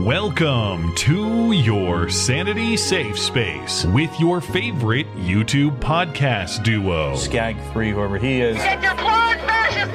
[0.00, 7.16] Welcome to your Sanity Safe Space with your favorite YouTube podcast duo.
[7.16, 8.56] Skag 3, whoever he is.
[8.58, 9.94] Get your clone fascist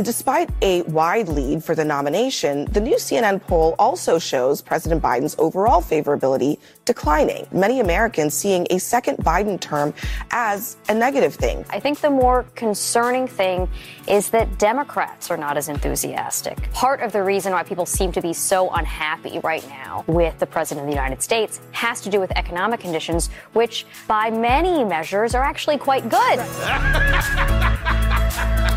[0.00, 5.02] And despite a wide lead for the nomination, the new CNN poll also shows President
[5.02, 7.46] Biden's overall favorability declining.
[7.52, 9.92] Many Americans seeing a second Biden term
[10.30, 11.66] as a negative thing.
[11.68, 13.68] I think the more concerning thing
[14.08, 16.72] is that Democrats are not as enthusiastic.
[16.72, 20.46] Part of the reason why people seem to be so unhappy right now with the
[20.46, 25.34] President of the United States has to do with economic conditions, which by many measures
[25.34, 26.40] are actually quite good.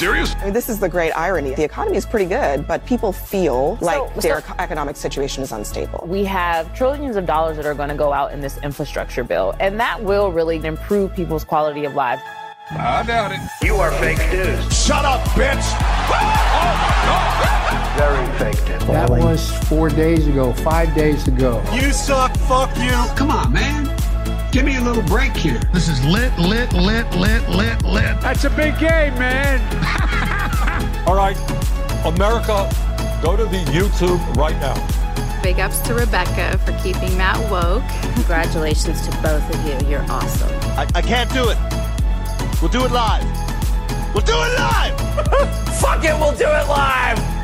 [0.00, 0.34] You serious?
[0.36, 1.54] I mean, this is the great irony.
[1.54, 5.52] The economy is pretty good, but people feel like so- their eco- economic situation is
[5.52, 6.02] unstable.
[6.06, 9.54] we have trillions of dollars that are going to go out in this infrastructure bill,
[9.60, 12.22] and that will really improve people's quality of life.
[12.70, 13.40] I doubt it.
[13.66, 14.84] You are fake news.
[14.86, 15.60] Shut up, bitch!
[17.98, 18.86] Very fake news.
[18.86, 21.62] That was four days ago, five days ago.
[21.74, 22.90] You suck, fuck you!
[23.16, 23.99] Come on, man.
[24.52, 25.60] Give me a little break here.
[25.72, 28.20] This is lit, lit, lit, lit, lit, lit.
[28.20, 29.60] That's a big game, man.
[31.06, 31.36] All right,
[32.04, 32.68] America,
[33.22, 34.74] go to the YouTube right now.
[35.42, 37.84] Big ups to Rebecca for keeping Matt woke.
[38.14, 39.88] Congratulations to both of you.
[39.88, 40.50] You're awesome.
[40.76, 41.58] I, I can't do it.
[42.60, 43.24] We'll do it live.
[44.12, 44.98] We'll do it live!
[45.80, 47.39] Fuck it, we'll do it live!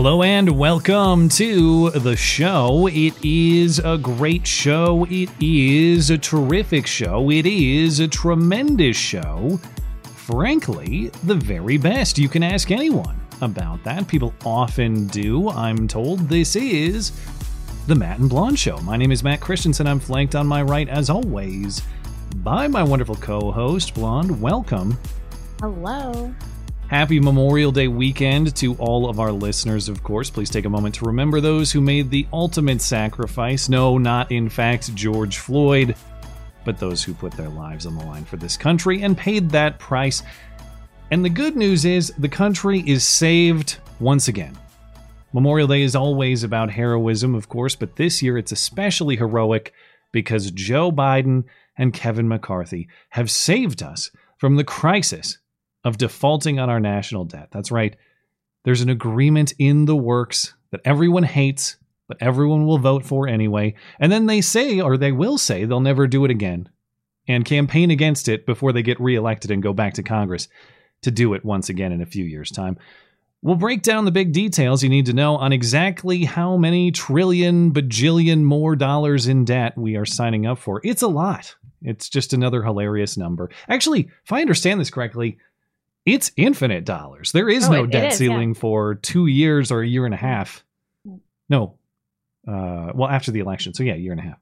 [0.00, 2.86] Hello and welcome to the show.
[2.86, 5.04] It is a great show.
[5.10, 7.32] It is a terrific show.
[7.32, 9.58] It is a tremendous show.
[10.04, 12.16] Frankly, the very best.
[12.16, 14.06] You can ask anyone about that.
[14.06, 15.48] People often do.
[15.48, 17.10] I'm told this is
[17.88, 18.78] the Matt and Blonde Show.
[18.82, 19.88] My name is Matt Christiansen.
[19.88, 21.82] I'm flanked on my right, as always,
[22.36, 24.40] by my wonderful co host, Blonde.
[24.40, 24.96] Welcome.
[25.60, 26.32] Hello.
[26.88, 30.30] Happy Memorial Day weekend to all of our listeners, of course.
[30.30, 33.68] Please take a moment to remember those who made the ultimate sacrifice.
[33.68, 35.94] No, not in fact George Floyd,
[36.64, 39.78] but those who put their lives on the line for this country and paid that
[39.78, 40.22] price.
[41.10, 44.56] And the good news is the country is saved once again.
[45.34, 49.74] Memorial Day is always about heroism, of course, but this year it's especially heroic
[50.10, 51.44] because Joe Biden
[51.76, 55.36] and Kevin McCarthy have saved us from the crisis
[55.84, 57.48] of defaulting on our national debt.
[57.50, 57.96] That's right.
[58.64, 61.76] There's an agreement in the works that everyone hates,
[62.08, 63.74] but everyone will vote for anyway.
[63.98, 66.68] And then they say, or they will say, they'll never do it again
[67.28, 70.48] and campaign against it before they get reelected and go back to Congress
[71.02, 72.78] to do it once again in a few years' time.
[73.40, 77.72] We'll break down the big details you need to know on exactly how many trillion,
[77.72, 80.80] bajillion more dollars in debt we are signing up for.
[80.82, 81.54] It's a lot.
[81.82, 83.50] It's just another hilarious number.
[83.68, 85.38] Actually, if I understand this correctly,
[86.06, 87.32] it's infinite dollars.
[87.32, 90.04] There is Oh, no it- it debt is, ceiling for two years or a year
[90.04, 90.64] and a half.
[91.48, 91.78] No.
[92.46, 93.74] Uh, well, after the election.
[93.74, 94.38] So, yeah, a year and a half.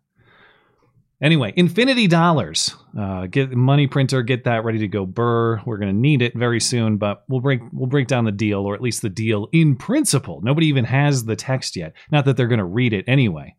[1.22, 2.74] Anyway, infinity dollars.
[2.98, 5.06] Uh, get money printer, get that ready to go.
[5.06, 5.62] Burr.
[5.64, 8.60] We're going to need it very soon, but we'll break we'll break down the deal,
[8.60, 10.40] or at least the deal in principle.
[10.42, 11.94] Nobody even has the text yet.
[12.10, 13.56] Not that they're going to read it anyway,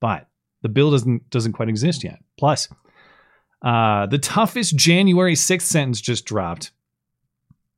[0.00, 0.28] but
[0.62, 2.20] the bill doesn't doesn't quite exist yet.
[2.38, 2.68] Plus,
[3.62, 6.70] uh, the toughest January 6th sentence just dropped.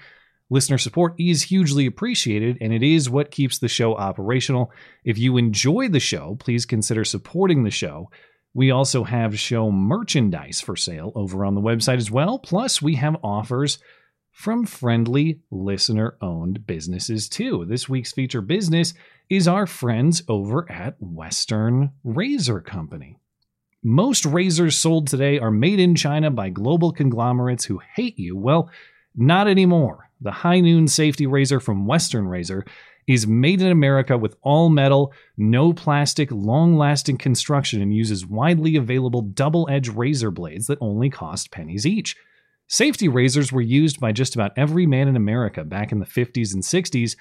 [0.50, 4.72] Listener support is hugely appreciated, and it is what keeps the show operational.
[5.04, 8.10] If you enjoy the show, please consider supporting the show.
[8.57, 12.39] We also have show merchandise for sale over on the website as well.
[12.39, 13.77] Plus, we have offers
[14.31, 17.65] from friendly listener owned businesses too.
[17.65, 18.95] This week's feature business
[19.30, 23.19] is our friends over at Western Razor Company.
[23.83, 28.36] Most razors sold today are made in China by global conglomerates who hate you.
[28.36, 28.71] Well,
[29.15, 30.10] not anymore.
[30.19, 32.65] The High Noon Safety Razor from Western Razor
[33.07, 38.75] is made in America with all metal, no plastic, long lasting construction, and uses widely
[38.75, 42.15] available double edged razor blades that only cost pennies each.
[42.68, 46.54] Safety razors were used by just about every man in America back in the 50s
[46.54, 47.15] and 60s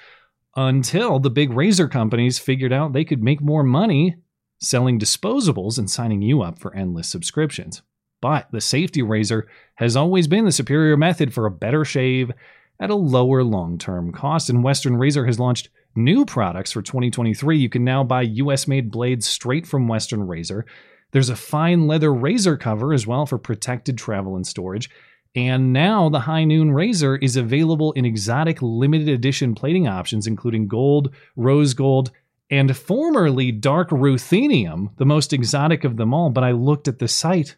[0.57, 4.17] until the big razor companies figured out they could make more money
[4.59, 7.83] selling disposables and signing you up for endless subscriptions.
[8.21, 12.33] But the safety razor has always been the superior method for a better shave
[12.81, 14.51] at a lower long term cost.
[14.51, 17.59] And Western Razor has launched new products for 2023.
[17.59, 20.67] You can now buy US made blades straight from Western Razor.
[21.13, 24.91] There's a fine leather razor cover as well for protected travel and storage.
[25.35, 30.67] And now the High Noon Razor is available in exotic limited edition plating options, including
[30.67, 32.11] gold, rose gold,
[32.51, 36.31] and formerly dark ruthenium, the most exotic of them all.
[36.31, 37.57] But I looked at the site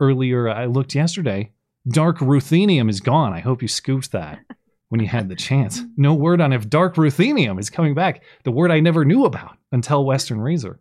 [0.00, 1.50] earlier, I looked yesterday.
[1.88, 3.32] Dark ruthenium is gone.
[3.32, 4.40] I hope you scooped that
[4.88, 5.82] when you had the chance.
[5.96, 9.56] No word on if dark ruthenium is coming back, the word I never knew about
[9.70, 10.80] until Western Razor.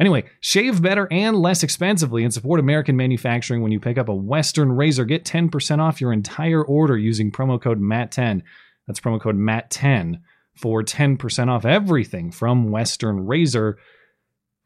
[0.00, 4.14] Anyway, shave better and less expensively and support American manufacturing when you pick up a
[4.14, 5.04] Western razor.
[5.04, 8.42] Get 10% off your entire order using promo code MAT10.
[8.86, 10.20] That's promo code MAT10
[10.56, 13.76] for 10% off everything from Western Razor.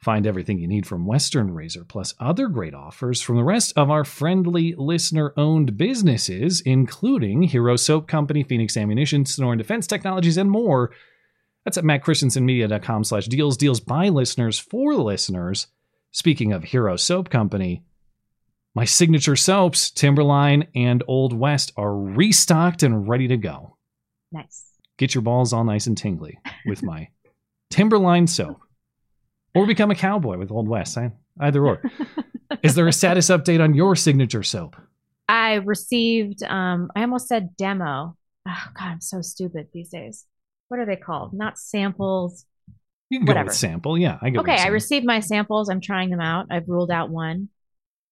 [0.05, 3.91] Find everything you need from Western Razor, plus other great offers from the rest of
[3.91, 10.51] our friendly listener owned businesses, including Hero Soap Company, Phoenix Ammunition, Sonoran Defense Technologies, and
[10.51, 10.91] more.
[11.65, 13.57] That's at mattchristiansenmedia.com slash deals.
[13.57, 15.69] Deals by listeners for listeners.
[16.11, 17.83] Speaking of Hero Soap Company,
[18.75, 23.79] my signature soaps, Timberline and Old West, are restocked and ready to go.
[24.31, 24.67] Nice.
[24.99, 27.09] Get your balls all nice and tingly with my
[27.71, 28.64] Timberline soap.
[29.55, 30.99] Or become a cowboy with Old West.
[31.41, 31.83] Either or.
[32.63, 34.77] Is there a status update on your signature soap?
[35.29, 38.17] I received, um, I almost said demo.
[38.47, 40.27] Oh, God, I'm so stupid these days.
[40.69, 41.33] What are they called?
[41.33, 42.45] Not samples.
[43.11, 43.45] You can Whatever.
[43.45, 43.99] go with sample.
[43.99, 45.69] Yeah, I go Okay, I received my samples.
[45.69, 46.47] I'm trying them out.
[46.51, 47.49] I've ruled out one,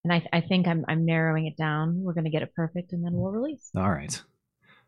[0.03, 2.03] and I, I think I'm I'm narrowing it down.
[2.03, 3.69] We're gonna get it perfect, and then we'll release.
[3.75, 4.21] All right.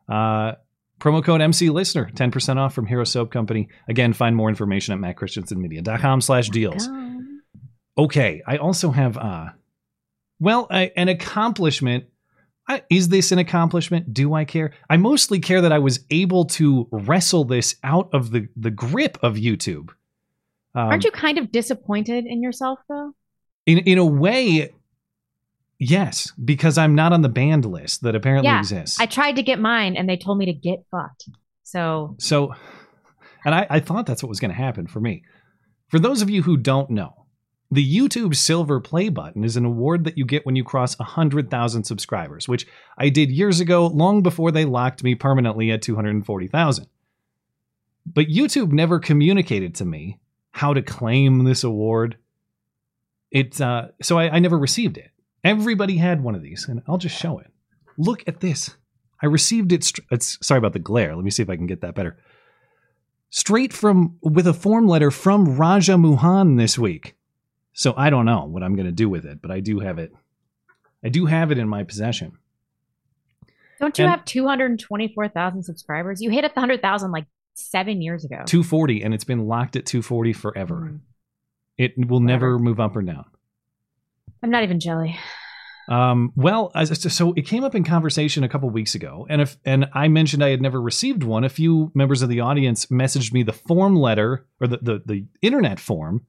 [0.07, 0.53] Uh,
[0.99, 3.69] promo code MC Listener, 10% off from Hero Soap Company.
[3.87, 6.89] Again, find more information at mattchristiansenmedia.com slash deals.
[7.97, 9.49] Okay, I also have, uh,
[10.39, 12.05] well, a, an accomplishment.
[12.67, 14.13] I, is this an accomplishment?
[14.13, 14.73] Do I care?
[14.89, 19.17] I mostly care that I was able to wrestle this out of the, the grip
[19.21, 19.91] of YouTube.
[20.73, 23.13] Um, Aren't you kind of disappointed in yourself though?
[23.65, 24.73] In, in a way,
[25.79, 28.99] yes, because I'm not on the banned list that apparently yeah, exists.
[28.99, 31.29] I tried to get mine, and they told me to get fucked.
[31.63, 32.53] So So,
[33.43, 35.23] and I, I thought that's what was going to happen for me.
[35.89, 37.25] For those of you who don't know,
[37.71, 41.83] the YouTube Silver Play button is an award that you get when you cross 100,000
[41.83, 42.67] subscribers, which
[42.97, 46.87] I did years ago, long before they locked me permanently at 240,000.
[48.05, 50.19] But YouTube never communicated to me
[50.51, 52.17] how to claim this award.
[53.31, 55.11] It, uh, so I, I never received it.
[55.45, 57.51] Everybody had one of these, and I'll just show it.
[57.97, 58.75] Look at this.
[59.21, 59.83] I received it.
[59.83, 61.15] Str- it's, sorry about the glare.
[61.15, 62.17] Let me see if I can get that better.
[63.29, 67.15] Straight from with a form letter from Raja Mohan this week.
[67.73, 69.99] So I don't know what I'm going to do with it, but I do have
[69.99, 70.13] it.
[71.03, 72.33] I do have it in my possession.
[73.79, 76.21] don't you And- have two hundred twenty-four thousand subscribers?
[76.21, 78.43] You hit hundred thousand like seven years ago.
[78.45, 80.91] 240, and it's been locked at 240 forever.
[80.93, 80.99] Mhm.
[81.77, 83.25] It will never move up or down.
[84.45, 85.17] I'm not even jelly.
[85.87, 89.87] Um, well, so it came up in conversation a couple weeks ago, and if and
[89.91, 91.43] I mentioned I had never received one.
[91.43, 95.25] A few members of the audience messaged me the form letter or the the, the
[95.41, 96.27] internet form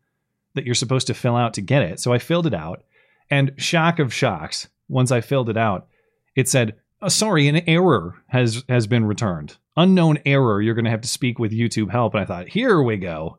[0.55, 2.01] that you're supposed to fill out to get it.
[2.01, 2.85] So I filled it out,
[3.31, 5.87] and shock of shocks, once I filled it out,
[6.35, 9.59] it said, oh, "Sorry, an error has has been returned.
[9.77, 10.63] Unknown error.
[10.63, 13.37] You're going to have to speak with YouTube help." And I thought, here we go.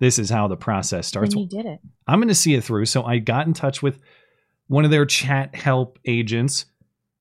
[0.00, 1.34] This is how the process starts.
[1.34, 1.80] When you did it.
[2.06, 2.86] I'm going to see it through.
[2.86, 3.98] So I got in touch with
[4.66, 6.66] one of their chat help agents.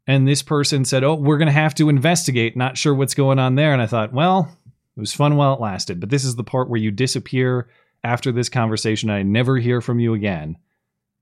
[0.08, 2.58] And this person said, Oh, we're going to have to investigate.
[2.58, 3.74] Not sure what's going on there.
[3.74, 4.50] And I thought, Well,
[4.96, 6.00] it was fun while it lasted.
[6.00, 7.70] But this is the part where you disappear
[8.04, 9.10] after this conversation.
[9.10, 10.58] I never hear from you again.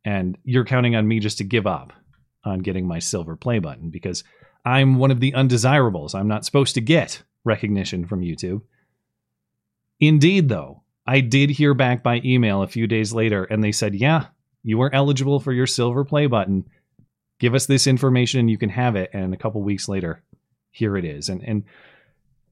[0.04, 1.94] And you're counting on me just to give up
[2.44, 4.24] on getting my silver play button because
[4.66, 6.16] I'm one of the undesirables.
[6.16, 8.62] I'm not supposed to get recognition from YouTube.
[10.00, 13.96] Indeed, though, I did hear back by email a few days later, and they said,
[13.96, 14.28] Yeah,
[14.64, 16.66] you are eligible for your silver play button.
[17.40, 19.10] Give us this information and you can have it.
[19.14, 20.24] And a couple weeks later,
[20.70, 21.30] here it is.
[21.30, 21.64] And and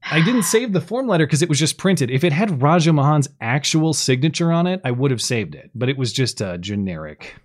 [0.02, 2.10] I didn't save the form letter because it was just printed.
[2.10, 5.70] If it had Raja Mohan's actual signature on it, I would have saved it.
[5.74, 7.36] But it was just a generic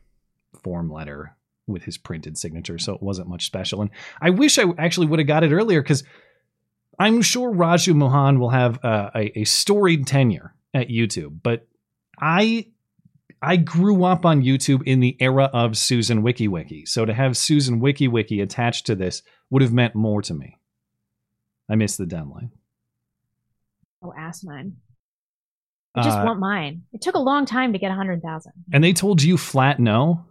[0.64, 1.36] form letter
[1.68, 3.82] with his printed signature, so it wasn't much special.
[3.82, 3.90] And
[4.22, 6.04] I wish I actually would have got it earlier because
[7.00, 11.39] I'm sure Raju Mohan will have uh, a, a storied tenure at YouTube.
[11.41, 11.67] But
[12.22, 12.67] I
[13.41, 16.88] I grew up on YouTube in the era of Susan Wojcicki.
[16.88, 20.58] So to have Susan Wojcicki attached to this would have meant more to me.
[21.70, 22.51] I missed the deadline.
[24.03, 24.77] Oh, asinine.
[25.96, 26.84] I just Uh, want mine.
[26.94, 28.51] It took a long time to get 100,000.
[28.74, 30.25] And they told you flat no?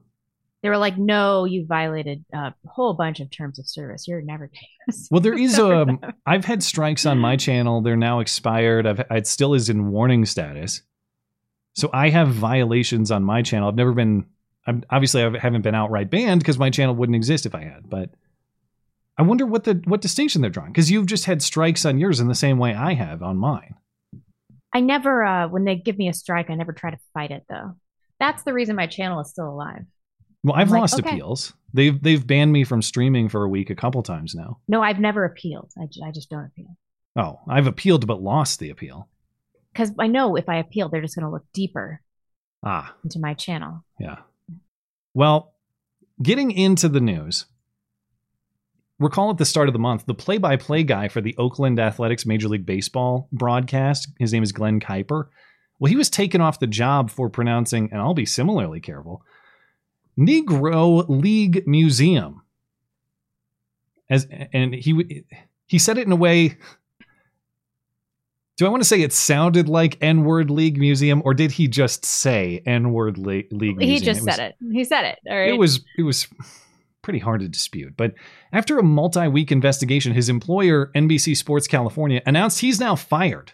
[0.64, 4.08] They were like, no, you violated a whole bunch of terms of service.
[4.08, 5.08] You're never getting this.
[5.10, 5.98] Well, there is a.
[6.24, 7.82] I've had strikes on my channel.
[7.82, 8.86] They're now expired.
[8.86, 10.80] I've, it still is in warning status.
[11.74, 13.68] So I have violations on my channel.
[13.68, 14.24] I've never been.
[14.66, 17.90] I'm, obviously, I haven't been outright banned because my channel wouldn't exist if I had.
[17.90, 18.14] But
[19.18, 22.20] I wonder what the what distinction they're drawing because you've just had strikes on yours
[22.20, 23.74] in the same way I have on mine.
[24.72, 27.44] I never, uh, when they give me a strike, I never try to fight it
[27.50, 27.76] though.
[28.18, 29.84] That's the reason my channel is still alive.
[30.44, 31.10] Well, I've I'm like, lost okay.
[31.10, 31.54] appeals.
[31.72, 34.58] They've they've banned me from streaming for a week a couple times now.
[34.68, 35.72] No, I've never appealed.
[35.76, 36.76] I, I just don't appeal.
[37.16, 39.08] Oh, I've appealed but lost the appeal.
[39.72, 42.00] Because I know if I appeal, they're just going to look deeper
[42.62, 43.84] Ah, into my channel.
[43.98, 44.18] Yeah.
[45.14, 45.54] Well,
[46.22, 47.46] getting into the news,
[48.98, 51.78] recall at the start of the month, the play by play guy for the Oakland
[51.80, 55.28] Athletics Major League Baseball broadcast, his name is Glenn Kuiper.
[55.78, 59.24] Well, he was taken off the job for pronouncing, and I'll be similarly careful,
[60.18, 62.42] Negro League Museum.
[64.10, 65.24] As and he
[65.66, 66.56] he said it in a way.
[68.56, 71.66] Do I want to say it sounded like N word League Museum, or did he
[71.66, 73.78] just say N word League Museum?
[73.80, 74.72] He just was- said it.
[74.72, 75.18] He said it.
[75.28, 75.48] All right.
[75.48, 76.28] it was it was
[77.02, 77.94] pretty hard to dispute.
[77.96, 78.14] But
[78.52, 83.52] after a multi-week investigation, his employer, NBC Sports California, announced he's now fired.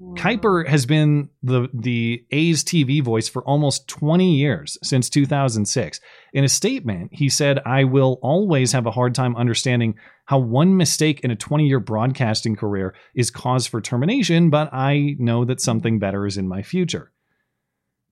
[0.00, 6.00] Kuiper has been the the A's TV voice for almost 20 years since 2006.
[6.32, 10.76] In a statement, he said, "I will always have a hard time understanding how one
[10.76, 15.98] mistake in a 20-year broadcasting career is cause for termination, but I know that something
[15.98, 17.12] better is in my future."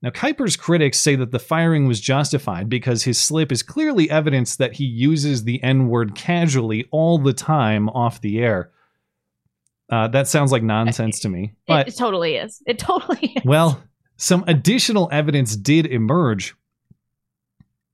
[0.01, 4.55] Now, Kuiper's critics say that the firing was justified because his slip is clearly evidence
[4.55, 8.69] that he uses the N word casually all the time off the air.
[9.89, 11.53] Uh, that sounds like nonsense to me.
[11.67, 12.61] But it, it totally is.
[12.67, 13.43] It totally is.
[13.43, 13.83] well,
[14.17, 16.55] some additional evidence did emerge.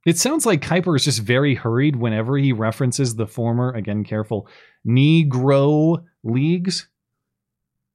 [0.06, 4.48] It sounds like Kuiper is just very hurried whenever he references the former, again, careful,
[4.86, 6.88] Negro leagues.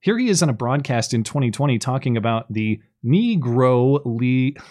[0.01, 4.61] Here he is on a broadcast in 2020 talking about the Negro League.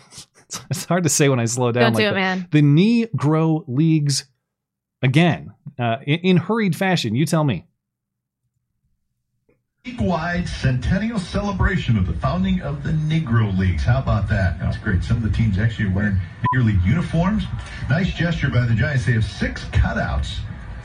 [0.71, 1.93] It's hard to say when I slow down.
[1.93, 2.15] Don't do it, that.
[2.15, 2.47] man.
[2.49, 4.25] The Negro leagues
[5.03, 7.13] again uh, in, in hurried fashion.
[7.13, 7.67] You tell me.
[9.89, 13.83] League-wide centennial celebration of the founding of the Negro Leagues.
[13.83, 14.59] How about that?
[14.59, 15.03] That's great.
[15.03, 16.21] Some of the teams actually are wearing
[16.53, 17.45] Negro League uniforms.
[17.89, 19.07] Nice gesture by the Giants.
[19.07, 20.41] They have six cutouts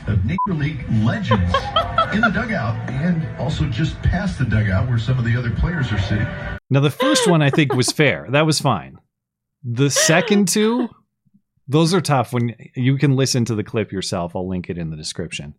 [0.07, 1.53] of Negro League legends
[2.15, 5.91] in the dugout and also just past the dugout where some of the other players
[5.91, 6.27] are sitting.
[6.71, 8.25] Now, the first one I think was fair.
[8.31, 8.97] That was fine.
[9.63, 10.89] The second two,
[11.67, 12.33] those are tough.
[12.33, 15.53] When you can listen to the clip yourself, I'll link it in the description.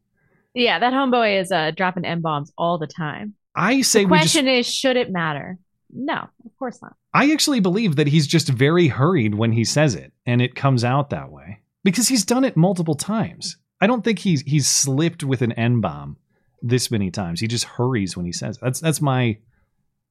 [0.57, 3.35] Yeah, that homeboy is uh, dropping M bombs all the time.
[3.55, 4.33] I say the we just.
[4.33, 5.59] question is, should it matter?
[5.93, 6.97] No, of course not.
[7.13, 10.83] I actually believe that he's just very hurried when he says it, and it comes
[10.83, 13.59] out that way because he's done it multiple times.
[13.83, 16.17] I don't think he's he's slipped with an N bomb
[16.63, 17.41] this many times.
[17.41, 18.63] He just hurries when he says it.
[18.63, 19.37] that's that's my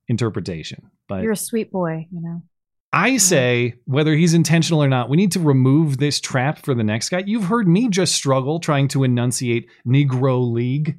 [0.07, 0.91] interpretation.
[1.07, 2.43] But You're a sweet boy, you know.
[2.95, 3.17] I mm-hmm.
[3.17, 7.09] say, whether he's intentional or not, we need to remove this trap for the next
[7.09, 7.23] guy.
[7.25, 10.97] You've heard me just struggle trying to enunciate Negro League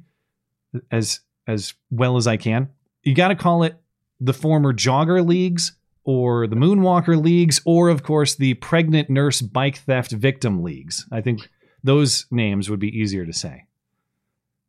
[0.91, 2.69] as as well as I can.
[3.03, 3.81] You got to call it
[4.19, 5.73] the former jogger leagues
[6.03, 11.05] or the moonwalker leagues or of course the pregnant nurse bike theft victim leagues.
[11.11, 11.49] I think
[11.83, 13.65] those names would be easier to say.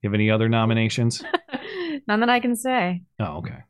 [0.02, 1.22] You have any other nominations?
[2.08, 3.02] None that I can say.
[3.18, 3.64] Oh, okay.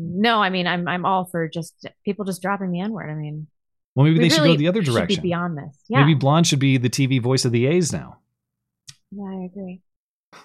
[0.00, 3.10] No, I mean I'm I'm all for just people just dropping the N word.
[3.10, 3.48] I mean,
[3.94, 5.22] Well, maybe we they should go the other should direction.
[5.22, 5.76] be beyond this.
[5.88, 8.18] Yeah, Maybe Blonde should be the TV voice of the A's now.
[9.10, 9.80] yeah, I agree.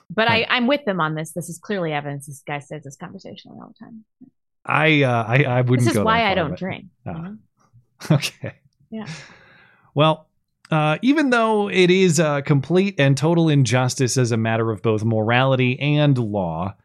[0.10, 1.34] But I I'm with them on this.
[1.34, 2.26] This is clearly evidence.
[2.26, 4.06] This guy says this conversationally all the time.
[4.66, 5.86] I uh, I I wouldn't.
[5.88, 6.86] This is why I don't drink.
[7.06, 7.12] Ah.
[7.12, 7.38] know?
[8.12, 8.56] Okay.
[8.90, 9.06] Yeah.
[9.96, 10.28] Well,
[10.72, 15.04] uh, even though it is a complete and total injustice as a matter of both
[15.04, 16.76] morality and law,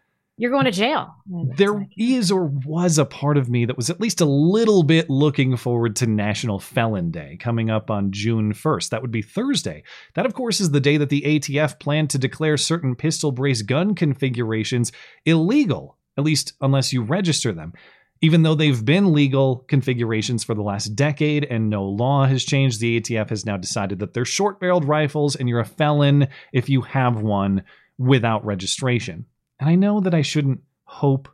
[0.41, 1.17] You're going to jail.
[1.57, 5.11] there is or was a part of me that was at least a little bit
[5.11, 8.91] looking forward to National Felon Day coming up on June 1st.
[8.91, 9.83] That would be Thursday.
[10.15, 13.63] That, of course, is the day that the ATF planned to declare certain pistol brace
[13.63, 14.93] gun configurations
[15.25, 17.73] illegal, at least unless you register them.
[18.21, 22.81] Even though they've been legal configurations for the last decade and no law has changed,
[22.81, 26.69] the ATF has now decided that they're short barreled rifles and you're a felon if
[26.69, 27.65] you have one
[27.99, 29.27] without registration.
[29.61, 31.29] And I know that I shouldn't hope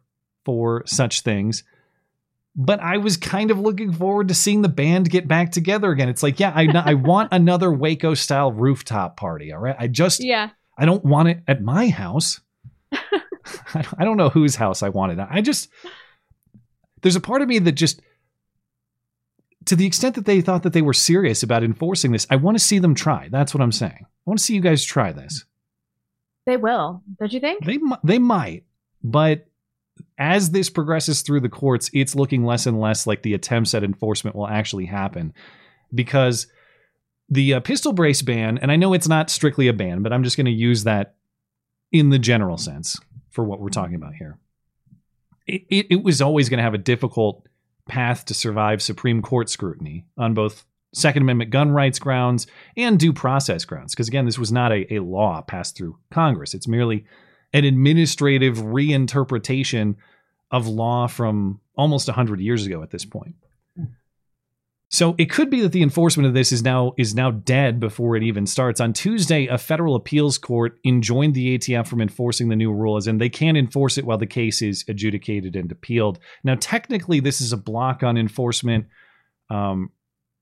[0.44, 1.64] for such things,
[2.56, 6.08] but I was kind of looking forward to seeing the band get back together again.
[6.08, 9.52] It's like, yeah, I, I want another Waco style rooftop party.
[9.52, 9.76] All right.
[9.78, 10.50] I just, Yeah.
[10.76, 12.40] I don't want it at my house.
[12.92, 12.98] I
[13.98, 15.18] I don't know whose house I wanted.
[15.20, 15.68] I just,
[17.02, 18.00] there's a part of me that just,
[19.66, 22.56] to the extent that they thought that they were serious about enforcing this, I want
[22.56, 23.28] to see them try.
[23.30, 24.00] That's what I'm saying.
[24.00, 25.44] I want to see you guys try this.
[26.46, 27.64] They will, don't you think?
[27.64, 28.64] They they might,
[29.02, 29.46] but
[30.18, 33.84] as this progresses through the courts, it's looking less and less like the attempts at
[33.84, 35.32] enforcement will actually happen
[35.94, 36.46] because
[37.28, 40.22] the uh, pistol brace ban, and I know it's not strictly a ban, but I'm
[40.22, 41.14] just going to use that
[41.90, 42.98] in the general sense
[43.30, 44.38] for what we're talking about here.
[45.46, 47.46] It, it, it was always going to have a difficult
[47.88, 50.64] path to survive Supreme Court scrutiny on both
[50.94, 53.94] Second Amendment gun rights grounds and due process grounds.
[53.94, 57.04] Because again, this was not a, a law passed through Congress, it's merely
[57.52, 59.94] an administrative reinterpretation
[60.50, 63.34] of law from almost 100 years ago at this point.
[64.94, 68.14] So it could be that the enforcement of this is now is now dead before
[68.14, 68.80] it even starts.
[68.80, 73.08] On Tuesday, a federal appeals court enjoined the ATF from enforcing the new rule, as
[73.08, 76.20] in they can't enforce it while the case is adjudicated and appealed.
[76.44, 78.86] Now, technically, this is a block on enforcement
[79.50, 79.90] um,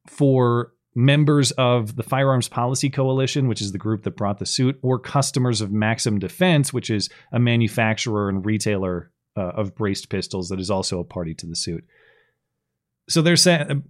[0.07, 4.79] for members of the Firearms Policy Coalition, which is the group that brought the suit,
[4.83, 10.49] or customers of Maxim Defense, which is a manufacturer and retailer uh, of braced pistols
[10.49, 11.85] that is also a party to the suit.
[13.09, 13.85] So they're saying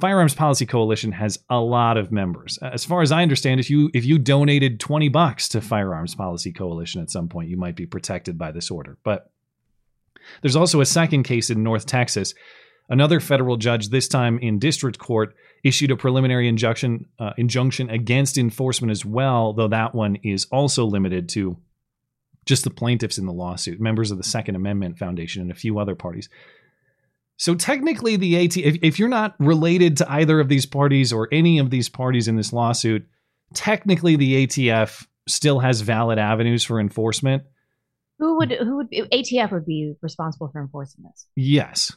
[0.00, 2.58] Firearms Policy Coalition has a lot of members.
[2.58, 6.52] As far as I understand, if you if you donated 20 bucks to Firearms Policy
[6.52, 8.98] Coalition at some point, you might be protected by this order.
[9.04, 9.30] But
[10.42, 12.34] there's also a second case in North Texas.
[12.88, 18.36] Another federal judge, this time in district court, issued a preliminary injunction uh, injunction against
[18.36, 21.56] enforcement as well, though that one is also limited to
[22.44, 25.78] just the plaintiffs in the lawsuit, members of the Second Amendment Foundation, and a few
[25.78, 26.28] other parties.
[27.36, 31.28] So technically, the AT, if, if you're not related to either of these parties or
[31.32, 33.06] any of these parties in this lawsuit,
[33.54, 37.44] technically the ATF still has valid avenues for enforcement.
[38.18, 41.26] Who would who would ATF would be responsible for enforcing this?
[41.34, 41.92] Yes.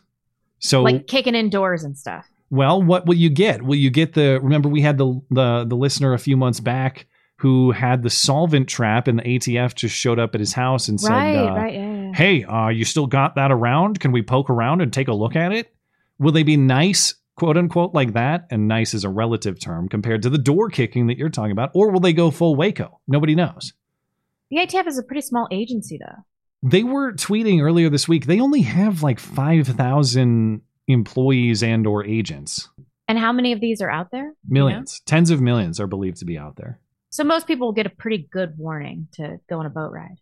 [0.59, 2.25] So like kicking in doors and stuff.
[2.49, 3.61] Well, what will you get?
[3.61, 4.39] Will you get the?
[4.41, 8.67] Remember, we had the the the listener a few months back who had the solvent
[8.67, 11.73] trap, and the ATF just showed up at his house and said, Right, uh, right,
[11.73, 12.11] yeah, yeah.
[12.13, 13.99] "Hey, uh, you still got that around?
[13.99, 15.73] Can we poke around and take a look at it?"
[16.19, 18.47] Will they be nice, quote unquote, like that?
[18.49, 21.71] And nice is a relative term compared to the door kicking that you're talking about,
[21.73, 22.99] or will they go full Waco?
[23.07, 23.73] Nobody knows.
[24.49, 26.23] The ATF is a pretty small agency, though.
[26.63, 28.25] They were tweeting earlier this week.
[28.25, 32.69] They only have like five thousand employees and or agents.
[33.07, 34.25] And how many of these are out there?
[34.25, 34.65] You know?
[34.65, 36.79] Millions, tens of millions are believed to be out there.
[37.09, 40.17] So most people will get a pretty good warning to go on a boat ride.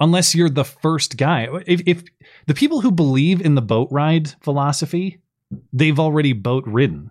[0.00, 1.48] Unless you're the first guy.
[1.66, 2.02] If, if
[2.46, 5.20] the people who believe in the boat ride philosophy,
[5.72, 7.10] they've already boat ridden.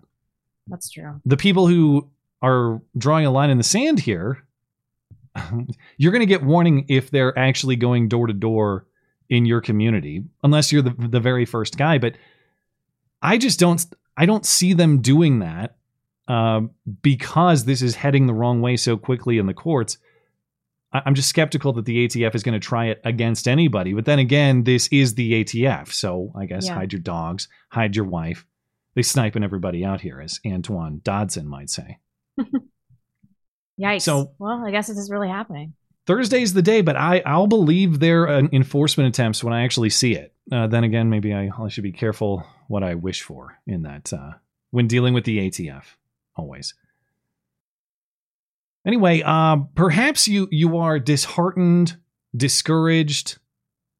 [0.66, 1.20] That's true.
[1.24, 2.10] The people who
[2.42, 4.46] are drawing a line in the sand here,
[5.96, 8.86] you're going to get warning if they're actually going door to door
[9.28, 11.98] in your community, unless you're the, the very first guy.
[11.98, 12.16] But
[13.22, 13.84] I just don't
[14.16, 15.76] I don't see them doing that
[16.28, 16.60] uh,
[17.02, 19.98] because this is heading the wrong way so quickly in the courts.
[20.92, 23.92] I- I'm just skeptical that the ATF is going to try it against anybody.
[23.92, 26.74] But then again, this is the ATF, so I guess Yeah.
[26.74, 28.46] hide your dogs, hide your wife.
[28.94, 31.98] They sniping everybody out here, as Antoine Dodson might say.
[33.80, 34.02] Yikes.
[34.02, 35.74] So- well, I guess this is really happening.
[36.06, 40.14] Thursday's the day, but I I'll believe their uh, enforcement attempts when I actually see
[40.14, 40.34] it.
[40.52, 44.12] Uh, then again, maybe I, I should be careful what I wish for in that
[44.12, 44.32] uh,
[44.70, 45.84] when dealing with the ATF.
[46.36, 46.74] Always.
[48.86, 51.96] Anyway, uh, perhaps you you are disheartened,
[52.36, 53.38] discouraged,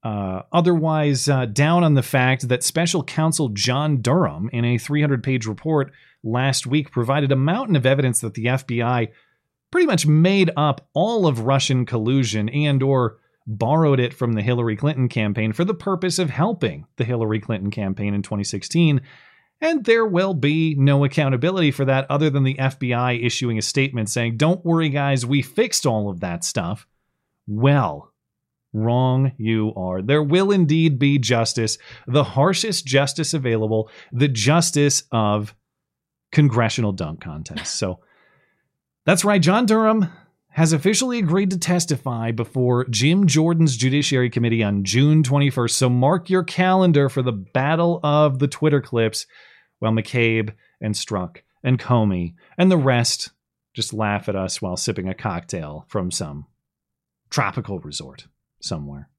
[0.03, 5.47] uh, otherwise uh, down on the fact that Special Counsel John Durham, in a 300-page
[5.47, 5.91] report
[6.23, 9.09] last week, provided a mountain of evidence that the FBI
[9.75, 14.77] pretty much made up all of Russian collusion and or borrowed it from the Hillary
[14.77, 19.01] Clinton campaign for the purpose of helping the Hillary Clinton campaign in 2016.
[19.61, 24.09] And there will be no accountability for that other than the FBI issuing a statement
[24.09, 26.87] saying, Don't worry, guys, we fixed all of that stuff.
[27.49, 28.13] Well,
[28.73, 30.03] wrong you are.
[30.03, 35.53] There will indeed be justice, the harshest justice available, the justice of
[36.31, 37.71] congressional dunk contests.
[37.71, 37.99] So
[39.05, 40.09] that's right, John Durham
[40.51, 45.71] has officially agreed to testify before Jim Jordan's Judiciary Committee on June 21st.
[45.71, 49.27] So mark your calendar for the battle of the Twitter clips
[49.81, 53.31] while McCabe and Strzok and Comey and the rest
[53.75, 56.47] just laugh at us while sipping a cocktail from some
[57.31, 58.29] tropical resort
[58.61, 59.11] somewhere.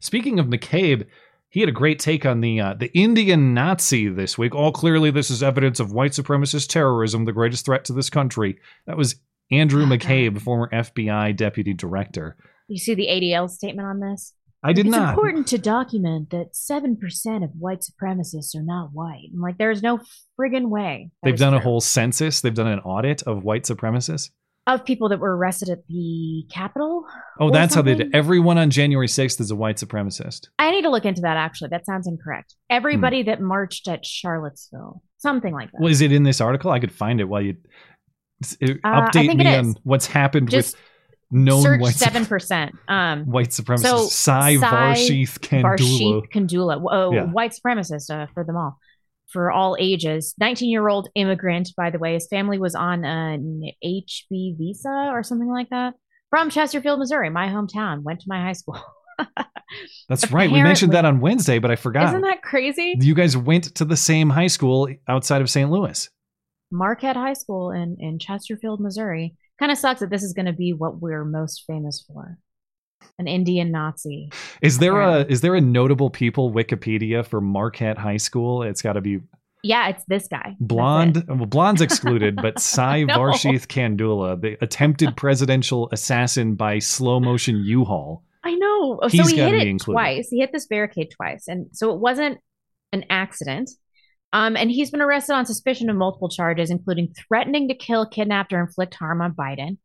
[0.00, 1.06] Speaking of McCabe,
[1.50, 4.54] he had a great take on the uh, the Indian Nazi this week.
[4.54, 8.58] All clearly, this is evidence of white supremacist terrorism, the greatest threat to this country.
[8.86, 9.16] That was
[9.50, 12.36] Andrew McCabe, former FBI deputy director.
[12.68, 14.32] You see the ADL statement on this?
[14.62, 15.02] I did it's not.
[15.02, 19.30] It's important to document that 7% of white supremacists are not white.
[19.32, 20.00] I'm like, there's no
[20.38, 21.10] friggin' way.
[21.22, 22.42] They've done a whole census.
[22.42, 24.30] They've done an audit of white supremacists.
[24.72, 27.04] Of people that were arrested at the Capitol?
[27.40, 28.14] Oh, that's how they did.
[28.14, 30.48] Everyone on January 6th is a white supremacist.
[30.60, 31.68] I need to look into that, actually.
[31.70, 32.54] That sounds incorrect.
[32.70, 35.02] Everybody that marched at Charlottesville.
[35.18, 35.78] Something like that.
[35.78, 35.82] Hmm.
[35.84, 36.70] Well, is it in this article?
[36.70, 37.56] I could find it while you
[38.44, 40.82] s- uh, update me on what's happened Just with
[41.32, 42.72] known Search white, seven percent.
[42.88, 43.80] Um, white supremacists.
[43.82, 45.78] so Sai Varshith Kandula.
[45.78, 46.82] Varshith Kandula.
[46.90, 47.24] Oh, Yeah.
[47.24, 48.78] white supremacist uh, for them all,
[49.32, 50.34] for all ages.
[50.38, 52.14] Nineteen-year-old immigrant, by the way.
[52.14, 55.94] His family was on an HB visa or something like that
[56.30, 58.02] from Chesterfield, Missouri, my hometown.
[58.02, 58.80] Went to my high school.
[60.08, 60.50] That's right.
[60.50, 62.08] We mentioned that on Wednesday, but I forgot.
[62.08, 62.96] Isn't that crazy?
[62.98, 65.70] You guys went to the same high school outside of St.
[65.70, 66.08] Louis.
[66.72, 69.36] Marquette High School in in Chesterfield, Missouri.
[69.58, 72.38] Kind of sucks that this is going to be what we're most famous for.
[73.18, 74.30] An Indian Nazi.
[74.62, 78.62] Is there a is there a notable people Wikipedia for Marquette High School?
[78.62, 79.20] It's got to be
[79.62, 80.56] Yeah, it's this guy.
[80.60, 81.24] blonde.
[81.28, 83.16] Well, blonde's excluded, but Sai No.
[83.18, 88.22] Varshith Kandula, the attempted presidential assassin by slow motion U-Haul.
[88.42, 88.98] I know.
[89.02, 89.98] Oh, so he hit it included.
[89.98, 90.28] twice.
[90.30, 92.38] He hit this barricade twice, and so it wasn't
[92.92, 93.68] an accident.
[94.32, 98.50] Um, and he's been arrested on suspicion of multiple charges, including threatening to kill, kidnap,
[98.52, 99.76] or inflict harm on Biden.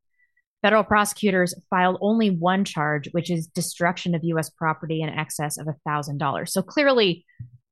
[0.66, 4.50] Federal prosecutors filed only one charge, which is destruction of U.S.
[4.50, 6.52] property in excess of thousand dollars.
[6.54, 7.24] So clearly,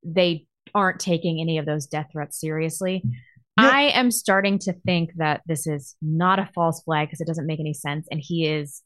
[0.05, 3.01] they aren't taking any of those death threats seriously.
[3.57, 7.47] I am starting to think that this is not a false flag because it doesn't
[7.47, 8.83] make any sense, and he is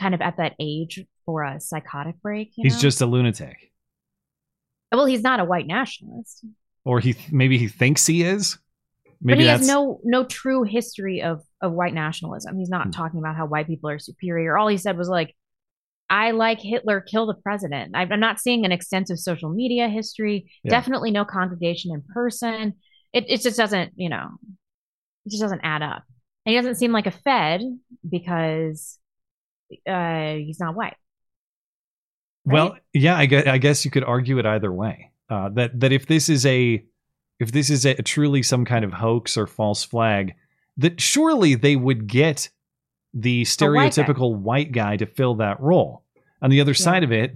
[0.00, 2.54] kind of at that age for a psychotic break.
[2.56, 2.80] you He's know?
[2.80, 3.70] just a lunatic,
[4.90, 6.44] well, he's not a white nationalist,
[6.84, 8.58] or he maybe he thinks he is.
[9.04, 12.58] but Maybe he that's has no no true history of of white nationalism.
[12.58, 12.74] He's Hmm.
[12.78, 14.56] not talking about how white people are superior.
[14.56, 15.34] All he said was like,
[16.10, 20.50] "I like Hitler, kill the president." I'm not seeing an extensive social media history.
[20.62, 20.70] Yeah.
[20.70, 22.74] Definitely no congregation in person.
[23.12, 24.28] It it just doesn't you know,
[25.24, 26.02] it just doesn't add up.
[26.44, 27.60] And he doesn't seem like a Fed
[28.08, 28.98] because
[29.88, 30.94] uh, he's not white.
[32.44, 35.10] Well, yeah, I guess, I guess you could argue it either way.
[35.28, 36.84] Uh, that that if this is a
[37.40, 40.34] if this is a truly some kind of hoax or false flag,
[40.78, 42.48] that surely they would get
[43.14, 43.66] the white guy.
[43.66, 46.04] stereotypical white guy to fill that role.
[46.42, 47.34] On the other side of it,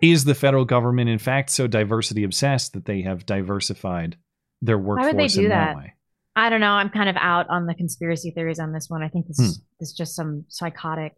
[0.00, 4.16] is the federal government in fact so diversity obsessed that they have diversified
[4.62, 5.76] their workforce Why would they do in that, that?
[5.76, 5.94] way?
[6.36, 6.70] I don't know.
[6.70, 9.02] I'm kind of out on the conspiracy theories on this one.
[9.02, 9.44] I think this Hmm.
[9.44, 11.14] is this is just some psychotic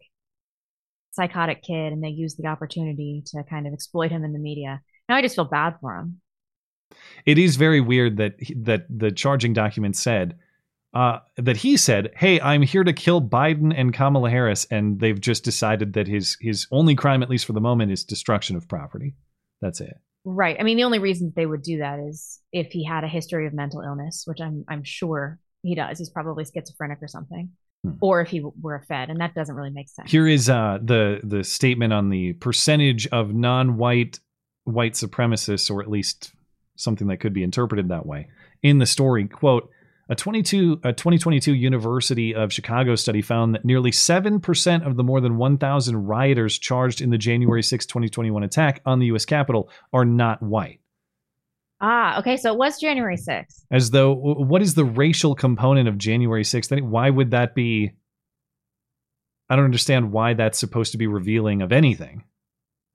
[1.11, 4.81] psychotic kid and they use the opportunity to kind of exploit him in the media.
[5.09, 6.21] Now I just feel bad for him.
[7.25, 10.37] It is very weird that that the charging document said
[10.93, 15.19] uh, that he said, "Hey, I'm here to kill Biden and Kamala Harris," and they've
[15.19, 18.67] just decided that his his only crime, at least for the moment, is destruction of
[18.67, 19.15] property.
[19.61, 19.97] That's it.
[20.25, 20.57] Right.
[20.59, 23.47] I mean, the only reason they would do that is if he had a history
[23.47, 25.97] of mental illness, which I'm I'm sure he does.
[25.99, 27.51] He's probably schizophrenic or something.
[27.99, 30.11] or if he were a Fed, and that doesn't really make sense.
[30.11, 34.19] Here is uh, the the statement on the percentage of non-white
[34.65, 36.33] white supremacists, or at least
[36.75, 38.27] something that could be interpreted that way.
[38.61, 39.69] In the story, quote.
[40.11, 45.21] A 22 a 2022 University of Chicago study found that nearly 7% of the more
[45.21, 50.03] than 1,000 rioters charged in the January 6, 2021 attack on the US Capitol are
[50.03, 50.81] not white.
[51.79, 53.63] Ah, okay, so it was January 6th.
[53.71, 56.81] As though what is the racial component of January 6th?
[56.81, 57.93] Why would that be
[59.49, 62.23] I don't understand why that's supposed to be revealing of anything.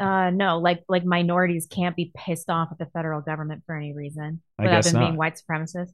[0.01, 3.95] Uh, no, like like minorities can't be pissed off at the federal government for any
[3.95, 5.07] reason I without guess them not.
[5.07, 5.93] being white supremacists.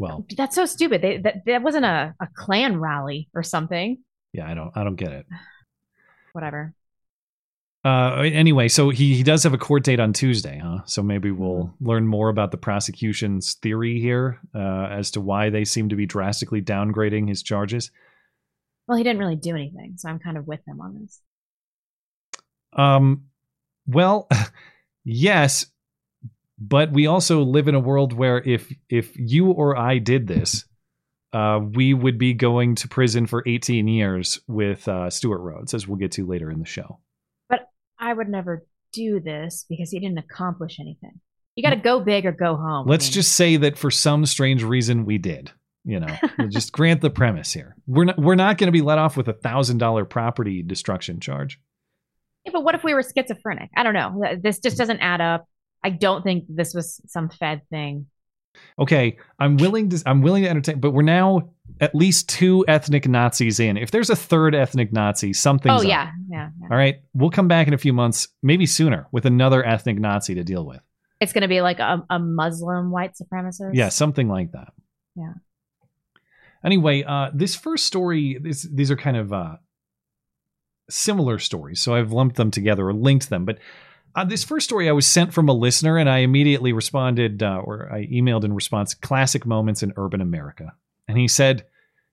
[0.00, 1.02] Well, That's so stupid.
[1.02, 3.98] They, that that wasn't a, a Klan rally or something.
[4.32, 5.26] yeah, I don't I don't get it.
[6.32, 6.74] Whatever.
[7.84, 10.80] Uh, anyway, so he, he does have a court date on Tuesday, huh?
[10.84, 15.64] So maybe we'll learn more about the prosecution's theory here uh, as to why they
[15.64, 17.90] seem to be drastically downgrading his charges.
[18.86, 21.20] Well, he didn't really do anything, so I'm kind of with him on this.
[22.74, 23.24] Um,
[23.86, 24.28] well,
[25.04, 25.66] yes,
[26.60, 30.66] but we also live in a world where if if you or I did this,
[31.32, 35.88] uh, we would be going to prison for 18 years with uh, Stewart Rhodes, as
[35.88, 37.00] we'll get to later in the show.
[37.48, 37.68] But
[37.98, 41.20] I would never do this because he didn't accomplish anything.
[41.56, 42.86] You got to go big or go home.
[42.86, 45.50] Let's mean, just say that for some strange reason we did.
[45.84, 46.14] You know,
[46.50, 47.74] just grant the premise here.
[47.86, 51.20] We're not we're not going to be let off with a thousand dollar property destruction
[51.20, 51.58] charge.
[52.44, 53.70] Yeah, but what if we were schizophrenic?
[53.74, 54.22] I don't know.
[54.42, 55.46] This just doesn't add up.
[55.82, 58.06] I don't think this was some Fed thing.
[58.78, 63.08] Okay, I'm willing to I'm willing to entertain, but we're now at least two ethnic
[63.08, 63.76] Nazis in.
[63.76, 66.68] If there's a third ethnic Nazi, something's oh yeah, yeah, yeah.
[66.70, 70.34] All right, we'll come back in a few months, maybe sooner, with another ethnic Nazi
[70.34, 70.80] to deal with.
[71.20, 73.70] It's going to be like a, a Muslim white supremacist.
[73.74, 74.72] Yeah, something like that.
[75.14, 75.34] Yeah.
[76.64, 79.56] Anyway, uh, this first story, this, these are kind of uh,
[80.88, 83.44] similar stories, so I've lumped them together or linked them.
[83.44, 83.58] But
[84.14, 87.60] uh, this first story I was sent from a listener, and I immediately responded, uh,
[87.64, 90.72] or I emailed in response, classic moments in urban America.
[91.08, 91.66] And he said,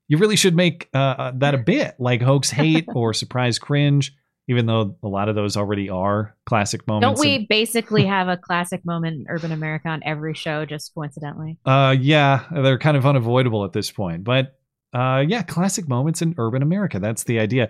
[0.08, 4.16] You really should make uh, uh, that a bit like hoax hate or surprise cringe,
[4.48, 7.20] even though a lot of those already are classic moments.
[7.20, 11.58] Don't we basically have a classic moment in urban America on every show, just coincidentally?
[11.66, 14.24] Uh, yeah, they're kind of unavoidable at this point.
[14.24, 14.58] But
[14.94, 17.00] uh, yeah, classic moments in urban America.
[17.00, 17.70] That's the idea.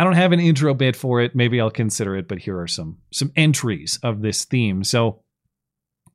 [0.00, 1.36] I don't have an intro bit for it.
[1.36, 2.26] Maybe I'll consider it.
[2.26, 4.82] But here are some some entries of this theme.
[4.82, 5.20] So,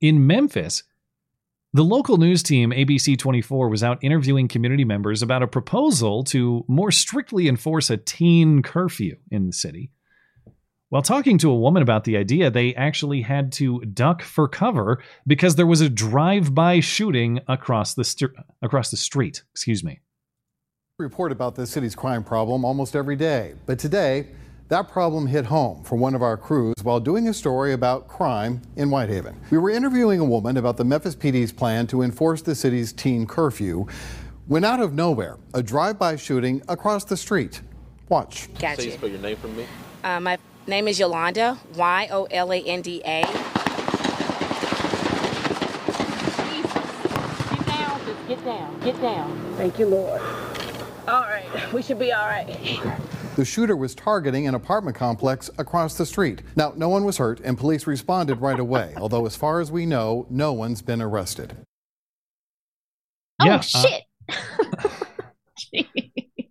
[0.01, 0.81] in Memphis,
[1.71, 6.65] the local news team ABC 24 was out interviewing community members about a proposal to
[6.67, 9.91] more strictly enforce a teen curfew in the city.
[10.89, 15.03] While talking to a woman about the idea, they actually had to duck for cover
[15.27, 18.31] because there was a drive-by shooting across the st-
[18.63, 19.43] across the street.
[19.51, 19.99] Excuse me.
[20.97, 23.53] Report about the city's crime problem almost every day.
[23.65, 24.27] But today,
[24.69, 28.61] that problem hit home for one of our crews while doing a story about crime
[28.77, 29.37] in Whitehaven.
[29.51, 33.27] We were interviewing a woman about the Memphis PD's plan to enforce the city's teen
[33.27, 33.87] curfew
[34.47, 37.59] when out of nowhere, a drive-by shooting across the street.
[38.07, 38.47] Watch.
[38.57, 38.83] Gotcha.
[38.83, 39.65] Say you spell your name for me.
[40.01, 43.21] Uh, my name is Yolanda, Y O L A N D A.
[47.49, 49.55] Get down, just get down, get down.
[49.57, 50.21] Thank you, Lord.
[51.07, 52.47] All right, we should be all right.
[53.35, 56.41] The shooter was targeting an apartment complex across the street.
[56.55, 59.85] Now, no one was hurt and police responded right away, although as far as we
[59.85, 61.55] know, no one's been arrested.
[63.39, 64.03] Oh Yeah, uh, shit!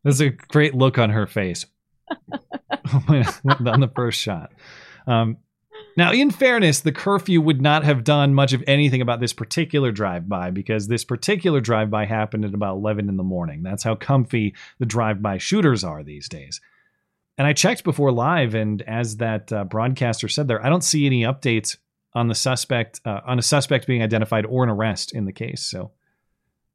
[0.04, 1.66] There's a great look on her face
[3.08, 4.52] on the first shot.
[5.06, 5.38] Um,
[5.96, 9.92] now, in fairness, the curfew would not have done much of anything about this particular
[9.92, 13.62] drive-by because this particular drive-by happened at about 11 in the morning.
[13.62, 16.60] That's how comfy the drive-by shooters are these days.
[17.36, 21.06] And I checked before live, and as that uh, broadcaster said there, I don't see
[21.06, 21.76] any updates
[22.14, 25.62] on the suspect uh, on a suspect being identified or an arrest in the case.
[25.64, 25.90] So,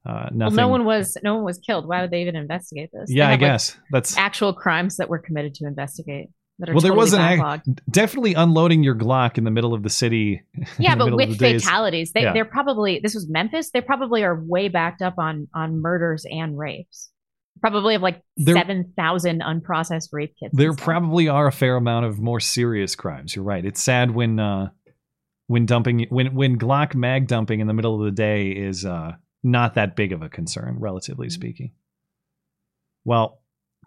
[0.05, 0.55] uh, Well, nothing.
[0.57, 1.87] no one was no one was killed.
[1.87, 3.09] Why would they even investigate this?
[3.09, 6.29] Yeah, I have, like, guess that's actual crimes that were committed to investigate.
[6.67, 7.79] Are well, there totally was an backlogged.
[7.89, 10.41] definitely unloading your Glock in the middle of the city.
[10.77, 12.33] Yeah, the but with the fatalities, they, yeah.
[12.33, 13.71] they're probably this was Memphis.
[13.71, 17.09] They probably are way backed up on on murders and rapes.
[17.61, 20.53] Probably have like There- seven thousand unprocessed rape kits.
[20.55, 23.35] There probably are a fair amount of more serious crimes.
[23.35, 23.63] You're right.
[23.63, 24.69] It's sad when uh,
[25.47, 29.13] when dumping when when Glock mag dumping in the middle of the day is uh,
[29.43, 31.33] not that big of a concern, relatively Mm-hmm.
[31.33, 31.71] speaking.
[33.05, 33.38] Well,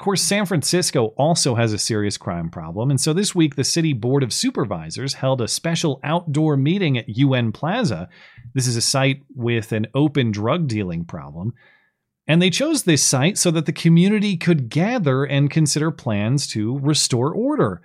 [0.02, 3.94] course, San Francisco also has a serious crime problem, and so this week the city
[3.94, 8.08] board of supervisors held a special outdoor meeting at UN Plaza.
[8.54, 11.54] This is a site with an open drug dealing problem.
[12.26, 16.78] And they chose this site so that the community could gather and consider plans to
[16.78, 17.82] restore order.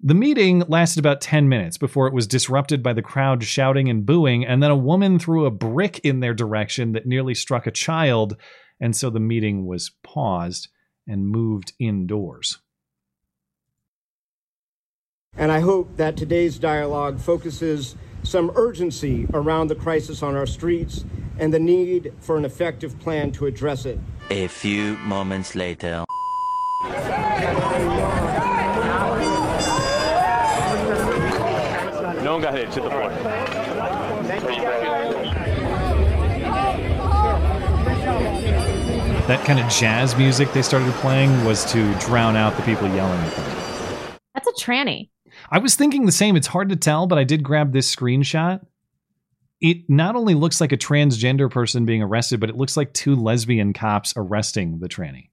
[0.00, 4.06] The meeting lasted about 10 minutes before it was disrupted by the crowd shouting and
[4.06, 7.70] booing, and then a woman threw a brick in their direction that nearly struck a
[7.72, 8.36] child,
[8.80, 10.68] and so the meeting was paused
[11.10, 12.58] and moved indoors.
[15.36, 21.04] And I hope that today's dialogue focuses some urgency around the crisis on our streets
[21.38, 23.98] and the need for an effective plan to address it.
[24.30, 26.04] A few moments later.
[32.22, 32.70] No one got hit.
[32.72, 33.59] To the floor.
[39.30, 43.20] That kind of jazz music they started playing was to drown out the people yelling
[43.20, 44.18] at them.
[44.34, 45.10] That's a tranny.
[45.52, 46.34] I was thinking the same.
[46.34, 48.66] It's hard to tell, but I did grab this screenshot.
[49.60, 53.14] It not only looks like a transgender person being arrested, but it looks like two
[53.14, 55.30] lesbian cops arresting the tranny.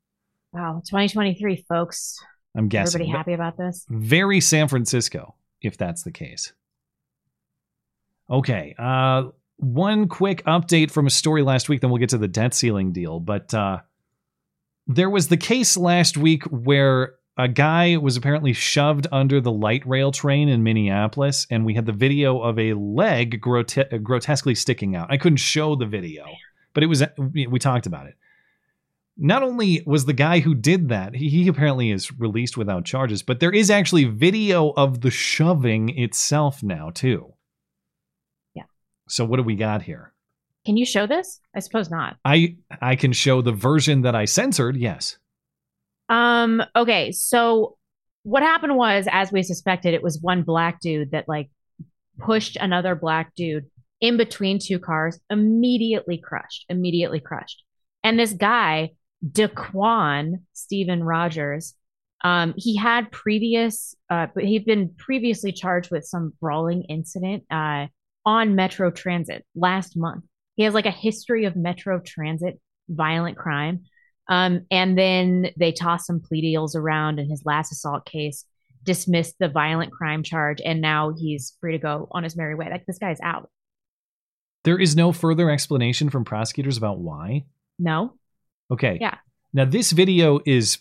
[0.53, 2.19] Wow, 2023, folks.
[2.55, 3.01] I'm guessing.
[3.01, 3.83] Everybody happy about this?
[3.89, 6.53] Very San Francisco, if that's the case.
[8.29, 8.75] Okay.
[8.77, 12.53] Uh, one quick update from a story last week, then we'll get to the debt
[12.53, 13.19] ceiling deal.
[13.19, 13.79] But uh,
[14.87, 19.85] there was the case last week where a guy was apparently shoved under the light
[19.85, 24.95] rail train in Minneapolis, and we had the video of a leg grote- grotesquely sticking
[24.95, 25.11] out.
[25.11, 26.25] I couldn't show the video,
[26.73, 28.15] but it was we talked about it.
[29.19, 33.23] Not only was the guy who did that, he, he apparently is released without charges,
[33.23, 37.33] but there is actually video of the shoving itself now too.
[39.07, 40.13] So what do we got here?
[40.65, 41.39] Can you show this?
[41.55, 42.17] I suppose not.
[42.25, 44.75] I I can show the version that I censored.
[44.75, 45.17] Yes.
[46.09, 47.77] Um, okay, so
[48.23, 51.49] what happened was, as we suspected, it was one black dude that like
[52.19, 53.65] pushed another black dude
[54.01, 57.63] in between two cars, immediately crushed, immediately crushed.
[58.03, 58.91] And this guy,
[59.25, 61.73] Daquan Stephen Rogers,
[62.23, 67.87] um, he had previous, uh, but he'd been previously charged with some brawling incident uh,
[68.27, 70.25] on Metro Transit last month.
[70.57, 72.59] He has like a history of Metro Transit
[72.89, 73.85] violent crime.
[74.27, 78.43] Um, and then they tossed some plea deals around, and his last assault case
[78.83, 82.67] dismissed the violent crime charge, and now he's free to go on his merry way.
[82.69, 83.49] Like this guy's out.
[84.65, 87.45] There is no further explanation from prosecutors about why.
[87.79, 88.15] No.
[88.69, 88.97] Okay.
[88.99, 89.15] Yeah.
[89.53, 90.79] Now this video is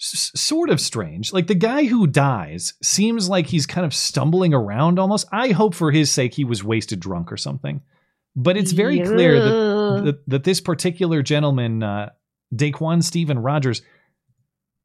[0.00, 1.32] s- sort of strange.
[1.32, 5.28] Like the guy who dies seems like he's kind of stumbling around almost.
[5.32, 7.82] I hope for his sake he was wasted drunk or something.
[8.36, 9.04] But it's very yeah.
[9.04, 12.10] clear that, that, that this particular gentleman, uh,
[12.54, 13.82] Daquan Stephen Rogers,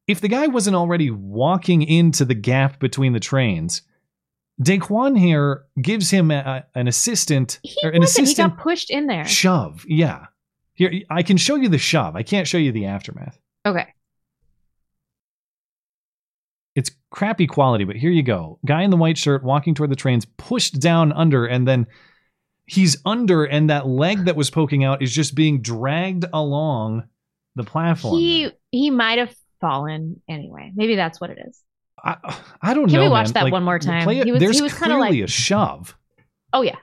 [0.08, 3.82] if the guy wasn't already walking into the gap between the trains,
[4.62, 9.06] Daquan here gives him a, an assistant he or an assistant He got pushed in
[9.06, 9.24] there.
[9.26, 9.84] shove.
[9.86, 10.26] Yeah.
[10.74, 12.16] Here I can show you the shove.
[12.16, 13.38] I can't show you the aftermath.
[13.64, 13.86] Okay.
[16.76, 18.60] It's crappy quality, but here you go.
[18.64, 21.86] Guy in the white shirt walking toward the trains, pushed down under, and then
[22.66, 27.04] he's under, and that leg that was poking out is just being dragged along
[27.54, 28.18] the platform.
[28.18, 30.70] He he might have fallen anyway.
[30.76, 31.62] Maybe that's what it is.
[32.04, 32.16] I,
[32.60, 32.98] I don't Can know.
[32.98, 33.32] Can we watch man.
[33.32, 34.06] that Like, one more time?
[34.10, 35.96] it- He was- there's he was clearly like- a shove.
[36.52, 36.76] Oh yeah.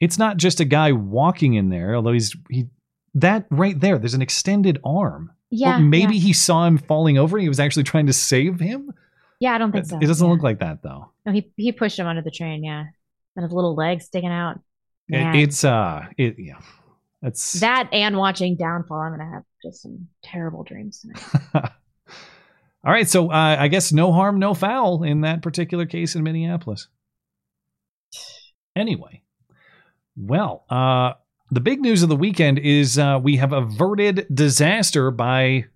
[0.00, 2.66] It's not just a guy walking in there, although he's he
[3.14, 3.98] that right there.
[3.98, 5.32] There's an extended arm.
[5.54, 6.22] Yeah, Or maybe yeah.
[6.22, 7.36] he saw him falling over.
[7.36, 8.90] and He was actually trying to save him.
[9.38, 9.98] Yeah, I don't think so.
[10.00, 10.32] It doesn't yeah.
[10.32, 11.10] look like that though.
[11.26, 12.64] No, he he pushed him under the train.
[12.64, 12.84] Yeah,
[13.36, 14.58] and his little legs sticking out.
[15.08, 16.58] It- it's uh, it yeah,
[17.20, 18.98] that's that and watching Downfall.
[18.98, 21.22] I'm gonna have just some terrible dreams tonight.
[22.84, 23.08] all right.
[23.08, 26.88] So uh, I guess no harm, no foul in that particular case in Minneapolis.
[28.74, 29.22] Anyway,
[30.16, 31.12] well, uh,
[31.52, 35.66] the big news of the weekend is uh, we have averted disaster by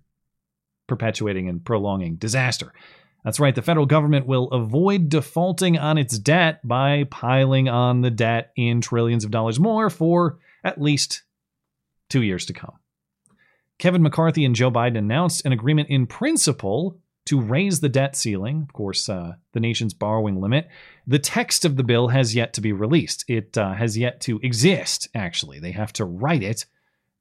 [0.87, 2.73] perpetuating and prolonging disaster.
[3.23, 8.09] That's right, the federal government will avoid defaulting on its debt by piling on the
[8.09, 11.21] debt in trillions of dollars more for at least
[12.09, 12.73] two years to come.
[13.77, 18.63] Kevin McCarthy and Joe Biden announced an agreement in principle to raise the debt ceiling,
[18.63, 20.67] of course, uh, the nation's borrowing limit.
[21.05, 23.25] The text of the bill has yet to be released.
[23.27, 25.59] It uh, has yet to exist, actually.
[25.59, 26.65] They have to write it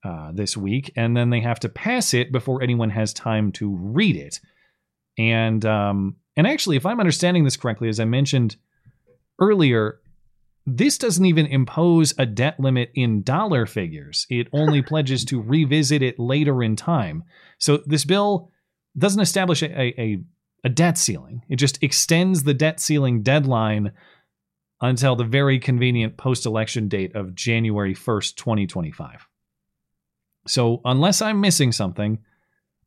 [0.04, 3.76] uh, this week, and then they have to pass it before anyone has time to
[3.76, 4.40] read it.
[5.18, 8.56] And um, and actually, if I'm understanding this correctly, as I mentioned
[9.40, 10.00] earlier,
[10.66, 14.26] this doesn't even impose a debt limit in dollar figures.
[14.30, 17.24] It only pledges to revisit it later in time.
[17.58, 18.50] So this bill
[18.98, 20.18] doesn't establish a, a,
[20.64, 21.42] a debt ceiling.
[21.48, 23.92] It just extends the debt ceiling deadline
[24.80, 29.26] until the very convenient post election date of January 1st, 2025.
[30.46, 32.18] So, unless I'm missing something,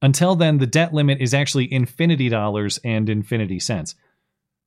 [0.02, 3.96] until then, the debt limit is actually infinity dollars and infinity cents.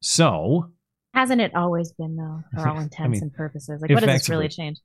[0.01, 0.72] So,
[1.14, 3.80] Hasn't it always been though, for all intents mean, and purposes?
[3.80, 4.78] Like, what does this really change?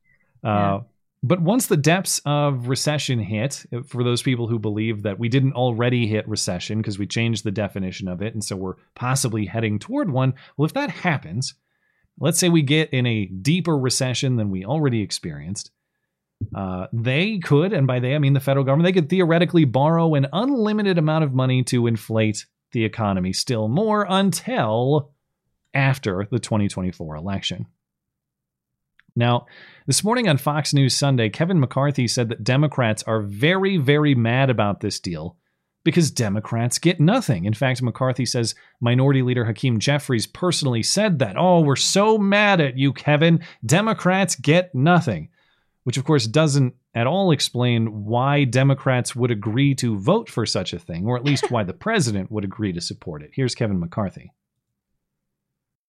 [0.44, 0.82] Uh,
[1.24, 5.54] But once the depths of recession hit, for those people who believe that we didn't
[5.54, 9.80] already hit recession because we changed the definition of it, and so we're possibly heading
[9.80, 11.56] toward one, well, if that happens,
[12.20, 15.72] let's say we get in a deeper recession than we already experienced,
[16.56, 20.14] uh, they could, and by they I mean the federal government, they could theoretically borrow
[20.14, 25.12] an unlimited amount of money to inflate the economy still more until
[25.74, 27.66] after the 2024 election.
[29.18, 29.48] Now,
[29.88, 34.52] this morning on Fox News Sunday, Kevin McCarthy said that Democrats are very, very mad
[34.52, 35.36] about this deal
[35.84, 37.46] because Democrats get nothing.
[37.46, 41.36] In fact, McCarthy says Minority Leader Hakeem Jeffries personally said that.
[41.36, 43.42] Oh, we're so mad at you, Kevin.
[43.66, 45.30] Democrats get nothing.
[45.84, 50.74] Which, of course, doesn't at all explain why Democrats would agree to vote for such
[50.74, 53.32] a thing, or at least why the president would agree to support it.
[53.34, 54.32] Here's Kevin McCarthy.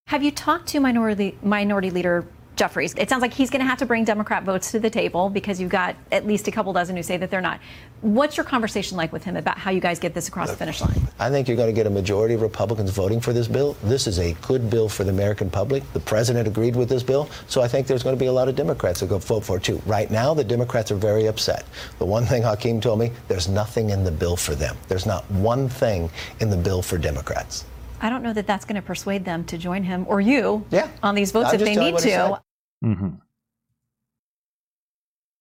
[0.07, 2.26] Have you talked to Minority Minority Leader
[2.59, 2.95] Jeffries?
[2.97, 5.61] It sounds like he's going to have to bring Democrat votes to the table because
[5.61, 7.61] you've got at least a couple dozen who say that they're not.
[8.01, 10.81] What's your conversation like with him about how you guys get this across the finish
[10.81, 11.01] line?
[11.19, 13.77] I think you're going to get a majority of Republicans voting for this bill.
[13.85, 15.83] This is a good bill for the American public.
[15.93, 18.49] The president agreed with this bill, so I think there's going to be a lot
[18.49, 19.81] of Democrats that go vote for it too.
[19.87, 21.65] Right now, the Democrats are very upset.
[21.99, 24.77] The one thing Hakeem told me, there's nothing in the bill for them.
[24.89, 27.65] There's not one thing in the bill for Democrats.
[28.01, 30.89] I don't know that that's going to persuade them to join him or you yeah.
[31.03, 32.41] on these votes I'm if they need you what he to.
[32.85, 33.09] Mm-hmm.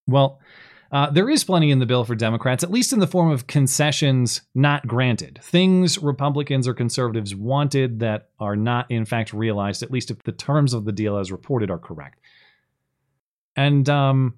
[0.07, 0.39] Well,
[0.91, 3.45] uh, there is plenty in the bill for Democrats, at least in the form of
[3.45, 5.39] concessions not granted.
[5.43, 10.31] Things Republicans or conservatives wanted that are not, in fact, realized, at least if the
[10.31, 12.19] terms of the deal as reported are correct.
[13.55, 14.35] And um,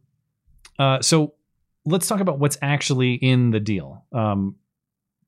[0.79, 1.35] uh, so
[1.85, 4.05] let's talk about what's actually in the deal.
[4.11, 4.55] Um,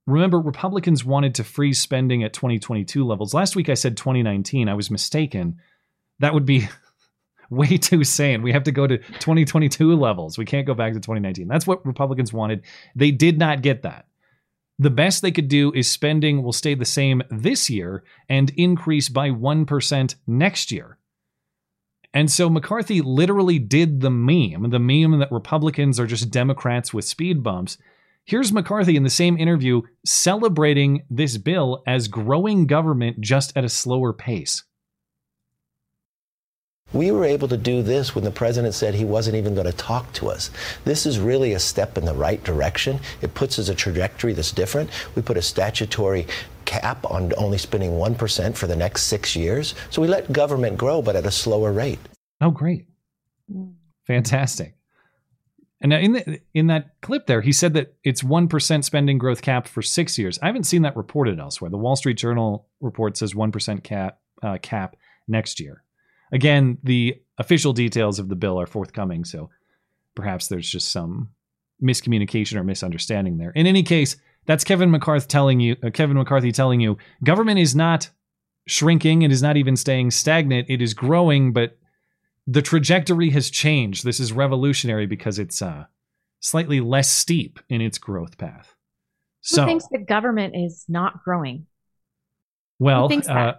[0.08, 3.34] remember, Republicans wanted to freeze spending at 2022 levels.
[3.34, 4.68] Last week I said 2019.
[4.70, 5.60] I was mistaken.
[6.20, 6.68] That would be
[7.52, 8.42] way too sane.
[8.42, 10.38] We have to go to 2022 levels.
[10.38, 11.48] We can't go back to 2019.
[11.48, 12.64] That's what Republicans wanted.
[12.96, 14.08] They did not get that.
[14.80, 19.10] The best they could do is spending will stay the same this year and increase
[19.10, 20.98] by 1% next year.
[22.14, 27.06] And so McCarthy literally did the meme, the meme that Republicans are just Democrats with
[27.06, 27.78] speed bumps.
[28.26, 33.70] Here's McCarthy in the same interview celebrating this bill as growing government just at a
[33.70, 34.64] slower pace.
[36.94, 39.74] We were able to do this when the president said he wasn't even going to
[39.74, 40.52] talk to us.
[40.84, 43.00] This is really a step in the right direction.
[43.22, 44.90] It puts us a trajectory that's different.
[45.16, 46.28] We put a statutory
[46.66, 49.74] cap on only spending 1% for the next six years.
[49.90, 52.00] So we let government grow, but at a slower rate.
[52.40, 52.86] Oh, great.
[54.08, 54.76] Fantastic.
[55.82, 59.42] And now in the, in that clip there, he said that it's 1% spending growth
[59.42, 60.38] cap for six years.
[60.42, 61.72] I haven't seen that reported elsewhere.
[61.72, 64.96] The Wall Street Journal report says 1% cap, uh, cap
[65.28, 65.84] next year.
[66.32, 69.50] Again, the official details of the bill are forthcoming, so
[70.16, 71.30] perhaps there's just some
[71.82, 73.52] miscommunication or misunderstanding there.
[73.52, 74.16] In any case,
[74.46, 75.76] that's Kevin McCarthy telling you.
[75.84, 78.10] Uh, Kevin McCarthy telling you government is not
[78.68, 79.24] shrinking.
[79.24, 80.70] It is not even staying stagnant.
[80.70, 81.78] It is growing, but
[82.48, 84.04] the trajectory has changed.
[84.04, 85.86] This is revolutionary because it's uh,
[86.40, 88.76] slightly less steep in its growth path.
[89.50, 91.66] Who So, thinks the government is not growing?
[92.80, 93.38] well, thinks that?
[93.38, 93.54] uh,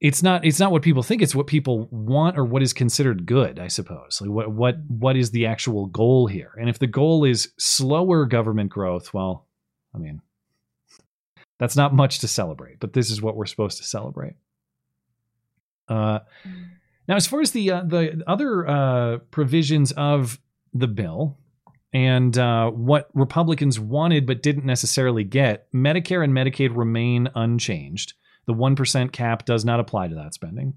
[0.00, 1.22] it's not it's not what people think.
[1.22, 3.58] It's what people want or what is considered good.
[3.58, 4.20] I suppose.
[4.20, 6.52] Like what what what is the actual goal here?
[6.58, 9.46] And if the goal is slower government growth, well,
[9.94, 10.20] I mean,
[11.58, 12.78] that's not much to celebrate.
[12.78, 14.34] But this is what we're supposed to celebrate.
[15.88, 16.20] Uh,
[17.08, 20.38] now, as far as the uh, the other uh, provisions of
[20.74, 21.38] the bill
[21.92, 28.12] and uh, what Republicans wanted but didn't necessarily get, Medicare and Medicaid remain unchanged.
[28.46, 30.74] The 1% cap does not apply to that spending.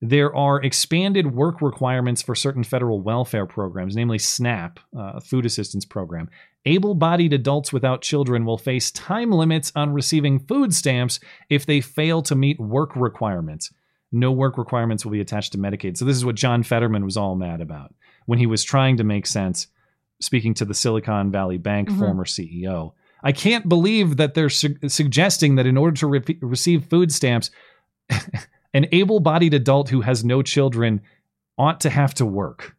[0.00, 5.84] There are expanded work requirements for certain federal welfare programs, namely SNAP, uh, Food Assistance
[5.84, 6.28] Program.
[6.66, 11.80] Able bodied adults without children will face time limits on receiving food stamps if they
[11.80, 13.72] fail to meet work requirements.
[14.12, 15.96] No work requirements will be attached to Medicaid.
[15.96, 17.94] So, this is what John Fetterman was all mad about
[18.26, 19.68] when he was trying to make sense,
[20.20, 21.98] speaking to the Silicon Valley Bank Mhm.
[21.98, 22.94] former CEO.
[23.24, 27.50] I can't believe that they're su- suggesting that in order to re- receive food stamps,
[28.74, 31.00] an able bodied adult who has no children
[31.56, 32.76] ought to have to work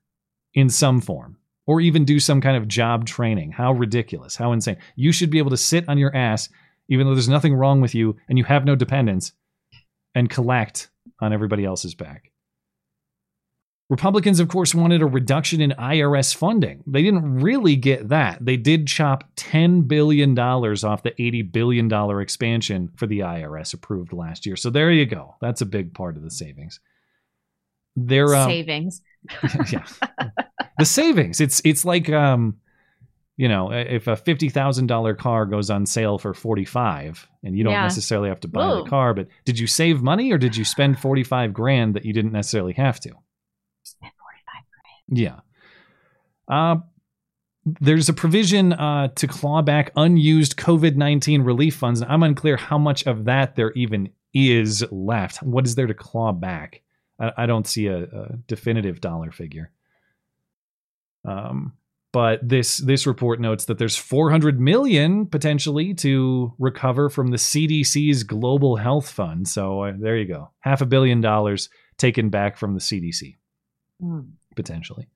[0.54, 3.52] in some form or even do some kind of job training.
[3.52, 4.36] How ridiculous.
[4.36, 4.78] How insane.
[4.96, 6.48] You should be able to sit on your ass,
[6.90, 9.34] even though there's nothing wrong with you and you have no dependents,
[10.14, 10.90] and collect
[11.20, 12.32] on everybody else's back.
[13.90, 16.84] Republicans, of course, wanted a reduction in IRS funding.
[16.88, 18.44] They didn't really get that.
[18.44, 24.48] They did chop $10 billion off the $80 billion expansion for the IRS approved last
[24.48, 24.56] year.
[24.56, 25.36] So there you go.
[25.40, 26.80] That's a big part of the savings.
[27.96, 29.02] Their um, savings.
[29.72, 29.86] yeah.
[30.80, 31.40] the savings.
[31.40, 32.58] It's it's like um,
[33.38, 37.58] you know, if a fifty thousand dollar car goes on sale for forty five, and
[37.58, 37.84] you don't Yeah.
[37.84, 38.84] necessarily have to buy Whoa.
[38.84, 42.04] the car, but did you save money or did you spend forty five grand that
[42.04, 43.12] you didn't necessarily have to?
[45.08, 45.40] Yeah.
[46.48, 46.78] Uh,
[47.66, 52.04] there's a provision uh, to claw back unused COVID 19 relief funds.
[52.04, 55.42] I'm unclear how much of that there even is left.
[55.42, 56.82] What is there to claw back?
[57.20, 59.72] I, I don't see a, a definitive dollar figure.
[61.28, 61.74] Um,
[62.14, 68.24] but this this report notes that there's 400 million potentially to recover from the CDC's
[68.24, 69.48] global health fund.
[69.48, 73.38] So uh, there you go, half a billion dollars taken back from the CDC
[74.02, 74.32] Mm.
[74.56, 75.08] Potentially.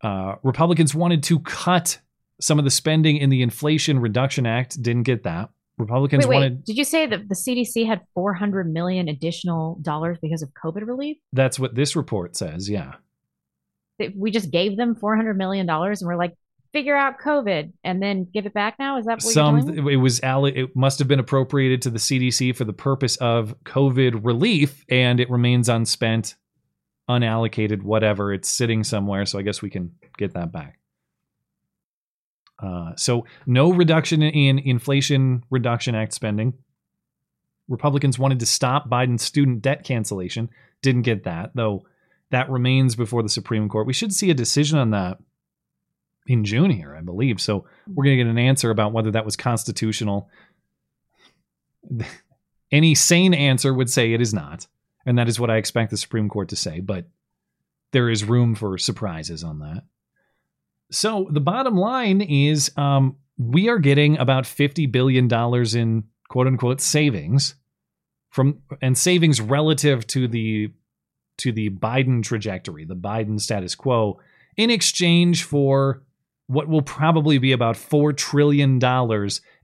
[0.00, 1.98] Uh, Republicans wanted to cut
[2.40, 4.82] some of the spending in the Inflation Reduction Act.
[4.82, 5.50] Didn't get that.
[5.78, 6.36] Republicans Wait, wait.
[6.36, 6.64] wanted.
[6.64, 11.16] Did you say that the CDC had 400 million additional dollars because of COVID relief?
[11.32, 12.68] That's what this report says.
[12.68, 12.94] Yeah.
[14.16, 16.34] We just gave them 400 million dollars and we're like,
[16.72, 18.98] figure out COVID and then give it back now.
[18.98, 22.56] Is that what you're Some it was it must have been appropriated to the CDC
[22.56, 26.36] for the purpose of COVID relief, and it remains unspent,
[27.08, 28.32] unallocated, whatever.
[28.32, 30.78] It's sitting somewhere, so I guess we can get that back.
[32.62, 36.54] Uh, so no reduction in Inflation Reduction Act spending.
[37.68, 40.50] Republicans wanted to stop Biden's student debt cancellation.
[40.80, 41.86] Didn't get that, though.
[42.30, 43.86] That remains before the Supreme Court.
[43.86, 45.18] We should see a decision on that
[46.26, 47.40] in June here, I believe.
[47.40, 50.30] So we're going to get an answer about whether that was constitutional.
[52.72, 54.66] Any sane answer would say it is not,
[55.06, 56.80] and that is what I expect the Supreme Court to say.
[56.80, 57.06] But
[57.92, 59.84] there is room for surprises on that.
[60.90, 66.46] So the bottom line is, um, we are getting about fifty billion dollars in quote
[66.46, 67.54] unquote savings
[68.30, 70.72] from and savings relative to the
[71.38, 74.20] to the Biden trajectory, the Biden status quo,
[74.56, 76.02] in exchange for
[76.46, 78.78] what will probably be about $4 trillion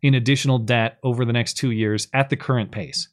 [0.03, 3.09] in additional debt over the next two years at the current pace.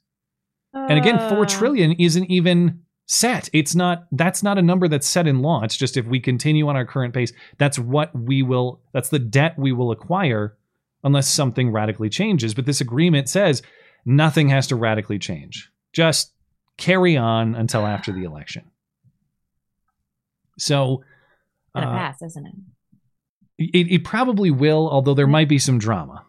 [0.75, 1.31] And again, Uh.
[1.31, 3.49] $4 trillion isn't even set.
[3.53, 5.63] It's not, that's not a number that's set in law.
[5.63, 9.19] It's just if we continue on our current pace, that's what we will, that's the
[9.19, 10.57] debt we will acquire
[11.03, 12.53] unless something radically changes.
[12.53, 13.61] But this agreement says
[14.05, 15.71] nothing has to radically change.
[15.93, 16.33] Just
[16.77, 18.63] carry on until after the election.
[20.57, 21.03] So,
[21.73, 22.55] uh, pass, isn't it?
[23.57, 26.23] it, it probably will, although there might be some drama.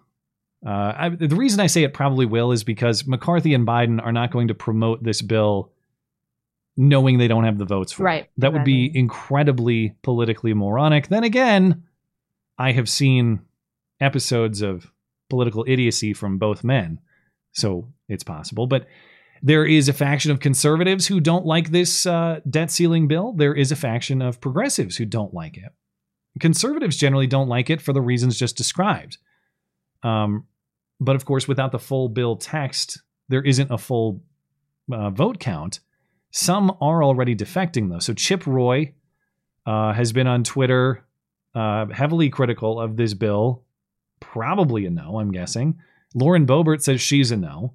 [0.67, 4.13] Uh, I, the reason I say it probably will is because McCarthy and Biden are
[4.13, 5.71] not going to promote this bill
[6.77, 8.31] knowing they don't have the votes for Right, it.
[8.39, 11.09] That would be incredibly politically moronic.
[11.09, 11.85] Then again,
[12.59, 13.41] I have seen
[14.01, 14.91] episodes of
[15.31, 17.01] political idiocy from both men,
[17.53, 18.67] so it's possible.
[18.67, 18.87] But
[19.43, 23.33] there is a faction of conservatives who don't like this uh, debt ceiling bill.
[23.33, 25.73] There is a faction of progressives who don't like it.
[26.41, 29.19] Conservatives generally don't like it for the reasons just described.
[30.03, 30.45] Um,
[31.01, 34.23] but of course, without the full bill text, there isn't a full
[34.91, 35.81] uh, vote count.
[36.31, 37.99] Some are already defecting, though.
[37.99, 38.95] So Chip Roy
[39.65, 41.05] uh, has been on Twitter
[41.55, 43.65] uh, heavily critical of this bill.
[44.21, 45.79] Probably a no, I'm guessing.
[46.15, 47.75] Lauren Boebert says she's a no.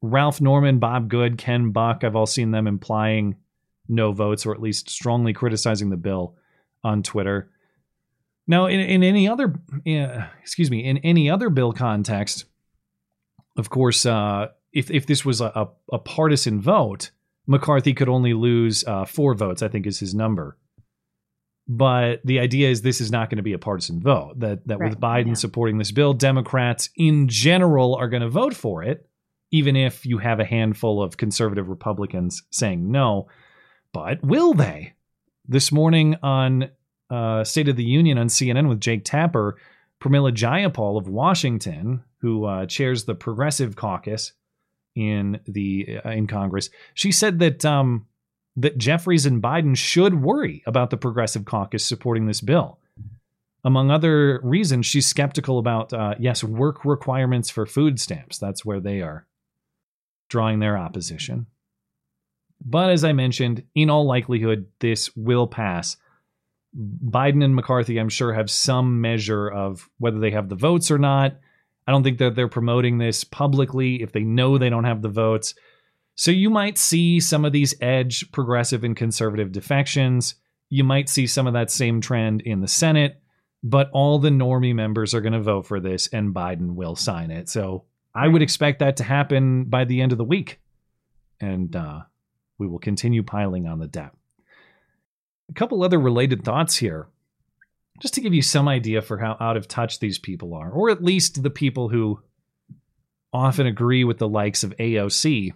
[0.00, 3.36] Ralph Norman, Bob Good, Ken Buck, I've all seen them implying
[3.88, 6.34] no votes or at least strongly criticizing the bill
[6.82, 7.50] on Twitter.
[8.46, 9.54] Now, in, in any other,
[9.86, 12.44] uh, excuse me, in any other bill context,
[13.56, 17.10] of course, uh, if if this was a, a, a partisan vote,
[17.46, 19.62] McCarthy could only lose uh, four votes.
[19.62, 20.58] I think is his number.
[21.68, 24.40] But the idea is this is not going to be a partisan vote.
[24.40, 28.82] That that with Biden supporting this bill, Democrats in general are going to vote for
[28.82, 29.08] it,
[29.52, 33.28] even if you have a handful of conservative Republicans saying no.
[33.92, 34.94] But will they?
[35.46, 36.70] This morning on
[37.12, 39.56] uh, State of the Union on CNN with Jake Tapper,
[40.00, 44.32] Pramila Jayapal of Washington, who uh, chairs the Progressive Caucus
[44.94, 48.06] in the uh, in Congress, she said that um,
[48.56, 52.78] that Jeffries and Biden should worry about the Progressive Caucus supporting this bill.
[53.64, 58.38] Among other reasons, she's skeptical about uh, yes, work requirements for food stamps.
[58.38, 59.26] That's where they are
[60.28, 61.46] drawing their opposition.
[62.64, 65.96] But as I mentioned, in all likelihood, this will pass.
[66.76, 70.98] Biden and McCarthy, I'm sure, have some measure of whether they have the votes or
[70.98, 71.38] not.
[71.86, 75.08] I don't think that they're promoting this publicly if they know they don't have the
[75.08, 75.54] votes.
[76.14, 80.36] So you might see some of these edge progressive and conservative defections.
[80.68, 83.20] You might see some of that same trend in the Senate,
[83.62, 87.30] but all the normie members are going to vote for this and Biden will sign
[87.30, 87.48] it.
[87.48, 90.60] So I would expect that to happen by the end of the week.
[91.40, 92.02] And uh,
[92.58, 94.12] we will continue piling on the debt.
[95.50, 97.08] A couple other related thoughts here,
[98.00, 100.90] just to give you some idea for how out of touch these people are, or
[100.90, 102.20] at least the people who
[103.32, 105.52] often agree with the likes of AOC.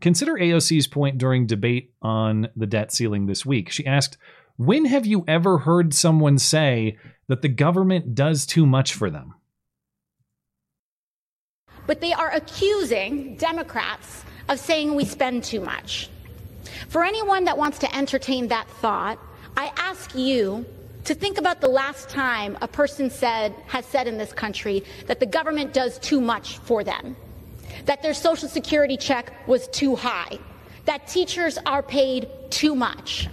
[0.00, 3.70] Consider AOC's point during debate on the debt ceiling this week.
[3.70, 4.16] She asked,
[4.56, 6.98] When have you ever heard someone say
[7.28, 9.34] that the government does too much for them?
[11.86, 16.08] But they are accusing Democrats of saying we spend too much.
[16.88, 19.18] For anyone that wants to entertain that thought,
[19.56, 20.64] I ask you
[21.04, 25.20] to think about the last time a person said has said in this country that
[25.20, 27.16] the government does too much for them,
[27.86, 30.38] that their social security check was too high,
[30.84, 33.28] that teachers are paid too much.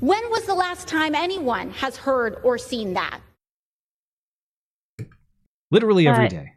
[0.00, 3.20] When was the last time anyone has heard or seen that?
[5.70, 6.52] Literally every But- day.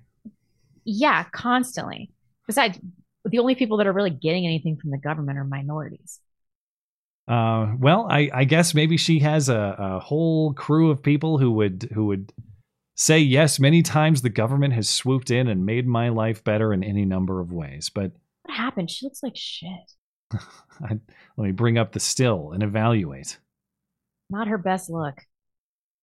[0.83, 2.11] Yeah, constantly.
[2.47, 2.79] Besides,
[3.25, 6.19] the only people that are really getting anything from the government are minorities.
[7.27, 11.51] Uh, well, I, I guess maybe she has a, a whole crew of people who
[11.53, 12.31] would who would
[12.95, 14.21] say yes many times.
[14.21, 17.89] The government has swooped in and made my life better in any number of ways.
[17.89, 18.11] But
[18.43, 18.91] What happened?
[18.91, 19.69] She looks like shit.
[20.33, 20.99] I,
[21.37, 23.39] let me bring up the still and evaluate.
[24.29, 25.15] Not her best look.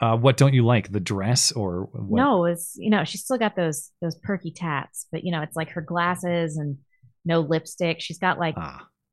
[0.01, 0.91] Uh, what don't you like?
[0.91, 2.18] The dress or what?
[2.18, 5.55] No, it's you know she's still got those those perky tats, but you know it's
[5.55, 6.79] like her glasses and
[7.25, 8.01] no lipstick.
[8.01, 8.57] She's got like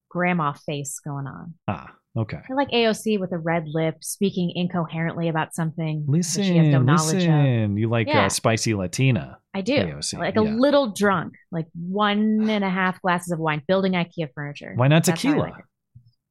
[0.09, 1.53] grandma face going on.
[1.67, 2.39] Ah, okay.
[2.49, 6.81] I like AOC with a red lip, speaking incoherently about something Listen, she has no
[6.81, 7.29] knowledge of.
[7.29, 7.77] listen.
[7.77, 8.25] You like Yeah.
[8.25, 9.37] uh, spicy Latina?
[9.53, 9.73] I do.
[9.75, 10.51] AOC, like a yeah.
[10.53, 14.73] little drunk, like one and a half glasses of wine, building IKEA furniture.
[14.75, 15.41] Why not That's tequila?
[15.41, 15.53] like.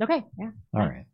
[0.03, 0.51] Okay, yeah.
[0.75, 1.05] All right.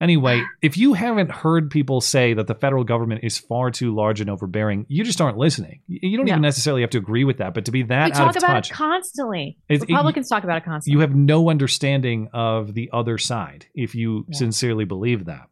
[0.00, 4.20] Anyway, if you haven't heard people say that the federal government is far too large
[4.22, 5.80] and overbearing, you just aren't listening.
[5.88, 6.32] You don't No.
[6.32, 8.42] even necessarily have to agree with that, but to be that we out talk of
[8.42, 9.58] about touch, it constantly.
[9.68, 10.96] It's- it- Republicans talk about it constantly.
[10.96, 14.38] you have no understanding of the other side if you Yeah.
[14.38, 15.48] sincerely believe that.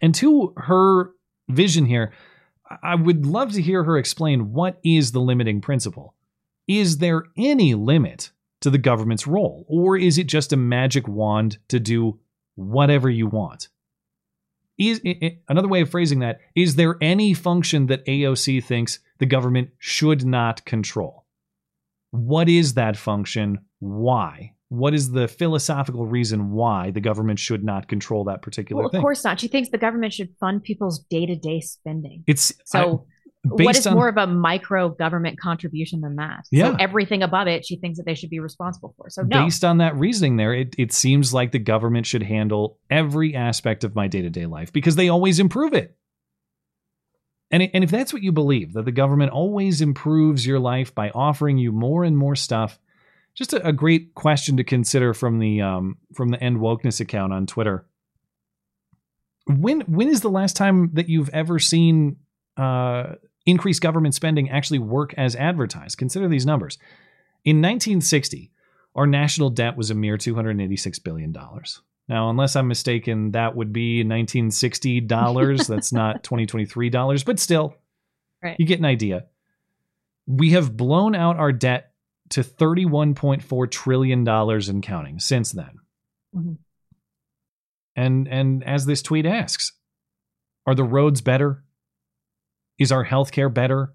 [0.00, 1.10] And to her
[1.50, 2.12] vision here,
[2.82, 6.14] I would love to hear her explain what is the limiting principle.
[6.68, 8.30] Is there any limit
[8.60, 12.20] to the government's role, or is it just a magic wand to do
[12.54, 13.68] whatever you want?
[14.78, 15.00] Is
[15.48, 20.24] another way of phrasing that is there any function that AOC thinks the government should
[20.24, 21.26] not control?
[22.10, 23.60] What is that function?
[23.78, 24.54] Why?
[24.68, 28.92] What is the philosophical reason why the government should not control that particular well, of
[28.92, 29.02] thing?
[29.02, 29.38] course not.
[29.38, 32.24] She thinks the government should fund people's day to day spending.
[32.26, 33.06] It's So,
[33.44, 36.46] I- what based is on- more of a micro government contribution than that?
[36.50, 36.70] Yeah.
[36.70, 39.10] So everything above it, she thinks that they should be responsible for.
[39.10, 42.78] So no, Based on that reasoning, there, it, it seems like the government should handle
[42.88, 45.96] every aspect of my day to day life because they always improve it.
[47.50, 51.10] And, and if that's what you believe, that the government always improves your life by
[51.10, 52.78] offering you more and more stuff,
[53.34, 57.32] just a, a great question to consider from the um, from the End Wokeness account
[57.32, 57.86] on Twitter.
[59.46, 62.16] When when is the last time that you've ever seen
[62.56, 63.14] uh,
[63.46, 65.98] increased government spending actually work as advertised?
[65.98, 66.78] Consider these numbers.
[67.44, 68.50] In 1960,
[68.94, 71.80] our national debt was a mere 286 billion dollars.
[72.08, 75.66] Now, unless I'm mistaken, that would be 1960 dollars.
[75.68, 77.74] That's not 2023 dollars, but still,
[78.42, 78.56] Right.
[78.58, 79.26] you get an idea.
[80.26, 81.92] We have blown out our debt
[82.30, 85.78] to 31.4 trillion dollars and counting since then.
[86.34, 86.58] Mhm.
[87.94, 89.72] And and as this tweet asks,
[90.66, 91.62] are the roads better?
[92.78, 93.92] Is our healthcare better?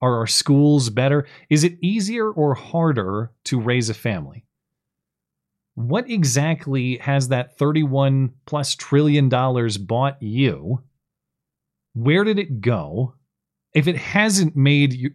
[0.00, 1.26] Are our schools better?
[1.50, 4.44] Is it easier or harder to raise a family?
[5.74, 10.82] What exactly has that 31 plus trillion dollars bought you?
[11.94, 13.14] Where did it go?
[13.74, 15.10] If it hasn't made you,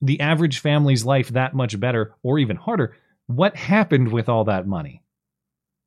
[0.00, 4.66] the average family's life that much better or even harder, what happened with all that
[4.66, 5.02] money?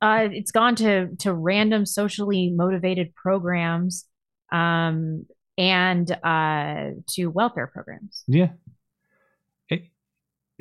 [0.01, 4.05] uh, it's gone to to random socially motivated programs,
[4.51, 5.25] um,
[5.57, 8.23] and uh, to welfare programs.
[8.27, 8.49] Yeah.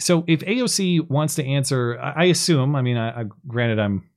[0.01, 4.09] So if AOC wants to answer, I I assume, I mean, I, I granted I'm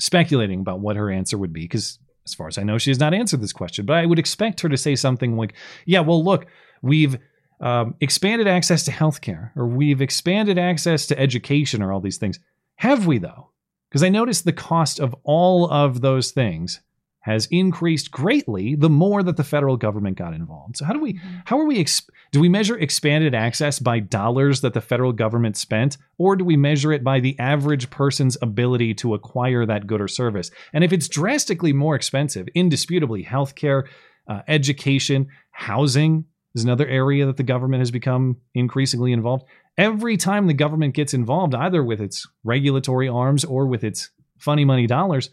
[0.00, 2.98] speculating about what her answer would be because as far as I know, she has
[2.98, 5.54] not answered this question, but I would expect her to say something like,
[5.84, 6.46] yeah, well, look,
[6.80, 7.18] we've
[7.60, 12.40] um, expanded access to healthcare or we've expanded access to education or all these things.
[12.76, 13.50] Have we though?
[13.90, 16.80] Because I noticed the cost of all of those things
[17.24, 20.76] has increased greatly the more that the federal government got involved.
[20.76, 24.60] So how do we how are we ex- do we measure expanded access by dollars
[24.60, 28.92] that the federal government spent or do we measure it by the average person's ability
[28.96, 30.50] to acquire that good or service?
[30.74, 33.84] And if it's drastically more expensive, indisputably healthcare,
[34.28, 39.44] uh, education, housing is another area that the government has become increasingly involved.
[39.78, 44.66] Every time the government gets involved either with its regulatory arms or with its funny
[44.66, 45.30] money dollars,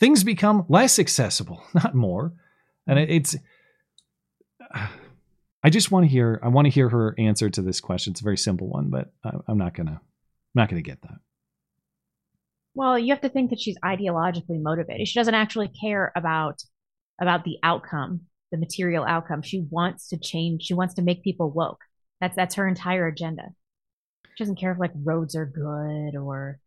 [0.00, 2.32] things become less accessible, not more.
[2.86, 3.36] And it's
[5.62, 8.12] I just want to hear I want to hear her answer to this question.
[8.12, 9.12] It's a very simple one, but
[9.46, 11.18] I'm not gonna I'm not gonna get that.
[12.74, 15.06] Well, you have to think that she's ideologically motivated.
[15.06, 16.62] She doesn't actually care about
[17.20, 19.42] about the outcome, the material outcome.
[19.42, 20.62] She wants to change.
[20.62, 21.80] She wants to make people woke.
[22.22, 23.42] That's that's her entire agenda.
[24.34, 26.58] She doesn't care if like roads are good or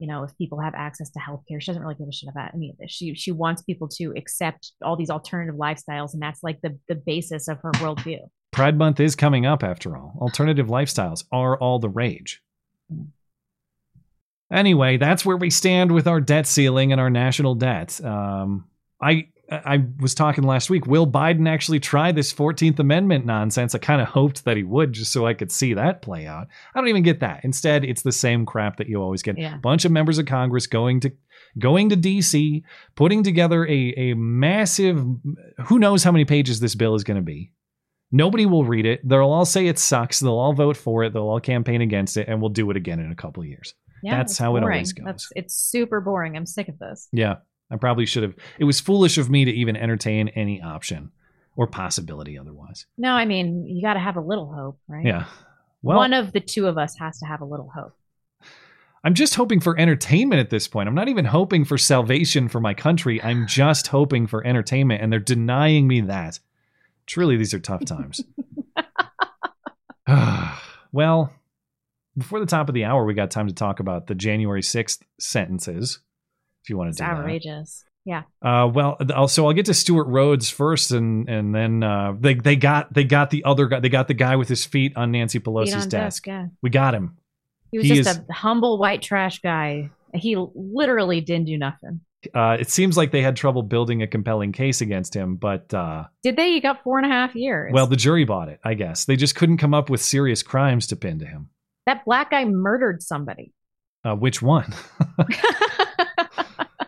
[0.00, 1.60] you know if people have access to healthcare.
[1.60, 2.90] She doesn't really give a shit about any of this.
[2.90, 6.96] She she wants people to accept all these alternative lifestyles, and that's like the the
[6.96, 8.20] basis of her worldview.
[8.50, 10.14] Pride Month is coming up after all.
[10.20, 12.42] Alternative lifestyles are all the rage.
[14.52, 18.02] Anyway, that's where we stand with our debt ceiling and our national debt.
[18.04, 18.64] Um,
[19.00, 20.86] I I was talking last week.
[20.86, 23.74] Will Biden actually try this 14th Amendment nonsense?
[23.74, 26.46] I kind of hoped that he would just so I could see that play out.
[26.74, 27.40] I don't even get that.
[27.44, 29.38] Instead, it's the same crap that you always get.
[29.38, 29.56] Yeah.
[29.56, 31.12] A bunch of members of Congress going to
[31.58, 32.62] going to DC,
[32.94, 35.04] putting together a, a massive
[35.66, 37.52] who knows how many pages this bill is going to be.
[38.12, 39.00] Nobody will read it.
[39.08, 40.20] They'll all say it sucks.
[40.20, 41.12] They'll all vote for it.
[41.12, 43.74] They'll all campaign against it, and we'll do it again in a couple of years.
[44.02, 44.76] Yeah, That's how it boring.
[44.76, 45.04] always goes.
[45.04, 46.36] That's it's super boring.
[46.36, 47.08] I'm sick of this.
[47.12, 47.36] Yeah,
[47.70, 48.34] I probably should have.
[48.58, 51.12] It was foolish of me to even entertain any option
[51.56, 52.86] or possibility otherwise.
[52.98, 55.04] No, I mean you got to have a little hope, right?
[55.04, 55.26] Yeah.
[55.82, 57.96] Well, One of the two of us has to have a little hope.
[59.02, 60.88] I'm just hoping for entertainment at this point.
[60.88, 63.22] I'm not even hoping for salvation for my country.
[63.22, 66.38] I'm just hoping for entertainment, and they're denying me that.
[67.06, 68.22] Truly, these are tough times.
[70.92, 71.32] well,
[72.16, 75.00] before the top of the hour, we got time to talk about the January 6th
[75.18, 76.00] sentences,
[76.62, 77.12] if you want to It's do that.
[77.16, 77.84] outrageous.
[78.04, 78.22] Yeah.
[78.42, 82.56] Uh, well, also I'll get to Stewart Rhodes first, and and then uh, they they
[82.56, 83.80] got they got the other guy.
[83.80, 85.90] They got the guy with his feet on Nancy Pelosi's on desk.
[85.90, 86.46] desk, yeah.
[86.62, 87.18] We got him.
[87.70, 89.90] He was He just is- a humble white trash guy.
[90.14, 92.00] He literally didn't do nothing.
[92.34, 96.04] Uh, it seems like they had trouble building a compelling case against him, but uh,
[96.22, 96.52] Did they?
[96.52, 97.70] He got four and a half years.
[97.72, 98.60] well, the jury bought it.
[98.64, 101.48] I guess they just couldn't come up with serious crimes to pin to him.
[101.86, 103.52] that black guy murdered somebody.
[104.04, 104.74] Uh, which one?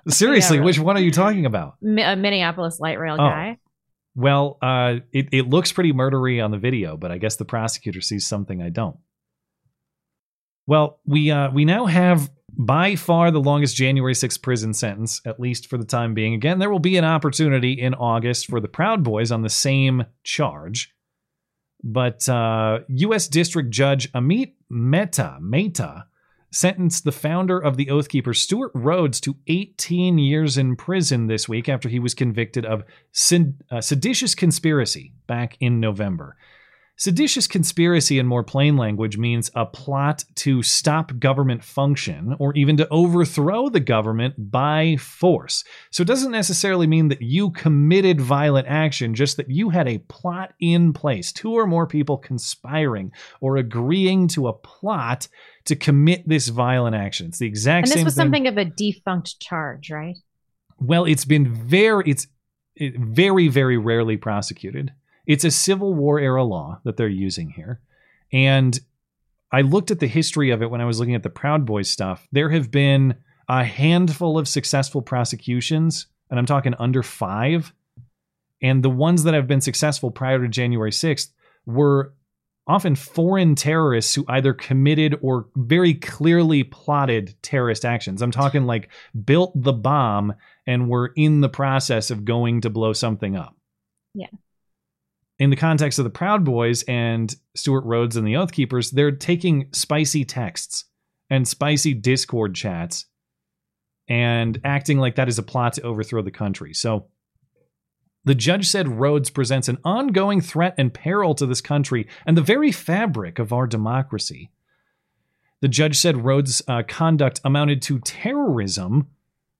[0.08, 0.66] Seriously, really.
[0.66, 1.74] which one are you talking about?
[1.80, 3.28] Mi- a Minneapolis light rail Oh.
[3.28, 3.58] guy.
[4.14, 8.00] Well, uh, it, it looks pretty murdery on the video, but I guess the prosecutor
[8.02, 8.96] sees something I don't.
[10.66, 15.40] Well, we uh, we now have by far the longest January 6th prison sentence, at
[15.40, 16.34] least for the time being.
[16.34, 20.04] Again, there will be an opportunity in August for the Proud Boys on the same
[20.22, 20.92] charge.
[21.82, 23.26] But uh, U.S.
[23.26, 26.04] District Judge Amit Mehta, Mehta
[26.52, 31.48] sentenced the founder of the Oath Keepers, Stewart Rhodes, to 18 years in prison this
[31.48, 36.36] week after he was convicted of sed- uh, seditious conspiracy back in November.
[37.02, 42.76] Seditious conspiracy, in more plain language, means a plot to stop government function or even
[42.76, 45.64] to overthrow the government by force.
[45.90, 49.98] So it doesn't necessarily mean that you committed violent action, just that you had a
[49.98, 55.26] plot in place, two or more people conspiring or agreeing to a plot
[55.64, 57.26] to commit this violent action.
[57.26, 57.90] It's the exact same.
[57.90, 58.22] And this same was thing.
[58.22, 60.18] something of a defunct charge, right?
[60.78, 62.28] Well, it's been very it's
[62.78, 64.92] very very rarely prosecuted.
[65.26, 67.80] It's a Civil War era law that they're using here.
[68.32, 68.78] And
[69.52, 71.88] I looked at the history of it when I was looking at the Proud Boys
[71.88, 72.26] stuff.
[72.32, 73.16] There have been
[73.48, 77.72] a handful of successful prosecutions, and I'm talking under 5.
[78.62, 81.30] And the ones that have been successful prior to January 6th
[81.66, 82.14] were
[82.66, 88.22] often foreign terrorists who either committed or very clearly plotted terrorist actions.
[88.22, 88.88] I'm talking like
[89.24, 90.34] built the bomb
[90.66, 93.56] and were in the process of going to blow something up.
[94.14, 94.28] Yeah.
[95.42, 99.10] In the context of the Proud Boys and Stewart Rhodes and the Oath Keepers, they're
[99.10, 100.84] taking spicy texts
[101.30, 103.06] and spicy Discord chats
[104.06, 106.72] and acting like that is a plot to overthrow the country.
[106.72, 107.08] So
[108.24, 112.40] the judge said Rhodes presents an ongoing threat and peril to this country and the
[112.40, 114.52] very fabric of our democracy.
[115.60, 119.08] The judge said Rhodes' uh, conduct amounted to terrorism,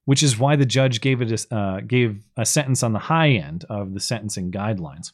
[0.05, 3.30] which is why the judge gave it a, uh, gave a sentence on the high
[3.30, 5.11] end of the sentencing guidelines.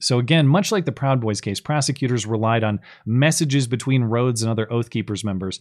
[0.00, 4.50] So again, much like the Proud Boys case, prosecutors relied on messages between Rhodes and
[4.50, 5.60] other Oath Keepers members,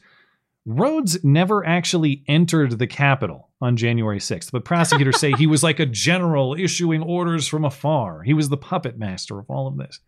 [0.66, 5.80] Rhodes never actually entered the Capitol on January 6th, but prosecutors say he was like
[5.80, 8.24] a general issuing orders from afar.
[8.24, 10.00] He was the puppet master of all of this.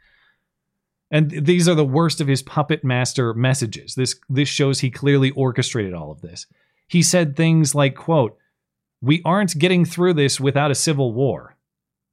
[1.10, 3.96] And these are the worst of his puppet master messages.
[3.96, 6.46] This this shows he clearly orchestrated all of this.
[6.88, 8.38] He said things like, quote,
[9.02, 11.58] "We aren't getting through this without a civil war."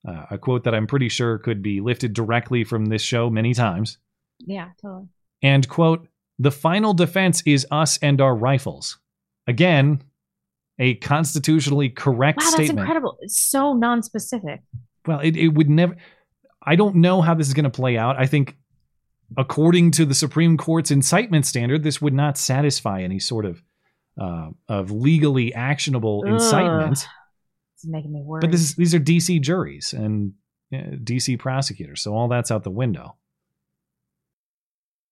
[0.06, 3.52] Uh, a quote that I'm pretty sure could be lifted directly from this show many
[3.54, 3.98] times.
[4.38, 5.08] Yeah, totally.
[5.42, 6.06] And quote,
[6.38, 8.98] "The final defense is us and our rifles."
[9.46, 10.02] Again,
[10.78, 12.80] a constitutionally correct Wow, that's statement.
[12.80, 13.18] incredible.
[13.22, 14.62] It's so non-specific.
[15.06, 15.96] Well, it, it would never.
[16.62, 18.16] I don't know how this is going to play out.
[18.18, 18.56] I think,
[19.36, 23.62] according to the Supreme Court's incitement standard, this would not satisfy any sort of
[24.20, 27.06] uh, of legally actionable incitement.
[27.78, 28.40] It's making me worried.
[28.40, 30.32] But this is, these are DC juries and
[30.74, 33.14] uh, DC prosecutors, so all that's out the window.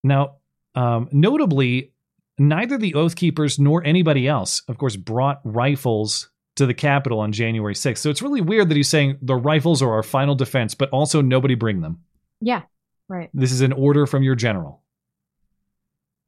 [0.02, 0.38] Now,
[0.74, 1.92] um, notably,
[2.38, 7.30] neither the Oath Keepers nor anybody else, of course, brought rifles to the Capitol on
[7.30, 7.98] January 6th.
[7.98, 11.22] So it's really weird that he's saying the rifles are our final defense, but also
[11.22, 12.00] nobody bring them.
[12.40, 12.62] yeah,
[13.08, 13.30] right.
[13.32, 14.82] This is an order from your general.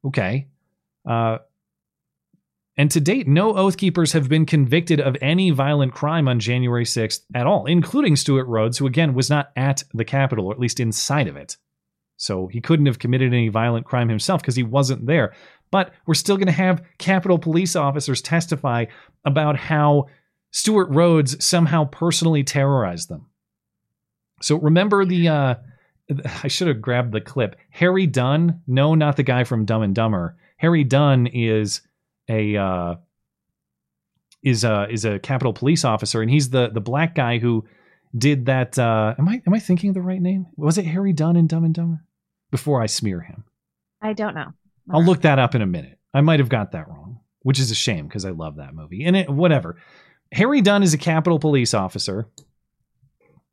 [0.05, 0.47] Okay.
[1.05, 1.39] Uh,
[2.79, 6.85] and to date, no Oath Keepers have been convicted of any violent crime on January
[6.85, 10.61] 6th at all, including Stewart Rhodes, who again was not at the Capitol, or at
[10.61, 11.57] least inside of it.
[12.15, 15.33] So he couldn't have committed any violent crime himself because he wasn't there.
[15.71, 18.85] But we're still going to have Capitol police officers testify
[19.25, 20.05] about how
[20.51, 23.25] Stewart Rhodes somehow personally terrorized them.
[24.41, 25.55] So remember the uh
[26.43, 27.57] I should have grabbed the clip.
[27.71, 30.37] Harry Dunn, no, not the guy from Dumb and Dumber.
[30.55, 31.81] Harry Dunn is
[32.29, 32.95] a uh
[34.43, 37.65] is a is a Capitol police officer and he's the the black guy who
[38.17, 40.47] did that uh am I am I thinking of the right name?
[40.55, 42.05] Was it Harry Dunn in Dumb and Dumber?
[42.51, 43.43] Before I smear him.
[44.01, 44.53] I don't know.
[44.91, 45.99] I'll look that up in a minute.
[46.13, 49.05] I might have got that wrong, which is a shame because I love that movie.
[49.05, 49.77] And it, whatever.
[50.31, 52.27] Harry Dunn is a Capitol police officer,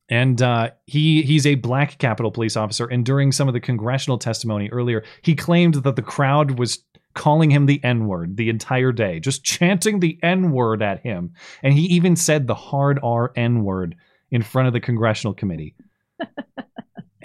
[0.09, 2.87] and uh, he he's a black Capitol police officer.
[2.87, 6.85] And during some of the congressional testimony earlier, he claimed that the crowd was
[7.17, 11.33] calling him the N word the entire day, just chanting the N word at him.
[11.65, 13.97] And he even said the hard R N word
[14.31, 15.75] in front of the congressional committee.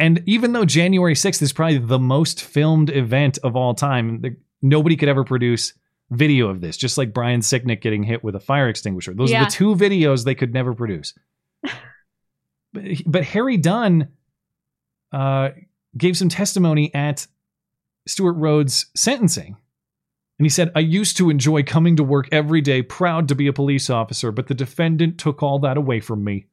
[0.02, 4.36] And even though January 6th is probably the most filmed event of all time, the,
[4.60, 5.74] nobody could ever produce
[6.10, 9.14] video of this, just like Brian Sicknick getting hit with a fire extinguisher.
[9.14, 11.14] Those are the two videos they could never produce.
[12.74, 14.08] but, but Harry Dunn
[15.14, 15.50] uh,
[15.96, 17.28] gave some testimony at
[18.08, 19.56] Stewart Rhodes' sentencing.
[20.42, 23.46] And he said, I used to enjoy coming to work every day, proud to be
[23.46, 26.48] a police officer, but the defendant took all that away from me.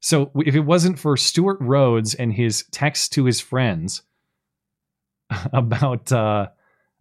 [0.00, 4.02] So if it wasn't for Stewart Rhodes and his texts to his friends
[5.52, 6.48] about uh,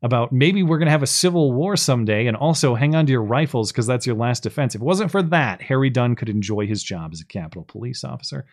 [0.03, 3.11] about maybe we're going to have a civil war someday, and also hang on to
[3.11, 4.75] your rifles because that's your last defense.
[4.75, 8.03] If it wasn't for that, Harry Dunn could enjoy his job as a Capitol Police
[8.03, 8.45] officer.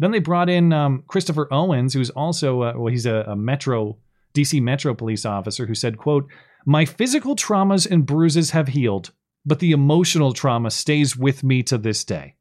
[0.00, 3.98] Then they brought in um, Christopher Owens, who's also uh, well, he's a, a Metro
[4.34, 6.28] DC Metro police officer, who said, "quote
[6.64, 9.12] My physical traumas and bruises have healed,
[9.44, 12.34] but the emotional trauma stays with me to this day."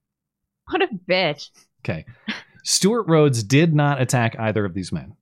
[0.70, 1.50] What a bitch.
[1.82, 2.06] Okay.
[2.64, 5.16] Stewart Rhodes did not attack either of these men.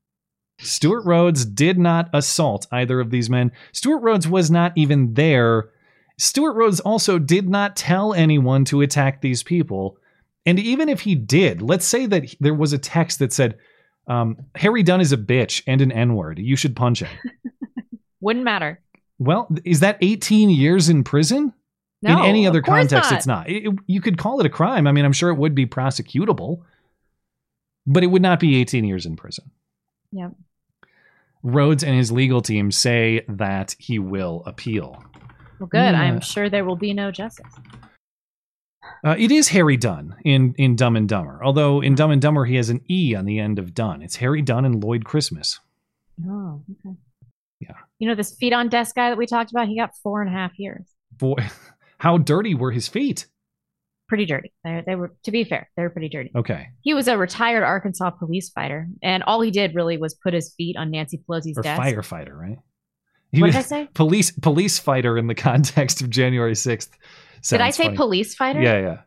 [0.59, 3.51] Stewart Rhodes did not assault either of these men.
[3.71, 5.71] Stewart Rhodes was not even there.
[6.19, 9.97] Stewart Rhodes also did not tell anyone to attack these people.
[10.45, 13.57] And even if he did, let's say that there was a text that said,
[14.07, 16.37] um, Harry Dunn is a bitch and an N word.
[16.37, 17.09] You should punch him.
[18.21, 18.79] Wouldn't matter.
[19.21, 21.53] Well, is that 18 years in prison?
[22.01, 23.17] No, in any other context, not.
[23.17, 23.49] it's not.
[23.49, 24.87] It- it- you could call it a crime.
[24.87, 26.63] I mean, I'm sure it would be prosecutable,
[27.85, 29.51] but it would not be 18 years in prison.
[30.11, 30.31] Yep.
[31.43, 35.03] Rhodes and his legal team say that he will appeal.
[35.59, 35.77] Well, good.
[35.77, 36.01] Yeah.
[36.01, 37.45] I'm sure there will be no justice.
[39.03, 42.45] Uh, it is Harry Dunn in, in Dumb and Dumber, although in Dumb and Dumber
[42.45, 44.01] he has an E on the end of Dunn.
[44.01, 45.59] It's Harry Dunn and Lloyd Christmas.
[46.27, 46.95] Oh, okay.
[48.01, 50.29] You know, this feet on desk guy that we talked about, he got four and
[50.29, 50.81] a half years.
[51.11, 51.35] Boy,
[51.99, 53.27] how dirty were his feet?
[54.09, 54.51] Pretty dirty.
[54.63, 56.31] They, they were, to be fair, they were pretty dirty.
[56.35, 56.69] Okay.
[56.81, 60.51] He was a retired Arkansas police fighter, and all he did really was put his
[60.55, 61.79] feet on Nancy Pelosi's Or desk.
[61.79, 62.57] firefighter, right?
[63.33, 63.87] What did I say?
[63.93, 66.89] Police police fighter in the context of January 6th.
[67.49, 67.97] Did I say funny.
[67.97, 68.61] police fighter?
[68.61, 68.97] Yeah, yeah.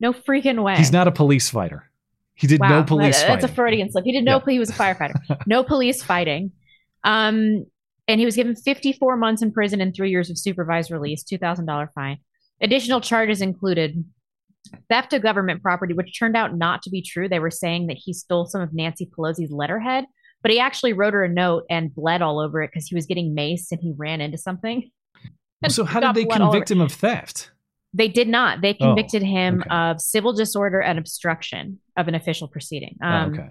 [0.00, 0.76] No freaking way.
[0.76, 1.90] He's not a police fighter.
[2.34, 3.50] He did wow, no police that- That's fighting.
[3.50, 4.04] a Freudian slip.
[4.04, 4.36] He did no.
[4.36, 4.52] Yeah.
[4.52, 5.14] He was a firefighter.
[5.46, 6.52] no police fighting.
[7.02, 7.66] Um,
[8.08, 11.38] and he was given 54 months in prison and three years of supervised release, two
[11.38, 12.18] thousand dollar fine.
[12.60, 14.04] Additional charges included
[14.88, 17.28] theft of government property, which turned out not to be true.
[17.28, 20.04] They were saying that he stole some of Nancy Pelosi's letterhead,
[20.42, 23.06] but he actually wrote her a note and bled all over it because he was
[23.06, 24.90] getting maced and he ran into something.
[25.68, 27.50] So how did they convict him of theft?
[27.94, 28.60] They did not.
[28.60, 29.70] They Oh, convicted him okay.
[29.70, 32.96] of civil disorder and obstruction of an official proceeding.
[33.02, 33.48] Oh, Um, okay.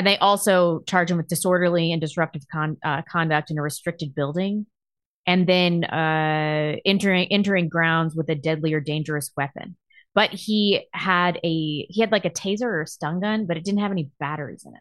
[0.00, 4.14] And they also charged him with disorderly and disruptive con- uh, conduct in a restricted
[4.14, 4.64] building,
[5.26, 9.76] and then uh, entering entering grounds with a deadly or dangerous weapon.
[10.14, 13.64] But he had a he had like a taser or a stun gun, but it
[13.64, 14.80] didn't have any batteries in it.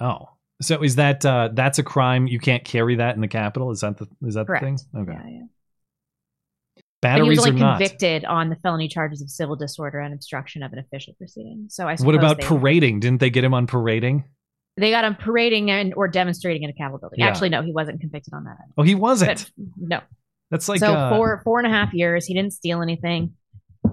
[0.00, 0.30] Oh,
[0.62, 2.26] so is that uh, that's a crime?
[2.26, 3.70] You can't carry that in the Capitol.
[3.70, 4.64] Is that the is that Correct.
[4.64, 5.02] the thing?
[5.02, 5.12] Okay.
[5.12, 5.44] Yeah, yeah.
[7.00, 7.78] Batteries he was not?
[7.78, 11.66] convicted on the felony charges of civil disorder and obstruction of an official proceeding.
[11.68, 13.00] So I said, What about parading?
[13.00, 14.24] Didn't they get him on parading?
[14.76, 17.18] they got him parading and or demonstrating in a Capitol building.
[17.18, 17.26] Yeah.
[17.26, 18.58] Actually, no, he wasn't convicted on that.
[18.76, 19.50] Oh, he wasn't.
[19.56, 20.00] But no.
[20.52, 22.26] That's like so uh, four four and a half years.
[22.26, 23.34] He didn't steal anything.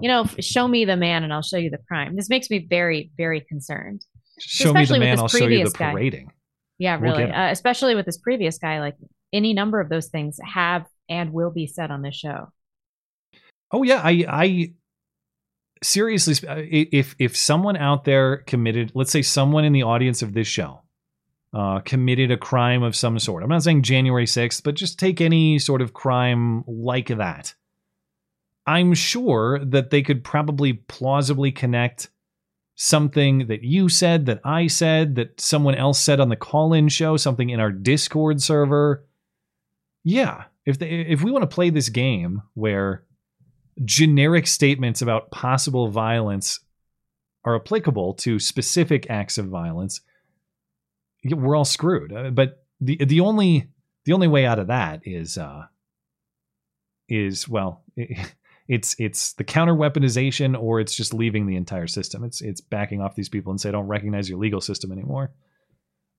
[0.00, 2.14] You know, show me the man and I'll show you the crime.
[2.16, 4.04] This makes me very very concerned.
[4.38, 5.14] Show me the especially with man.
[5.16, 5.90] this I'll show you the previous guy.
[5.90, 6.32] parading.
[6.78, 7.32] Yeah, We'll really.
[7.32, 8.80] uh, especially with this previous guy.
[8.80, 8.96] Like
[9.32, 12.52] any number of those things have and will be said on this show.
[13.72, 14.72] Oh yeah, I I
[15.82, 20.46] seriously if if someone out there committed, let's say someone in the audience of this
[20.46, 20.82] show
[21.52, 23.42] uh committed a crime of some sort.
[23.42, 27.54] I'm not saying January 6th, but just take any sort of crime like that.
[28.66, 32.10] I'm sure that they could probably plausibly connect
[32.76, 37.16] something that you said, that I said, that someone else said on the call-in show,
[37.16, 39.04] something in our Discord server.
[40.04, 43.04] Yeah, if they if we want to play this game where
[43.84, 46.60] generic statements about possible violence
[47.44, 50.00] are applicable to specific acts of violence,
[51.24, 52.12] we're all screwed.
[52.12, 53.68] Uh, But the the only
[54.04, 55.66] the only way out of that is uh
[57.08, 57.82] is well
[58.68, 62.24] it's it's the counter weaponization or it's just leaving the entire system.
[62.24, 65.32] It's it's backing off these people and say don't recognize your legal system anymore.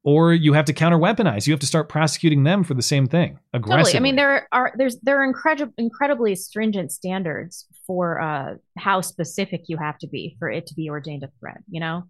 [0.09, 1.47] Or you have to counter weaponize.
[1.47, 3.91] You have to start prosecuting them for the same thing aggressively.
[3.91, 3.97] Totally.
[3.97, 9.63] I mean, there are there's there are incredible incredibly stringent standards for uh, how specific
[9.67, 11.57] you have to be for it to be ordained a threat.
[11.69, 12.03] You know,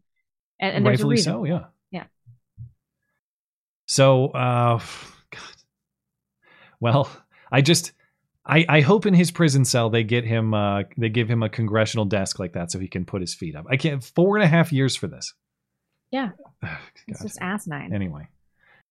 [0.60, 1.34] and, and there's a Rightfully reason.
[1.34, 1.64] so, yeah.
[1.90, 2.04] Yeah.
[3.88, 4.78] So, uh,
[5.32, 5.42] God.
[6.80, 7.10] Well,
[7.52, 7.94] I just,
[8.46, 11.50] I, I hope in his prison cell they get him, uh, they give him a
[11.50, 13.66] congressional desk like that so he can put his feet up.
[13.68, 15.34] I can't four and a half years for this.
[16.12, 16.30] Yeah.
[17.08, 17.94] It's just asinine.
[17.94, 18.28] Anyway,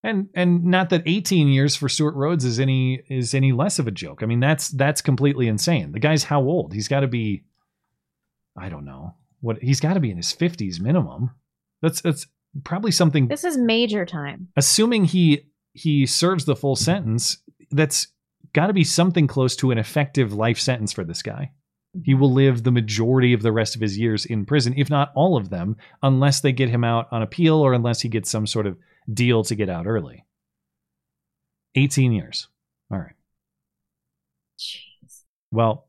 [0.03, 3.87] and and not that 18 years for Stewart Rhodes is any is any less of
[3.87, 4.23] a joke.
[4.23, 5.93] I mean, that's that's completely insane.
[5.93, 6.73] The guy's how old?
[6.73, 7.43] He's got to be,
[8.57, 11.31] I don't know what he's got to be in his 50s minimum.
[11.83, 12.27] That's that's
[12.65, 14.49] probably something This is major time.
[14.57, 15.43] assuming he
[15.75, 17.37] he serves the full sentence,
[17.71, 18.09] that's
[18.55, 21.51] got to be something close to an effective life sentence for this guy.
[22.05, 25.13] He will live the majority of the rest of his years in prison, if not
[25.15, 28.47] all of them, unless they get him out on appeal or unless he gets some
[28.47, 28.77] sort of
[29.13, 30.25] deal to get out early.
[31.75, 32.49] 18 years.
[32.91, 33.15] All right.
[34.59, 35.23] Jeez.
[35.51, 35.87] Well,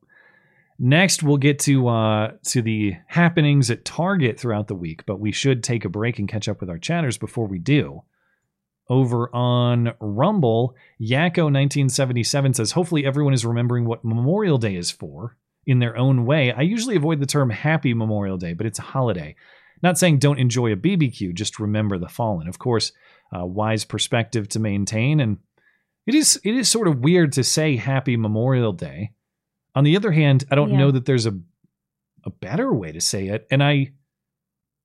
[0.80, 5.32] next we'll get to uh to the happenings at Target throughout the week, but we
[5.32, 8.04] should take a break and catch up with our chatters before we do.
[8.90, 15.36] Over on Rumble, Yakko1977 says, Hopefully everyone is remembering what Memorial Day is for
[15.68, 16.52] in their own way.
[16.52, 19.36] I usually avoid the term Happy Memorial Day, but it's a holiday.
[19.84, 22.48] Not saying don't enjoy a BBQ, just remember the fallen.
[22.48, 22.92] Of course,
[23.38, 25.38] uh, wise perspective to maintain, and
[26.08, 29.12] it is it is sort of weird to say Happy Memorial Day.
[29.76, 30.78] On the other hand, I don't Yeah.
[30.78, 31.38] know that there's a
[32.24, 33.92] a better way to say it, and I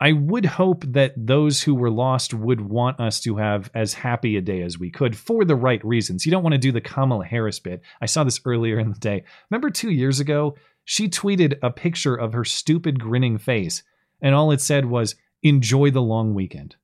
[0.01, 4.37] I would hope that those who were lost would want us to have as happy
[4.37, 6.27] a day as we could for the right reasons.
[6.27, 7.83] You don't want to do the Kamala Harris bit.
[8.01, 9.23] I saw this earlier in the day.
[9.49, 13.83] Remember two years ago, she tweeted a picture of her stupid grinning face,
[14.21, 16.77] and all it said was, enjoy the long weekend.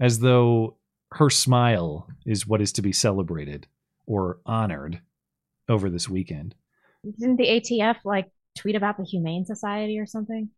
[0.00, 0.76] As though
[1.12, 3.66] her smile is what is to be celebrated
[4.06, 5.00] or honored
[5.68, 6.54] over this weekend.
[7.18, 10.50] Didn't the ATF like tweet about the Humane Society or something?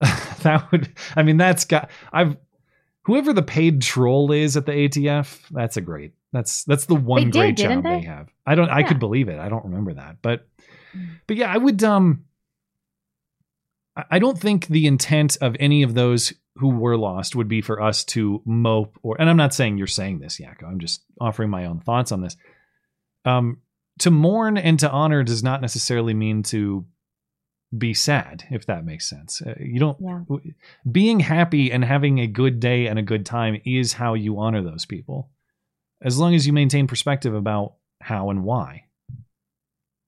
[0.00, 2.34] that would i mean that's got i've
[3.02, 7.24] whoever the paid troll is at the atf that's a great that's that's the one
[7.26, 8.00] They great didn't job they?
[8.00, 8.06] they?
[8.06, 10.48] have i don't i could believe it i don't remember that but
[11.26, 12.24] but yeah i would um
[13.96, 17.80] I- don't think the intent of any of those who were lost would be for
[17.80, 21.50] us to mope or and i'm not saying you're saying this yakko i'm just offering
[21.50, 22.36] my own thoughts on this.
[23.24, 23.58] Um
[23.98, 26.86] to mourn and to honor does not necessarily mean to
[27.76, 29.42] be sad if that makes sense.
[29.42, 30.20] Uh, you don't Yeah.
[30.90, 34.62] being happy and having a good day and a good time is how you honor
[34.62, 35.30] those people
[36.02, 38.84] as long as you maintain perspective about how and why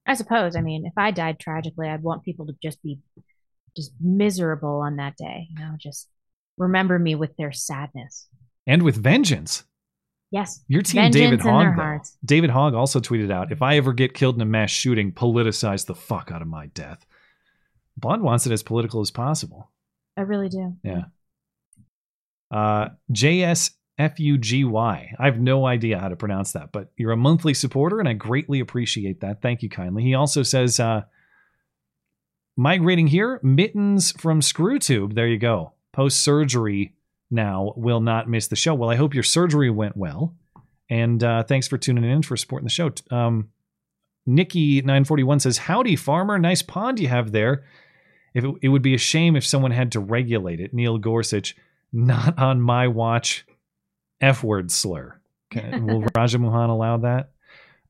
[0.07, 0.57] I suppose.
[0.57, 2.99] I mean, if I died tragically, I'd want people to just be
[3.77, 5.49] just miserable on that day.
[5.51, 6.09] You know, just
[6.59, 8.29] remember me with their sadness.
[8.67, 9.65] and with vengeance
[10.33, 10.65] Yes.
[10.67, 12.01] Your team, Vengeance David Hogg.
[12.25, 15.85] David Hogg also tweeted out, "If I ever get killed in a mass shooting, politicize
[15.85, 17.05] the fuck out of my death."
[17.99, 19.71] Bond wants it as political as possible.
[20.17, 20.75] I really do.
[20.83, 21.05] Yeah.
[22.51, 22.89] Uh,
[23.99, 25.15] JSFUGY.
[25.19, 28.15] I have no idea how to pronounce that, but you're a monthly supporter, and I
[28.15, 29.43] greatly appreciate that.
[29.43, 30.03] Thank you kindly.
[30.03, 31.03] He also says, uh,
[32.57, 35.15] migrating here, mittens from ScrewTube.
[35.15, 35.73] There you go.
[35.93, 36.95] Post surgery
[37.31, 38.75] now will not miss the show.
[38.75, 40.35] Well, I hope your surgery went well.
[40.91, 42.93] And uh, thanks for tuning in for supporting the show.
[43.11, 43.49] Um,
[44.29, 46.39] Nikki941 says, Howdy, farmer.
[46.39, 47.65] Nice pond you have there.
[48.35, 50.73] If it, it would be a shame if someone had to regulate it.
[50.73, 51.57] Neil Gorsuch,
[51.93, 53.45] not on my watch.
[54.23, 55.21] F word slur.
[55.55, 57.33] Will Raja Mohan allow that?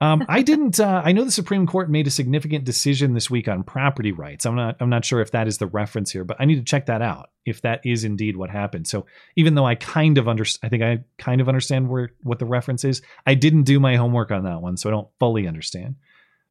[0.03, 0.81] Um, I didn't.
[0.81, 4.45] Uh, I know the Supreme Court made a significant decision this week on property rights.
[4.45, 4.77] I'm not.
[4.81, 7.03] I'm not sure if that is the reference here, but I need to check that
[7.03, 8.89] out if that is indeed what happened.
[8.89, 9.07] So
[9.37, 12.47] even though I kind of understand, I think I kind of understand where what the
[12.47, 13.01] reference is.
[13.27, 15.95] I didn't do my homework on that one, so I don't fully understand.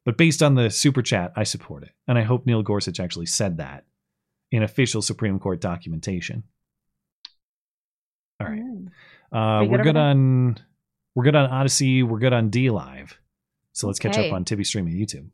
[0.06, 3.26] But based on the super chat, I support it, and I hope Neil Gorsuch actually
[3.26, 3.84] said that
[4.50, 6.44] in official Supreme Court documentation.
[8.40, 8.62] All right.
[9.32, 10.58] Uh, we we're good on
[11.16, 12.04] we're good on Odyssey.
[12.04, 13.14] We're good on DLive.
[13.74, 15.30] So let's catch up on Tibby streaming YouTube.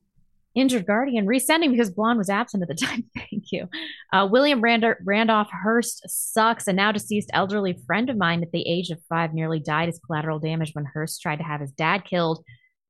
[0.53, 3.05] Injured Guardian resending because Blonde was absent at the time.
[3.15, 3.69] Thank you.
[4.11, 6.67] Uh, William Rand- Randolph Hearst sucks.
[6.67, 9.99] A now deceased elderly friend of mine at the age of five nearly died as
[10.05, 12.43] collateral damage when Hearst tried to have his dad killed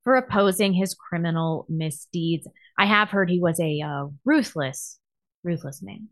[0.03, 2.47] for opposing his criminal misdeeds.
[2.77, 4.97] I have heard he was a uh, ruthless,
[5.43, 6.07] ruthless man.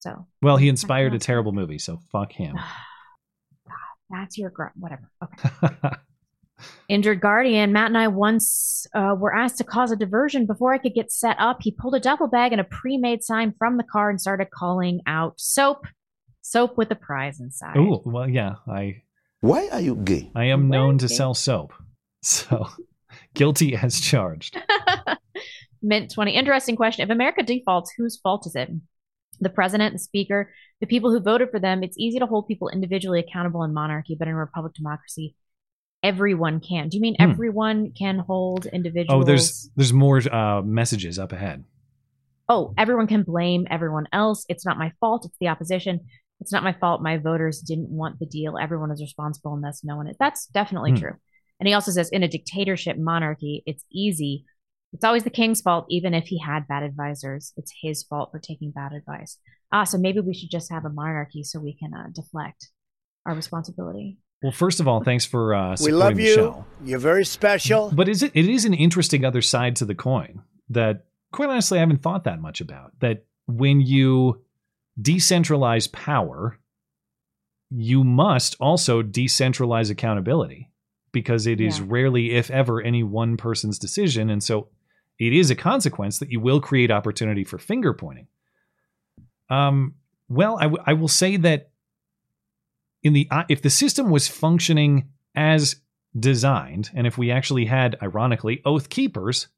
[0.00, 2.58] So Well, he inspired a terrible movie, so fuck him.
[4.10, 5.10] that's your gr- whatever.
[5.22, 5.88] Okay.
[6.88, 10.46] Injured Guardian, Matt and I once uh, were asked to cause a diversion.
[10.46, 13.22] Before I could get set up, he pulled a duffel bag and a pre made
[13.22, 15.86] sign from the car and started calling out soap.
[16.42, 17.76] Soap with a prize inside.
[17.76, 18.54] Oh, well, yeah.
[18.66, 19.02] I
[19.40, 20.30] Why are you gay?
[20.34, 21.74] I am known to sell soap,
[22.22, 22.68] so
[23.34, 24.56] guilty as charged.
[25.82, 26.32] Mint 20.
[26.32, 27.04] Interesting question.
[27.04, 28.70] If America defaults, whose fault is it?
[29.40, 31.82] The president, the speaker, the people who voted for them.
[31.82, 35.34] It's easy to hold people individually accountable in monarchy, but in a republic democracy,
[36.02, 36.88] everyone can.
[36.88, 37.30] Do you mean Hmm.
[37.30, 39.22] everyone can hold individuals?
[39.22, 41.64] Oh, there's there's more uh, messages up ahead.
[42.50, 44.46] oh, everyone can blame everyone else.
[44.48, 45.26] It's not my fault.
[45.26, 46.00] It's the opposition.
[46.40, 47.02] It's not my fault.
[47.02, 48.56] My voters didn't want the deal.
[48.56, 50.16] Everyone is responsible, and thus no one is.
[50.18, 50.96] That's definitely Hmm.
[50.96, 51.12] true.
[51.60, 54.44] And he also says, in a dictatorship monarchy, it's easy.
[54.92, 57.52] It's always the king's fault, even if he had bad advisors.
[57.56, 59.38] It's his fault for taking bad advice.
[59.70, 62.70] Ah, so maybe we should just have a monarchy so we can uh, deflect
[63.26, 64.16] our responsibility.
[64.42, 66.34] Well, first of all, thanks for uh, We supporting love you.
[66.34, 66.64] show.
[66.84, 67.90] You're very special.
[67.94, 68.32] But is it?
[68.34, 72.24] It is an interesting other side to the coin that, quite honestly, I haven't thought
[72.24, 72.92] that much about.
[73.00, 74.42] That when you
[75.00, 76.58] decentralize power,
[77.70, 80.70] you must also decentralize accountability
[81.12, 81.86] because it is Yeah.
[81.88, 84.68] rarely, if ever, any one person's decision, and so
[85.18, 88.26] it is a consequence that you will create opportunity for finger pointing.
[89.50, 89.94] Um.
[90.30, 91.70] Well, I, w- I will say that
[93.02, 95.76] in the uh, if the system was functioning as
[96.18, 99.48] designed, and if we actually had, ironically, oath keepers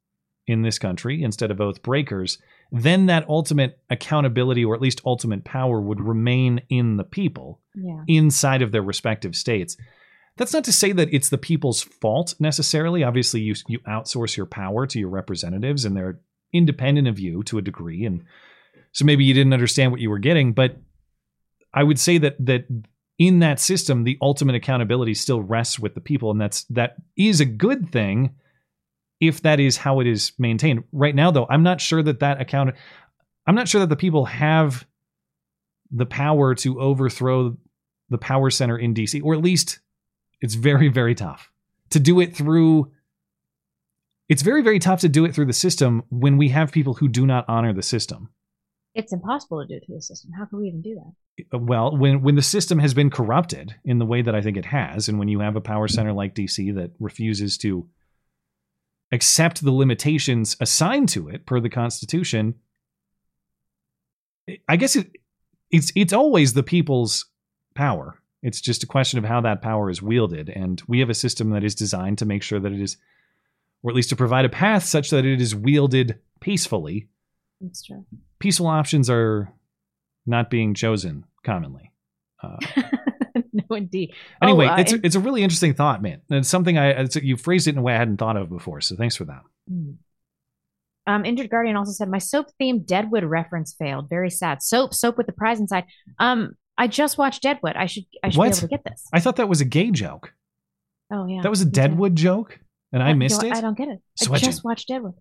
[0.46, 2.38] in this country instead of oath breakers,
[2.70, 8.02] then that ultimate accountability or at least ultimate power would remain in the people Yeah.
[8.06, 9.76] inside of their respective states.
[10.40, 13.04] That's not to say that it's the people's fault necessarily.
[13.04, 16.18] Obviously, you you outsource your power to your representatives, and they're
[16.50, 18.24] independent of you to a degree, and
[18.90, 20.54] so maybe you didn't understand what you were getting.
[20.54, 20.78] But
[21.74, 22.64] I would say that that
[23.18, 27.42] in that system, the ultimate accountability still rests with the people, and that's that is
[27.42, 28.30] a good thing
[29.20, 30.84] if that is how it is maintained.
[30.90, 32.76] Right now, though, I'm not sure that that account.
[33.46, 34.86] I'm not sure that the people have
[35.90, 37.58] the power to overthrow
[38.08, 39.80] the power center in DC, or at least
[40.40, 41.50] it's very, very tough
[41.90, 42.90] to do it through.
[44.28, 47.08] It's very, very tough to do it through the system when we have people who
[47.08, 48.30] do not honor the system.
[48.94, 50.32] It's impossible to do it through the system.
[50.32, 51.12] How can we even do that?
[51.52, 54.66] well when when the system has been corrupted in the way that I think it
[54.66, 57.88] has and when you have a power center like DC that refuses to
[59.12, 62.54] accept the limitations assigned to it per the constitution
[64.68, 65.10] I guess it
[65.70, 67.26] it's it's always the people's
[67.74, 71.14] power it's just a question of how that power is wielded and we have a
[71.14, 72.96] system that is designed to make sure that it is
[73.82, 77.08] or at least to provide a path such that it is wielded peacefully
[77.64, 78.04] It's true.
[78.38, 79.52] peaceful options are
[80.26, 81.90] not being chosen commonly.
[82.42, 82.56] Uh,
[83.52, 84.12] no, indeed.
[84.42, 86.20] anyway, Oh, uh, it's a, it's a really interesting thought, man.
[86.30, 88.48] And it's something I it's, you phrased it in a way I hadn't thought of
[88.50, 88.80] before.
[88.80, 89.42] So thanks for that.
[91.06, 94.08] Um, Injured Guardian also said my soap themed Deadwood reference failed.
[94.08, 94.62] Very sad.
[94.62, 95.84] Soap, soap with the prize inside.
[96.18, 97.76] Um, I just watched Deadwood.
[97.76, 98.44] I should I should What?
[98.46, 99.06] be able to get this.
[99.12, 100.32] I thought that was a gay joke.
[101.12, 101.42] Oh yeah.
[101.42, 101.80] That was a me too.
[101.80, 102.58] Deadwood joke,
[102.92, 103.52] and I Uh, missed it.
[103.52, 104.00] I don't get it.
[104.30, 105.14] I just watched Deadwood.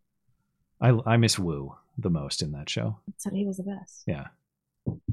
[0.82, 2.98] I I miss Wu the most in that show.
[3.18, 4.04] Said he was the best.
[4.08, 4.28] Yeah.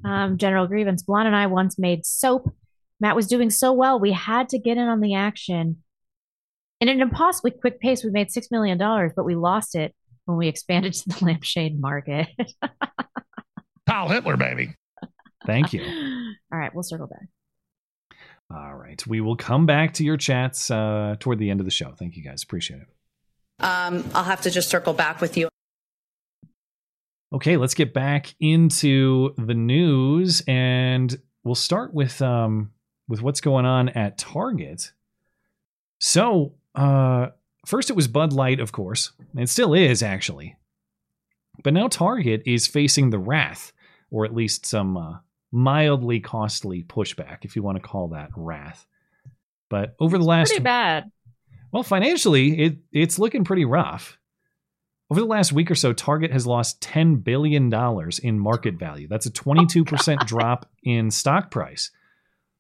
[0.05, 1.02] Um, General Grievance.
[1.02, 2.55] Blonde and I once made soap.
[3.01, 5.82] Matt was doing so well, we had to get in on the action.
[6.81, 9.94] In an impossibly quick pace, we made $6 million, but we lost it
[10.27, 12.28] when we expanded to the lampshade market.
[13.89, 14.74] Kyle Hitler, baby.
[15.44, 15.82] Thank you.
[16.52, 17.28] All right, we'll circle back.
[18.54, 19.04] All right.
[19.06, 21.92] We will come back to your chats uh, toward the end of the show.
[21.98, 22.42] Thank you guys.
[22.44, 22.88] Appreciate it.
[23.58, 25.48] Um, I'll have to just circle back with you.
[27.32, 32.70] Okay, let's get back into the news and we'll start with um
[33.08, 34.92] with what's going on at Target.
[36.00, 37.28] So, uh
[37.66, 39.10] first it was Bud Light, of course.
[39.32, 40.56] and It still is actually.
[41.64, 43.72] But now Target is facing the wrath
[44.10, 45.18] or at least some uh,
[45.56, 48.86] mildly costly pushback if you want to call that wrath.
[49.70, 51.10] But over the last Pretty bad.
[51.72, 54.18] well, financially, it it's looking pretty rough.
[55.10, 57.72] Over the last week or so, Target has lost $10 billion
[58.22, 59.08] in market value.
[59.08, 61.90] That's a 22% drop in stock price.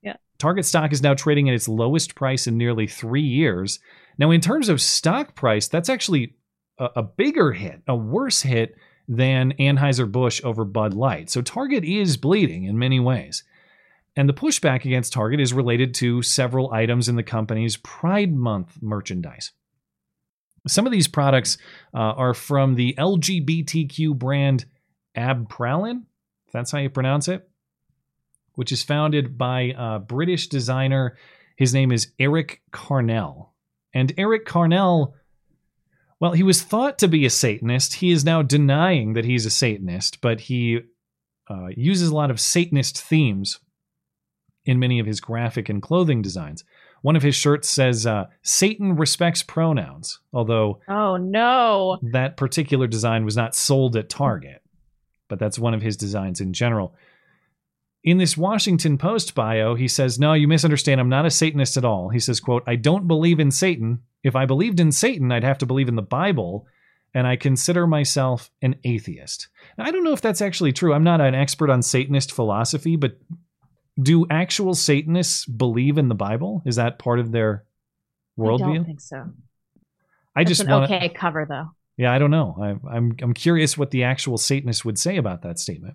[0.00, 0.14] Yeah.
[0.38, 3.78] Target stock is now trading at its lowest price in nearly three years.
[4.16, 6.36] Now, in terms of stock price, that's actually
[6.78, 8.76] a, a bigger hit, a worse hit
[9.08, 11.30] than Anheuser-Busch over Bud Light.
[11.30, 13.44] So Target is bleeding in many ways.
[14.16, 18.78] And the pushback against Target is related to several items in the company's Pride Month
[18.80, 19.52] merchandise.
[20.66, 21.58] Some of these products
[21.94, 24.64] uh, are from the LGBTQ brand
[25.16, 26.02] Abprallen,
[26.46, 27.48] if that's how you pronounce it,
[28.54, 31.16] which is founded by a British designer.
[31.56, 33.50] His name is Erik Carnell.
[33.94, 35.12] And Erik Carnell,
[36.20, 37.94] well, he was thought to be a Satanist.
[37.94, 40.80] He is now denying that he's a Satanist, but he
[41.50, 43.60] uh, uses a lot of Satanist themes
[44.64, 46.64] in many of his graphic and clothing designs.
[47.02, 51.98] One of his shirts says, uh, Satan respects pronouns, although Oh no.
[52.02, 54.62] that particular design was not sold at Target,
[55.28, 56.94] but that's one of his designs in general.
[58.02, 61.00] In this Washington Post bio, he says, "No, you misunderstand.
[61.00, 64.00] I'm not a Satanist at all." He says, "quote I don't believe in Satan.
[64.26, 66.66] If I believed in Satan, I'd have to believe in the Bible,
[67.14, 69.46] and I consider myself an atheist."
[69.78, 70.92] Now, I don't know if that's actually true.
[70.92, 73.18] I'm not an expert on Satanist philosophy, but
[74.02, 76.60] do actual Satanists believe in the Bible?
[76.66, 77.64] Is that part of their
[78.36, 78.72] worldview?
[78.72, 79.30] I don't think so.
[80.34, 81.70] I That's just an want okay cover though.
[81.96, 82.56] yeah, I don't know.
[82.60, 85.94] I, I'm I'm curious what the actual Satanists would say about that statement.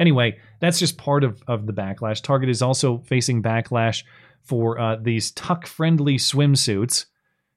[0.00, 2.22] Anyway, that's just part of, of the backlash.
[2.22, 4.02] Target is also facing backlash
[4.42, 7.06] for uh, these tuck friendly swimsuits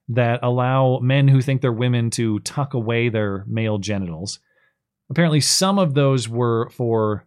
[0.08, 4.38] that allow men who think they're women to tuck away their male genitals.
[5.10, 7.24] Apparently, some of those were for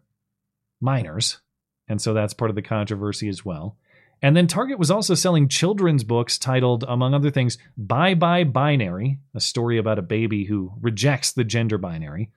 [0.79, 1.39] minors,
[1.87, 3.77] and so that's part of the controversy as well.
[4.21, 9.19] And then Target was also selling children's books titled, among other things, Bye Bye Binary,
[9.35, 12.31] a story about a baby who rejects the gender binary.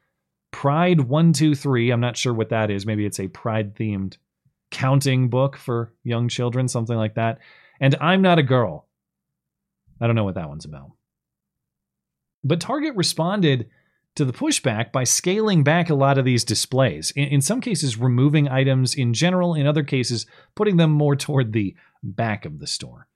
[0.51, 2.85] Pride 123, I'm not sure what that is.
[2.85, 4.19] Maybe it's a pride themed
[4.71, 7.39] counting book for young children, something like that.
[7.81, 8.87] And I'm Not a Girl.
[10.01, 10.93] I don't know what that one's about.
[12.43, 13.69] But Target responded
[14.17, 17.11] to the pushback by scaling back a lot of these displays.
[17.13, 21.53] In, in some cases, removing items in general, in other cases, putting them more toward
[21.53, 23.07] the back of the store.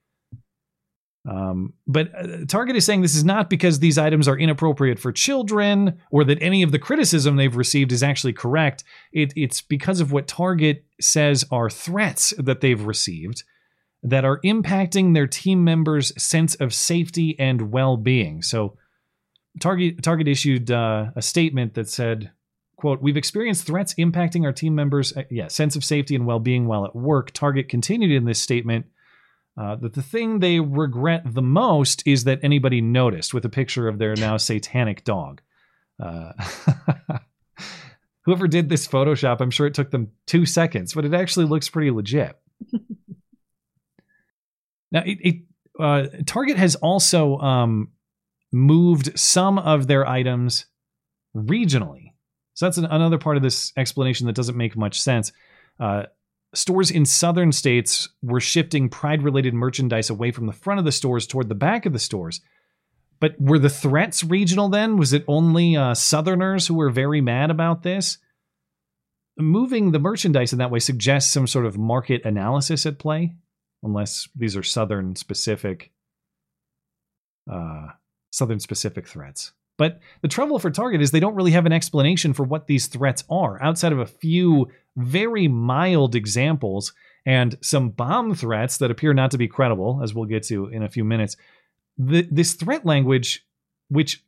[1.27, 5.11] Um, but uh, Target is saying this is not because these items are inappropriate for
[5.11, 8.85] children or that any of the criticism they've received is actually correct.
[9.13, 13.43] It, it's because of what Target says are threats that they've received
[14.03, 18.43] that are impacting their team members' sense of safety and well being.
[18.43, 18.77] So,
[19.61, 22.33] Target Target issued uh, a statement that said,
[22.77, 26.67] "quote We've experienced threats impacting our team members' uh, yeah sense of safety and well-being
[26.67, 28.87] while at work." Target continued in this statement
[29.57, 33.89] uh, that the thing they regret the most is that anybody noticed with a picture
[33.89, 35.41] of their now satanic dog.
[36.03, 36.33] Uh,
[38.25, 41.69] whoever did this Photoshop, I'm sure it took them two seconds, but it actually looks
[41.69, 42.37] pretty legit.
[44.91, 45.37] now, it, it
[45.79, 47.91] uh, Target has also um,
[48.53, 50.67] moved some of their items
[51.37, 52.13] regionally.
[52.55, 55.33] So that's an, another part of this explanation that doesn't make much sense.
[55.79, 56.05] Uh,
[56.55, 60.93] stores in southern states were shifting pride related merchandise away from the front of the
[60.93, 62.41] stores toward the back of the stores.
[63.21, 64.97] But were the threats regional then?
[64.97, 68.19] Was it only uh, southerners who were very mad about this?
[69.39, 73.35] Moving the merchandise in that way suggests some sort of market analysis at play,
[73.83, 75.91] unless these are southern specific
[77.51, 77.89] uh,
[78.31, 79.53] southern specific threats.
[79.77, 82.87] But the trouble for Target is they don't really have an explanation for what these
[82.87, 86.93] threats are outside of a few very mild examples
[87.27, 90.83] and some bomb threats that appear not to be credible, as we'll get to in
[90.83, 91.37] a few minutes.
[91.99, 93.45] The, this threat language,
[93.89, 94.23] which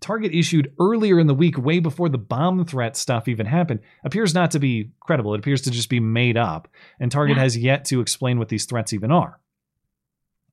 [0.00, 4.34] Target issued earlier in the week, way before the bomb threat stuff even happened, appears
[4.34, 5.34] not to be credible.
[5.34, 6.68] It appears to just be made up,
[7.00, 7.42] and Target Yeah.
[7.42, 9.40] has yet to explain what these threats even are.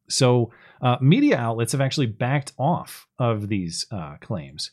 [0.09, 0.51] So,
[0.83, 4.71] uh, media outlets have actually backed off of these uh, claims.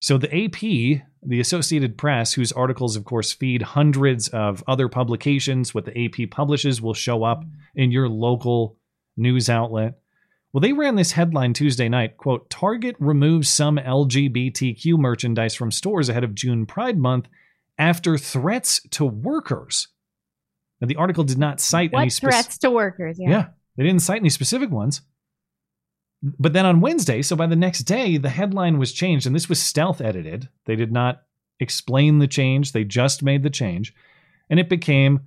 [0.00, 0.60] So, the AP,
[1.22, 6.30] the Associated Press, whose articles, of course, feed hundreds of other publications, what the AP
[6.30, 7.44] publishes will show up
[7.74, 8.76] in your local
[9.16, 9.98] news outlet.
[10.52, 16.08] Well, they ran this headline Tuesday night quote, Target removes some LGBTQ merchandise from stores
[16.08, 17.28] ahead of June Pride Month
[17.78, 19.88] after threats to workers.
[20.80, 23.18] Now, the article did not cite any What spec- threats to workers?
[23.20, 23.30] Yeah.
[23.30, 23.46] yeah.
[23.76, 25.02] They didn't cite any specific ones.
[26.22, 29.48] But then on Wednesday, so by the next day, the headline was changed, and this
[29.48, 30.48] was stealth edited.
[30.64, 31.22] They did not
[31.60, 33.94] explain the change, they just made the change.
[34.50, 35.20] And it became,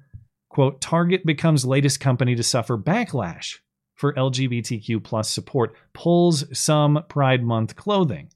[0.50, 3.60] quote, Target becomes latest company to suffer backlash
[3.96, 8.30] for LGBTQ plus support, pulls some Pride Month clothing.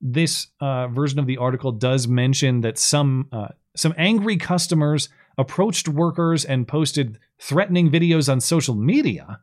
[0.00, 5.08] This uh, version of the article does mention that some uh, some angry customers
[5.38, 9.40] approached workers and posted threatening videos on social media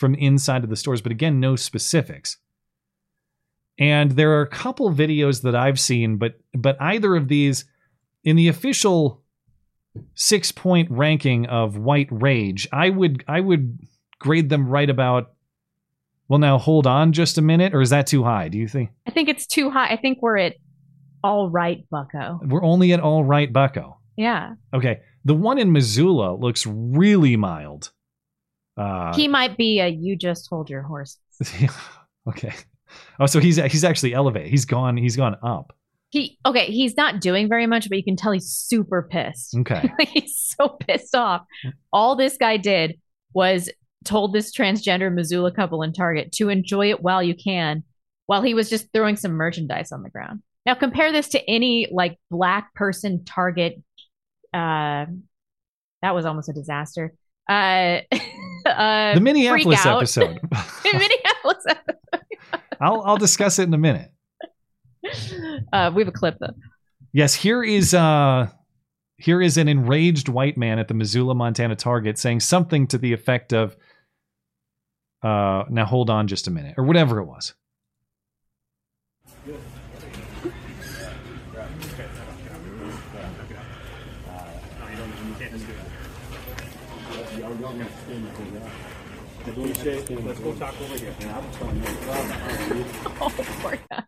[0.00, 2.38] from inside of the stores, but again, no specifics.
[3.78, 7.66] And there are a couple videos that I've seen, but but either of these
[8.24, 9.22] in the official
[10.14, 13.78] six point ranking of white rage, I would I would
[14.18, 15.32] grade them right about
[16.28, 18.48] well now hold on just a minute, or is that too high?
[18.48, 19.88] Do you think I think it's too high.
[19.88, 20.56] I think we're at
[21.22, 22.40] all right, Bucko.
[22.42, 23.98] we're only at all right bucko?
[24.16, 24.54] Yeah.
[24.72, 25.00] Okay.
[25.26, 27.92] The one in Missoula looks really mild.
[28.80, 31.18] Uh, he might be a you just hold your horse.
[32.28, 32.54] okay.
[33.18, 34.48] Oh, so he's he's actually elevated.
[34.48, 34.96] He's gone.
[34.96, 35.74] He's gone up.
[36.08, 39.54] He okay, he's not doing very much, but you can tell he's super pissed.
[39.54, 39.92] Okay.
[40.08, 41.42] he's so pissed off.
[41.92, 42.98] All this guy did
[43.34, 43.68] was
[44.04, 47.84] told this transgender Missoula couple in Target to enjoy it while you can,
[48.26, 50.42] while he was just throwing some merchandise on the ground.
[50.64, 53.82] Now compare this to any like black person Target.
[54.54, 55.04] Uh,
[56.02, 57.12] that was almost a disaster.
[57.50, 58.02] Uh,
[58.68, 60.38] uh the Minneapolis episode.
[60.84, 62.24] Minneapolis episode.
[62.80, 64.12] I'll I'll discuss it in a minute.
[65.72, 66.54] Uh, we have a clip though.
[67.12, 68.48] Yes, here is uh
[69.16, 73.12] here is an enraged white man at the Missoula, Montana Target saying something to the
[73.12, 73.76] effect of
[75.22, 77.54] uh now hold on just a minute or whatever it was.
[89.56, 91.14] Let's go talk over here.
[93.20, 94.04] Oh, poor guy.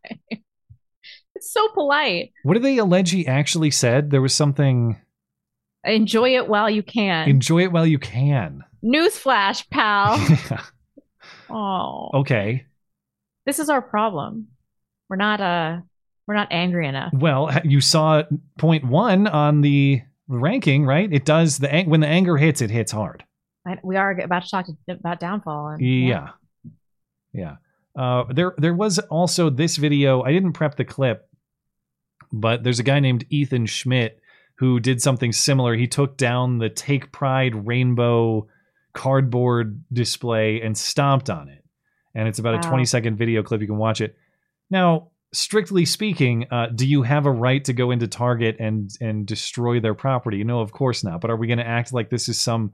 [1.34, 2.32] It's so polite.
[2.44, 4.10] What did they allege he actually said?
[4.10, 5.00] There was something
[5.84, 7.28] Enjoy it while you can.
[7.28, 8.62] enjoy it while you can.
[8.84, 10.16] Newsflash, pal.
[11.50, 12.66] oh, okay.
[13.46, 14.48] this is our problem.
[15.08, 15.80] We're not uh,
[16.28, 17.12] we're not angry enough.
[17.12, 18.22] Well, you saw
[18.58, 21.12] point 1 on the ranking, right?
[21.12, 23.24] It does the when the anger hits, it hits hard.
[23.66, 25.68] I, we are about to talk about downfall.
[25.68, 26.30] And, Yeah.
[27.32, 27.56] Yeah.
[27.96, 30.22] Uh, there there was also this video.
[30.22, 31.28] I didn't prep the clip,
[32.32, 34.18] but there's a guy named Ethan Schmidt
[34.56, 35.74] who did something similar.
[35.74, 38.48] He took down the Take Pride rainbow
[38.92, 41.64] cardboard display and stomped on it.
[42.14, 43.60] And it's about a 20 second video clip.
[43.60, 44.16] You can watch it.
[44.70, 49.26] Now, strictly speaking, uh, do you have a right to go into Target and and
[49.26, 50.44] destroy their property?
[50.44, 51.20] No, of course not.
[51.20, 52.72] But are we going to act like this is some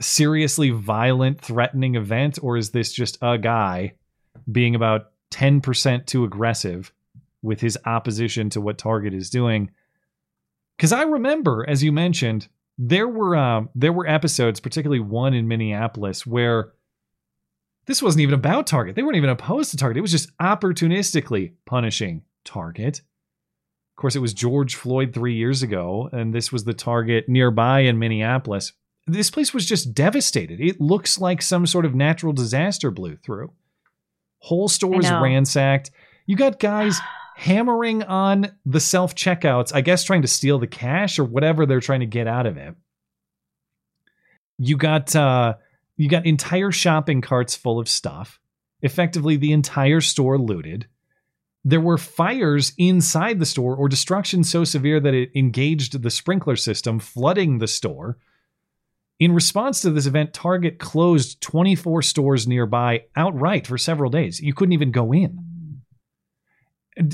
[0.00, 3.94] seriously violent, threatening event, or is this just a guy
[4.50, 6.92] being about 10% too aggressive
[7.42, 9.70] with his opposition to what Target is doing?
[10.76, 12.48] Because I remember, as you mentioned,
[12.78, 16.72] there were um, there were episodes, particularly one in Minneapolis, where
[17.86, 18.96] this wasn't even about Target.
[18.96, 19.98] They weren't even opposed to Target.
[19.98, 22.98] It was just opportunistically punishing Target.
[22.98, 27.80] Of course, it was George Floyd three years ago, and this was the Target nearby
[27.80, 28.72] in Minneapolis.
[29.06, 30.60] This place was just devastated.
[30.60, 33.52] It looks like some sort of natural disaster blew through.
[34.38, 35.90] Whole stores ransacked.
[36.26, 37.00] You got guys
[37.36, 41.80] hammering on the self checkouts, I guess trying to steal the cash or whatever they're
[41.80, 42.74] trying to get out of it.
[44.58, 45.54] You got uh
[45.96, 48.40] you got entire shopping carts full of stuff.
[48.82, 50.86] Effectively the entire store looted.
[51.64, 56.56] There were fires inside the store or destruction so severe that it engaged the sprinkler
[56.56, 58.18] system, flooding the store.
[59.22, 64.40] In response to this event, Target closed 24 stores nearby outright for several days.
[64.40, 65.80] You couldn't even go in.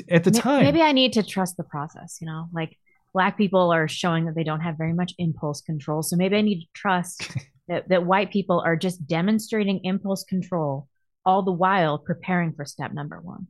[0.09, 2.17] At the time, Maybe I need to trust the process.
[2.23, 2.79] You know, like
[3.13, 6.03] black people are showing that they don't have very much impulse control.
[6.03, 7.31] So maybe I need to trust
[7.69, 10.89] that, that white people are just demonstrating impulse control
[11.27, 13.49] all the while preparing for step number one.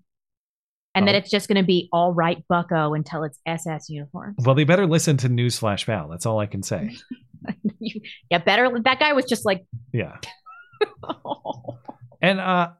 [0.96, 1.18] And that Oh.
[1.18, 4.34] it's just going to be all right, bucko, until it's SS uniform.
[4.40, 6.08] Well, they better listen to Newsflash Val.
[6.08, 6.96] That's all I can say.
[8.30, 8.70] yeah, better.
[8.84, 10.16] That guy was just like, Yeah.
[12.22, 12.70] and uh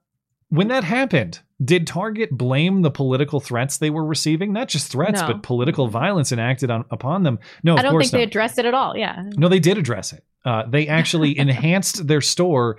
[0.48, 4.52] when that happened, did Target blame the political threats they were receiving?
[4.52, 5.26] Not just threats, No.
[5.26, 7.40] but political violence enacted on, upon them.
[7.64, 8.28] No, of I don't think they not.
[8.28, 8.96] addressed it at all.
[8.96, 9.24] Yeah.
[9.36, 10.24] No, they did address it.
[10.44, 12.76] Uh, they actually enhanced their store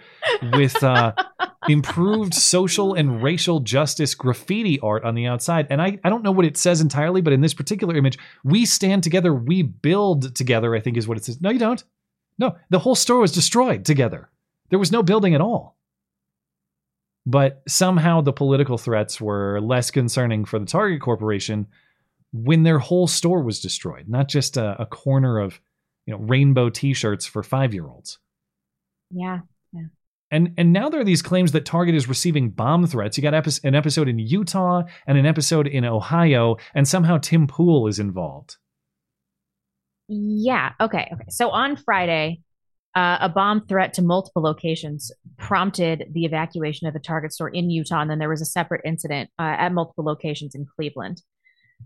[0.53, 1.11] with uh,
[1.67, 5.67] improved social and racial justice graffiti art on the outside.
[5.69, 8.65] And I, I don't know what it says entirely, but in this particular image, we
[8.65, 11.41] stand together, we build together, I think is what it says.
[11.41, 11.83] No, you don't.
[12.37, 14.29] No, the whole store was destroyed together.
[14.69, 15.75] There was no building at all.
[17.29, 21.67] But somehow the political threats were less concerning for the Target Corporation
[22.33, 25.59] when their whole store was destroyed, not just a, a corner of
[26.07, 28.17] you know rainbow t-shirts for 5-year-olds.
[29.11, 29.41] Yeah.
[29.71, 29.83] Yeah.
[30.31, 33.15] And and now there are these claims that Target is receiving bomb threats.
[33.15, 37.45] You got epi- an episode in Utah and an episode in Ohio and somehow Tim
[37.45, 38.57] Pool is involved.
[40.07, 40.71] Yeah.
[40.81, 41.11] Okay.
[41.13, 41.25] Okay.
[41.29, 42.41] So on Friday,
[42.95, 47.69] uh, a bomb threat to multiple locations prompted the evacuation of the Target store in
[47.69, 51.21] Utah, and then there was a separate incident uh, at multiple locations in Cleveland.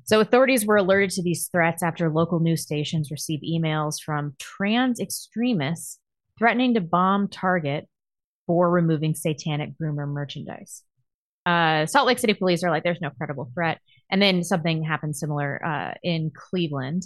[0.06, 5.00] So authorities were alerted to these threats after local news stations received emails from trans
[5.00, 6.00] extremists
[6.38, 7.88] threatening to bomb Target
[8.48, 10.84] for removing satanic groomer merchandise.
[11.46, 13.80] Uh, Salt Lake City police are like, there's no credible threat.
[14.10, 17.04] And then something happened similar uh, in Cleveland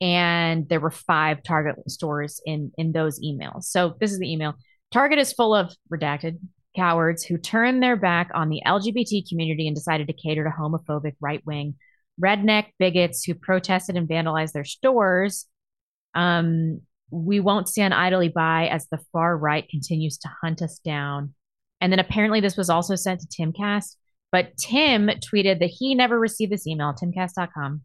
[0.00, 3.64] and there were five Target stores in in those emails.
[3.64, 4.54] So this is the email.
[4.90, 6.38] Target is full of redacted
[6.76, 11.14] cowards who turned their back on the LGBT community and decided to cater to homophobic
[11.20, 11.74] right wing
[12.20, 15.46] redneck bigots who protested and vandalized their stores.
[16.14, 16.80] Um,
[17.10, 21.34] we won't stand idly by as the far right continues to hunt us down.
[21.80, 23.96] And then apparently this was also sent to Timcast,
[24.32, 27.82] but Tim tweeted that he never received this email, timcast.com.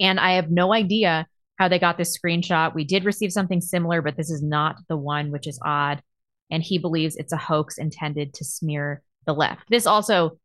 [0.00, 1.26] And I have no idea
[1.58, 2.74] how they got this screenshot.
[2.74, 6.02] We did receive something similar, but this is not the one, which is odd.
[6.50, 9.64] And he believes it's a hoax intended to smear the left.
[9.68, 10.38] This also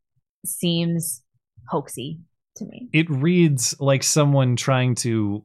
[0.44, 1.22] seems
[1.72, 2.18] hoaxy
[2.56, 2.88] to me.
[2.92, 5.44] It reads like someone trying to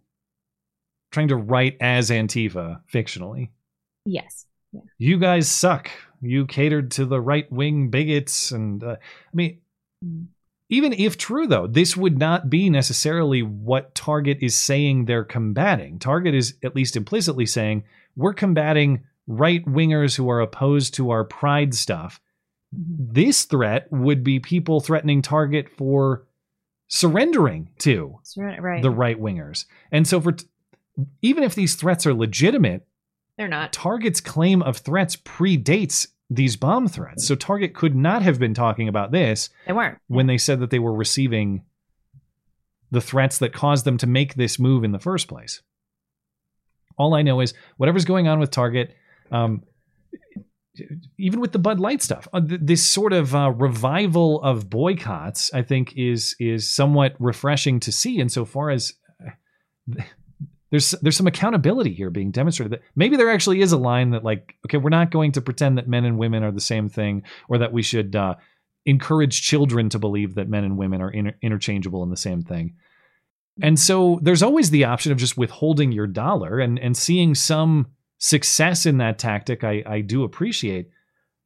[1.11, 3.49] trying to write as Antifa fictionally.
[4.05, 4.45] Yes.
[4.71, 4.81] Yeah.
[4.97, 5.89] You guys suck.
[6.21, 9.59] You catered to the right wing bigots and uh, I mean
[10.71, 15.99] even if true though, this would not be necessarily what Target is saying they're combating.
[15.99, 17.83] Target is at least implicitly saying
[18.15, 22.19] we're combating right wingers who are opposed to our pride stuff.
[22.71, 26.25] This threat would be people threatening Target for
[26.87, 28.81] surrendering to Right.
[28.81, 29.65] the right wingers.
[29.91, 30.45] And so for t-
[31.21, 32.85] even if these threats are legitimate,
[33.37, 33.71] They're not.
[33.73, 37.27] Target's claim of threats predates these bomb threats.
[37.27, 39.97] So Target could not have been talking about this They weren't.
[40.07, 41.65] when they said that they were receiving
[42.89, 45.61] the threats that caused them to make this move in the first place.
[46.97, 48.95] All I know is whatever's going on with Target,
[49.31, 49.63] um,
[51.17, 55.53] even with the Bud Light stuff, uh, th- this sort of uh, revival of boycotts,
[55.53, 58.19] I think, is is somewhat refreshing to see.
[58.19, 58.93] Insofar as
[59.25, 60.01] uh,
[60.71, 64.23] there's there's some accountability here being demonstrated that maybe there actually is a line that
[64.23, 67.23] like okay we're not going to pretend that men and women are the same thing
[67.49, 68.35] or that we should uh,
[68.85, 72.73] encourage children to believe that men and women are inter- interchangeable in the same thing.
[73.61, 77.87] And so there's always the option of just withholding your dollar and and seeing some
[78.17, 80.89] success in that tactic i i do appreciate.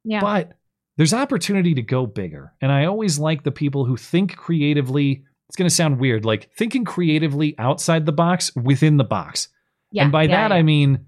[0.08, 0.20] Yeah.
[0.20, 0.52] but
[0.96, 2.54] there's opportunity to go bigger.
[2.60, 6.50] And i always like the people who think creatively it's going to sound weird like
[6.56, 9.48] thinking creatively outside the box within the box
[9.90, 10.58] Yeah, and by yeah, that yeah.
[10.58, 11.06] i mean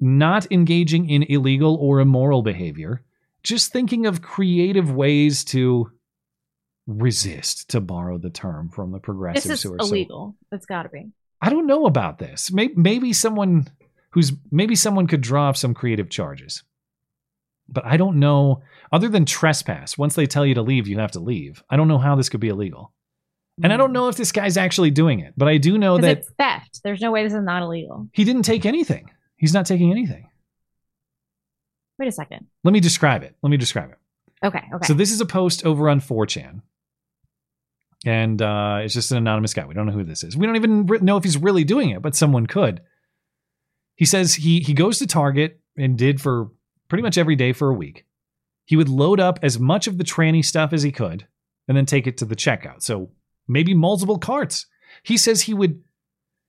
[0.00, 3.02] not engaging in illegal or immoral behavior
[3.42, 5.90] just thinking of creative ways to
[6.86, 10.36] resist to borrow the term from the progressives This is who are so illegal.
[10.52, 11.10] It's got to be.
[11.40, 12.52] I don't know about this.
[12.52, 13.68] Maybe, maybe someone
[14.10, 16.62] who's maybe someone could draw up some creative charges.
[17.68, 18.62] But I don't know
[18.92, 19.96] other than trespass.
[19.96, 21.62] Once they tell you to leave, you have to leave.
[21.70, 22.92] I don't know how this could be illegal.
[23.62, 26.18] And I don't know if this guy's actually doing it, but I do know that
[26.18, 26.80] it's theft.
[26.82, 28.08] There's no way this is not illegal.
[28.12, 29.10] he didn't take anything.
[29.36, 30.28] He's not taking anything.
[31.98, 32.46] Wait a second.
[32.64, 33.36] Let me describe it.
[33.42, 33.98] Let me describe it.
[34.42, 34.62] Okay.
[34.74, 34.86] Okay.
[34.86, 36.62] So this is a post over on 4chan.
[38.06, 39.66] And uh, it's just an anonymous guy.
[39.66, 40.36] We don't know who this is.
[40.36, 42.80] We don't even know if he's really doing it, but someone could.
[43.96, 46.48] He says he he goes to Target and did for
[46.88, 48.06] pretty much every day for a week.
[48.64, 51.26] He would load up as much of the tranny stuff as he could
[51.68, 52.82] and then take it to the checkout.
[52.82, 53.10] So
[53.50, 54.66] maybe multiple carts.
[55.02, 55.82] He says he would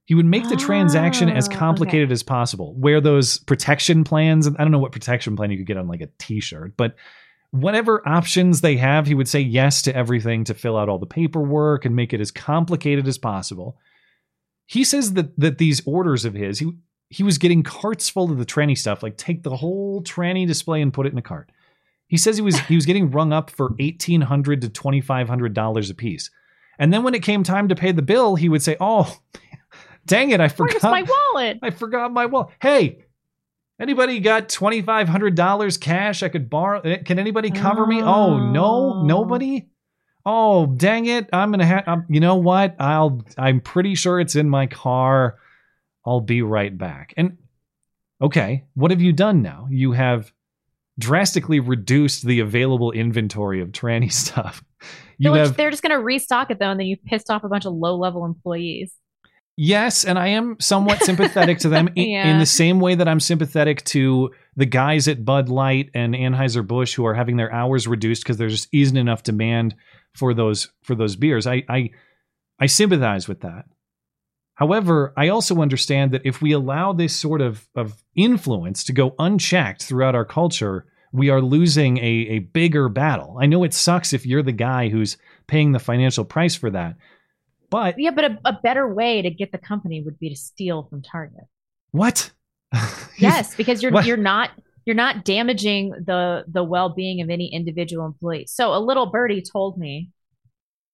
[0.05, 2.73] He would make the transaction as Oh, complicated as possible.
[2.75, 6.01] Wear those protection plans, I don't know what protection plan you could get on like
[6.01, 6.95] a t-shirt, but
[7.51, 11.05] whatever options they have, he would say yes to everything to fill out all the
[11.05, 13.77] paperwork and make it as complicated as possible.
[14.67, 16.71] He says that that these orders of his, he
[17.09, 20.81] he was getting carts full of the tranny stuff, like take the whole tranny display
[20.81, 21.51] and put it in a cart.
[22.07, 25.27] He says he was he was getting rung up for eighteen hundred to twenty five
[25.27, 26.31] hundred dollars a piece.
[26.81, 29.15] And then when it came time to pay the bill, he would say, "Oh,
[30.07, 31.59] dang it, I forgot Where's my wallet?
[31.61, 32.49] I forgot my wallet.
[32.59, 33.05] Hey,
[33.79, 36.81] anybody got twenty five hundred dollars cash I could borrow?
[36.81, 38.01] Eh, Can anybody cover me?
[38.01, 39.67] Oh no, nobody.
[40.25, 41.29] Oh dang it!
[41.31, 42.05] I'm gonna have.
[42.09, 42.75] You know what?
[42.79, 43.23] I'll.
[43.37, 45.37] I'm pretty sure it's in my car.
[46.03, 47.13] I'll be right back.
[47.15, 47.37] And
[48.19, 49.67] okay, what have you done now?
[49.69, 50.33] You have
[50.97, 54.63] drastically reduced the available inventory of tranny stuff.
[55.21, 57.49] You have they're just going to restock it though, and then you've pissed off a
[57.49, 58.93] bunch of low level employees.
[59.57, 62.31] Yes, and I am somewhat sympathetic to them in, Yeah.
[62.31, 66.65] in the same way that I'm sympathetic to the guys at Bud Light and Anheuser
[66.65, 69.75] Busch who are having their hours reduced because there just isn't enough demand
[70.15, 71.45] for those for those beers.
[71.47, 71.91] I I
[72.59, 73.65] I sympathize with that.
[74.55, 79.15] However, I also understand that if we allow this sort of, of influence to go
[79.17, 83.37] unchecked throughout our culture, we are losing a, a bigger battle.
[83.41, 85.17] I know it sucks if you're the guy who's
[85.47, 86.95] paying the financial price for that,
[87.69, 90.83] but Yeah, but a, a better way to get the company would be to steal
[90.89, 91.45] from Target.
[91.91, 92.31] what?
[93.17, 94.05] Yes, because you're What?
[94.05, 94.49] you're not
[94.85, 98.45] you're not damaging the the well being of any individual employee.
[98.47, 100.09] So a little birdie told me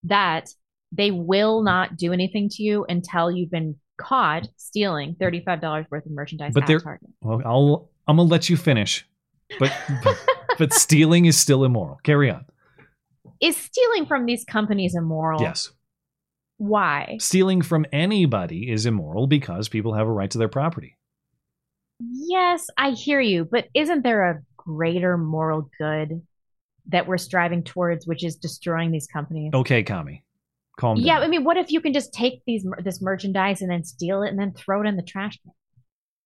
[0.03, 0.49] that
[0.91, 5.85] they will not do anything to you until you've been caught stealing thirty five dollars
[5.89, 7.09] worth of merchandise but at there Target.
[7.21, 9.07] well i'll i'm gonna let you finish
[9.59, 9.71] but
[10.57, 12.45] but, stealing is still immoral carry on
[13.39, 15.41] Is stealing from these companies immoral?
[15.41, 15.71] yes
[16.57, 17.17] Why?
[17.19, 20.97] stealing from anybody is immoral because people have a right to their property
[21.99, 26.21] Yes, I hear you, but isn't there a greater moral good
[26.89, 29.51] that we're striving towards, which is destroying these companies?
[29.53, 30.23] okay kami
[30.77, 33.83] calm Yeah, I mean, what if you can just take these this merchandise and then
[33.83, 35.51] steal it and then throw it in the trash can?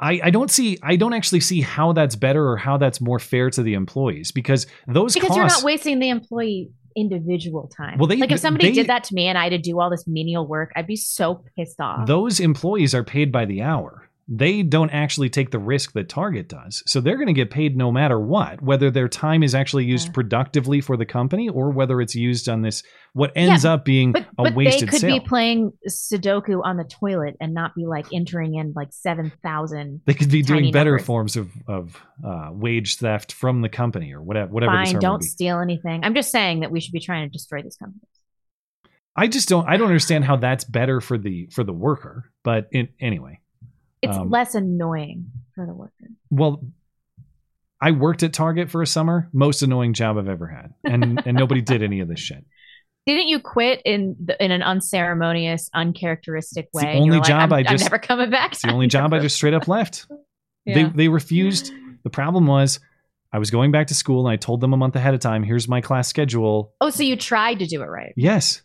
[0.01, 3.19] I, I don't see I don't actually see how that's better or how that's more
[3.19, 7.97] fair to the employees because those Because costs you're not wasting the employee individual time.
[7.99, 9.79] Well, they- like if somebody they- did that to me and I had to do
[9.79, 12.07] all this menial work, I'd be so pissed off.
[12.07, 14.07] those employees are paid by the hour.
[14.33, 16.83] They don't actually take the risk that Target does.
[16.87, 20.13] So they're going to get paid no matter what, whether their time is actually used
[20.13, 22.81] productively for the company or whether it's used on this
[23.11, 25.19] what ends Yeah, up being but, a but wasted they could sale.
[25.19, 29.99] be playing Sudoku on the toilet and not be like entering in like seven thousand.
[30.05, 31.05] they could be doing better numbers.
[31.05, 35.25] forms of of uh, wage theft from the company or whatever whatever Fine, don't be.
[35.25, 36.05] steal anything.
[36.05, 38.07] I'm just saying that we should be trying to destroy these companies.
[39.13, 42.31] I just don't I don't understand how that's better for the for the worker.
[42.45, 43.40] But it, anyway,
[44.01, 46.09] It's Um, less annoying for the worker.
[46.29, 46.63] well,
[47.81, 51.37] I worked at Target for a summer, most annoying job I've ever had, and and
[51.37, 52.45] nobody did any of this shit.
[53.07, 56.97] Didn't you quit in the, in an unceremonious, uncharacteristic It's the way?
[56.99, 58.51] Only like, job I'm, I just- never coming back.
[58.51, 60.05] It's the only job I just straight up left.
[60.63, 60.75] Yeah.
[60.75, 61.71] They they refused.
[62.03, 62.79] The problem was
[63.33, 65.41] I was going back to school and I told them a month ahead of time,
[65.41, 66.75] here's my class schedule.
[66.79, 68.13] Oh, so you tried to do it right?
[68.15, 68.61] Yes.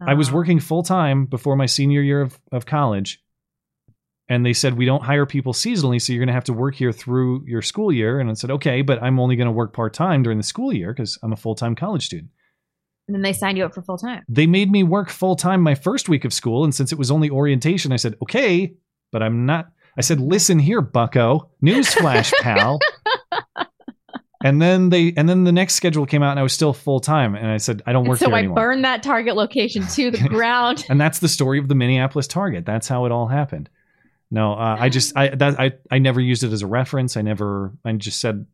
[0.00, 0.34] I was Oh.
[0.34, 3.20] working full time before my senior year of, of college.
[4.30, 6.76] And they said, we don't hire people seasonally, so you're going to have to work
[6.76, 8.20] here through your school year.
[8.20, 10.72] And I said, okay, but I'm only going to work part time during the school
[10.72, 12.30] year because I'm a full time college student.
[13.08, 14.22] And then they signed you up for full time.
[14.28, 16.62] They made me work full time my first week of school.
[16.62, 18.72] And since it was only orientation, I said, okay,
[19.10, 19.72] but I'm not.
[19.98, 21.50] I said, listen here, bucko.
[21.60, 22.78] Newsflash, pal.
[24.44, 27.00] and then they, and then the next schedule came out and I was still full
[27.00, 27.34] time.
[27.34, 28.54] And I said, I don't And work so here I anymore.
[28.54, 30.86] burned that target location to the ground.
[30.88, 32.64] and that's the story of the Minneapolis Target.
[32.64, 33.68] That's how it all happened.
[34.30, 37.16] No, uh, I just I that I I never used it as a reference.
[37.16, 38.46] I never I just said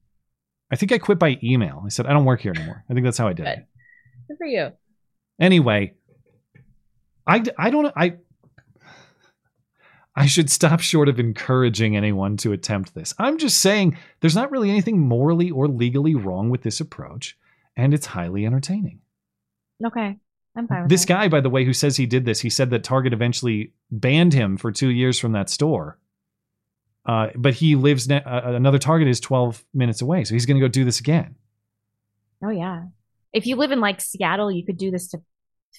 [0.70, 1.82] I think I quit by email.
[1.84, 2.84] I said I don't work here anymore.
[2.88, 3.66] I think that's how I did it.
[4.28, 4.72] Good for you.
[5.38, 5.94] Anyway,
[7.26, 8.16] I I don't I
[10.14, 13.12] I should stop short of encouraging anyone to attempt this.
[13.18, 17.36] I'm just saying there's not really anything morally or legally wrong with this approach,
[17.76, 19.00] and it's highly entertaining.
[19.84, 20.16] Okay.
[20.56, 22.82] I'm fine This guy, by the way, who says he did this, he said that
[22.84, 25.98] Target eventually banned him for two years from that store.
[27.04, 30.58] Uh, but he lives ne- uh, another Target is 12 minutes away, so he's going
[30.58, 31.36] to go do this again.
[32.42, 32.84] Oh yeah.
[33.32, 35.20] If you live in like Seattle, you could do this to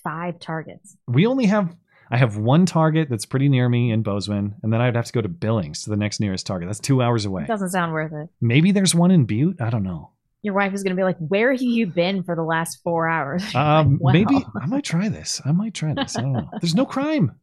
[0.03, 0.95] five targets.
[1.07, 1.75] We only have
[2.09, 5.11] I have one Target that's pretty near me in Bozeman, and then I'd have to
[5.11, 6.69] go to Billings to the next nearest Target.
[6.69, 7.43] That's two hours away.
[7.43, 8.29] It doesn't sound worth it.
[8.39, 9.61] Maybe there's one in Butte.
[9.61, 10.11] I don't know.
[10.43, 13.07] Your wife is going to be like, "Where have you been for the last four
[13.09, 14.11] hours?" Um, Wow.
[14.13, 15.41] Maybe I might try this.
[15.45, 16.17] I might try this.
[16.17, 16.49] I don't know.
[16.61, 17.33] There's no crime.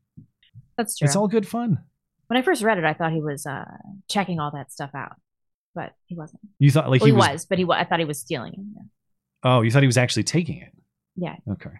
[0.76, 1.06] That's true.
[1.06, 1.78] It's all good fun.
[2.28, 3.64] When I first read it, I thought he was uh,
[4.08, 5.16] checking all that stuff out,
[5.74, 6.40] but he wasn't.
[6.58, 8.52] You thought like Well, he he was, was, but he I thought he was stealing
[8.54, 8.60] it.
[8.74, 8.82] Yeah,
[9.44, 10.72] Oh, you thought he was actually taking it.
[11.16, 11.70] yeah Okay.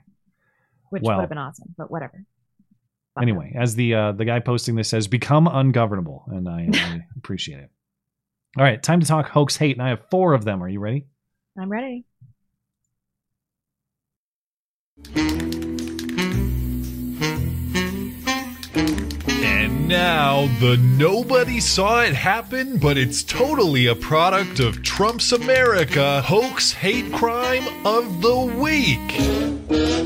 [0.91, 2.25] which Well- would have been awesome, but whatever.
[3.21, 7.61] Anyway, as the uh, the guy posting this says, become ungovernable, and I, I appreciate
[7.61, 7.71] it.
[8.57, 10.63] All right, time to talk hoax hate, and I have four of them.
[10.63, 11.07] Are you ready?
[11.59, 12.05] I'm ready.
[19.43, 26.23] And now, the nobody saw it happen, but it's totally a product of Trump's America
[26.23, 29.01] hoax hate crime of the week.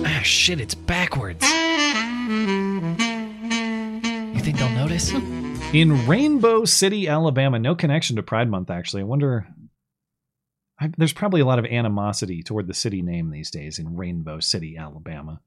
[0.06, 1.44] Ah, shit, it's backwards.
[4.32, 5.12] You think they'll notice?
[5.74, 9.02] In Rainbow City, Alabama, no connection to Pride Month, actually.
[9.02, 9.46] I wonder.
[10.80, 14.40] I, there's probably a lot of animosity toward the city name these days in Rainbow
[14.40, 15.42] City, Alabama.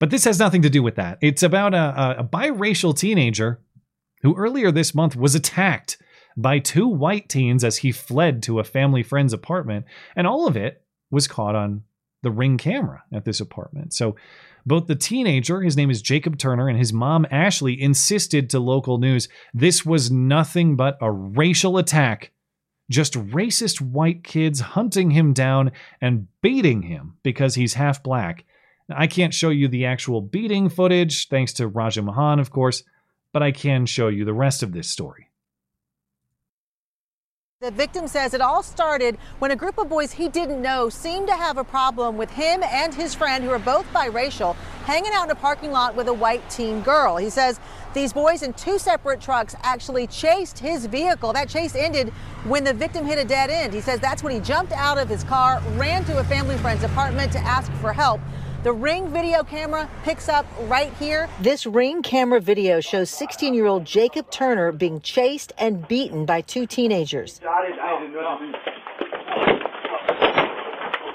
[0.00, 1.18] But this has nothing to do with that.
[1.22, 3.60] It's about a, a, a biracial teenager
[4.22, 5.96] who earlier this month was attacked
[6.36, 9.86] by two white teens as he fled to a family friend's apartment,
[10.16, 11.84] and all of it was caught on
[12.22, 13.94] the ring camera at this apartment.
[13.94, 14.16] So
[14.70, 18.98] both the teenager, his name is Jacob Turner, and his mom, Ashley, insisted to local
[18.98, 22.30] news this was nothing but a racial attack.
[22.88, 28.44] Just racist white kids hunting him down and beating him because he's half black.
[28.88, 32.84] I can't show you the actual beating footage, thanks to Raja Mohan, of course,
[33.32, 35.29] but I can show you the rest of this story.
[37.62, 41.26] The victim says it all started when a group of boys he didn't know seemed
[41.26, 44.54] to have a problem with him and his friend, who are both biracial,
[44.86, 47.18] hanging out in a parking lot with a white teen girl.
[47.18, 47.60] He says
[47.92, 51.34] these boys in two separate trucks actually chased his vehicle.
[51.34, 52.14] That chase ended
[52.44, 53.74] when the victim hit a dead end.
[53.74, 56.82] He says that's when he jumped out of his car, ran to a family friend's
[56.82, 58.22] apartment to ask for help.
[58.62, 61.30] The Ring video camera picks up right here.
[61.40, 66.42] This Ring camera video shows 16 year old Jacob Turner being chased and beaten by
[66.42, 67.40] two teenagers.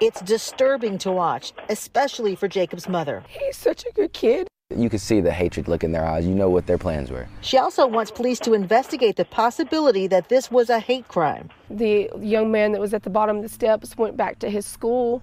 [0.02, 3.24] It's disturbing to watch, especially for Jacob's mother.
[3.30, 4.48] He's such a good kid.
[4.76, 6.26] You could see the hatred look in their eyes.
[6.26, 7.28] You know what their plans were.
[7.42, 11.52] She also wants police to investigate the possibility that this was a hate crime.
[11.70, 14.66] The young man that was at the bottom of the steps went back to his
[14.66, 15.22] school,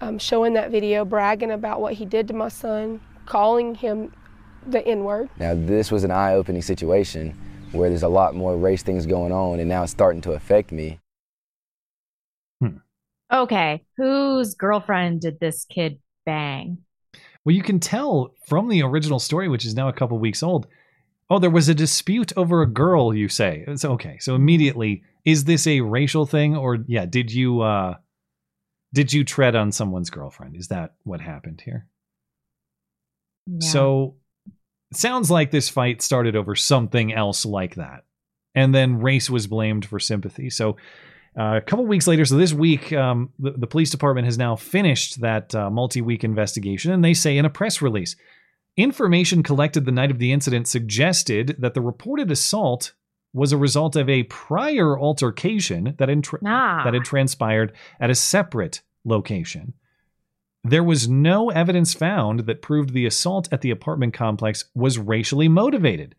[0.00, 4.12] um, showing that video, bragging about what he did to my son, calling him
[4.66, 5.28] the N word.
[5.38, 7.36] Now, this was an eye opening situation
[7.72, 10.72] where there's a lot more race things going on, and now it's starting to affect
[10.72, 11.00] me.
[13.32, 16.78] Okay, whose girlfriend did this kid bang?
[17.44, 20.68] Well, you can tell from the original story, which is now a couple weeks old.
[21.28, 23.64] Oh, there was a dispute over a girl, you say.
[23.66, 24.18] It's okay.
[24.20, 27.94] So immediately, is this a racial thing or yeah, did you uh
[28.94, 30.56] did you tread on someone's girlfriend?
[30.56, 31.86] Is that what happened here?
[33.58, 34.14] So
[34.90, 38.04] it sounds like this fight started over something else like that.
[38.54, 40.48] And then race was blamed for sympathy.
[40.48, 40.76] So
[41.36, 44.54] uh, a couple weeks later, so this week, um, the, the police department has now
[44.54, 48.14] finished that uh, multi week investigation, and they say in a press release
[48.76, 52.92] information collected the night of the incident suggested that the reported assault
[53.34, 56.82] was a result of a prior altercation that, intr- Ah.
[56.84, 59.74] that had transpired at a separate location.
[60.62, 65.48] There was no evidence found that proved the assault at the apartment complex was racially
[65.48, 66.14] motivated.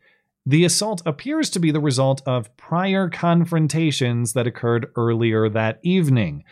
[0.46, 6.44] The assault appears to be the result of prior confrontations that occurred earlier that evening.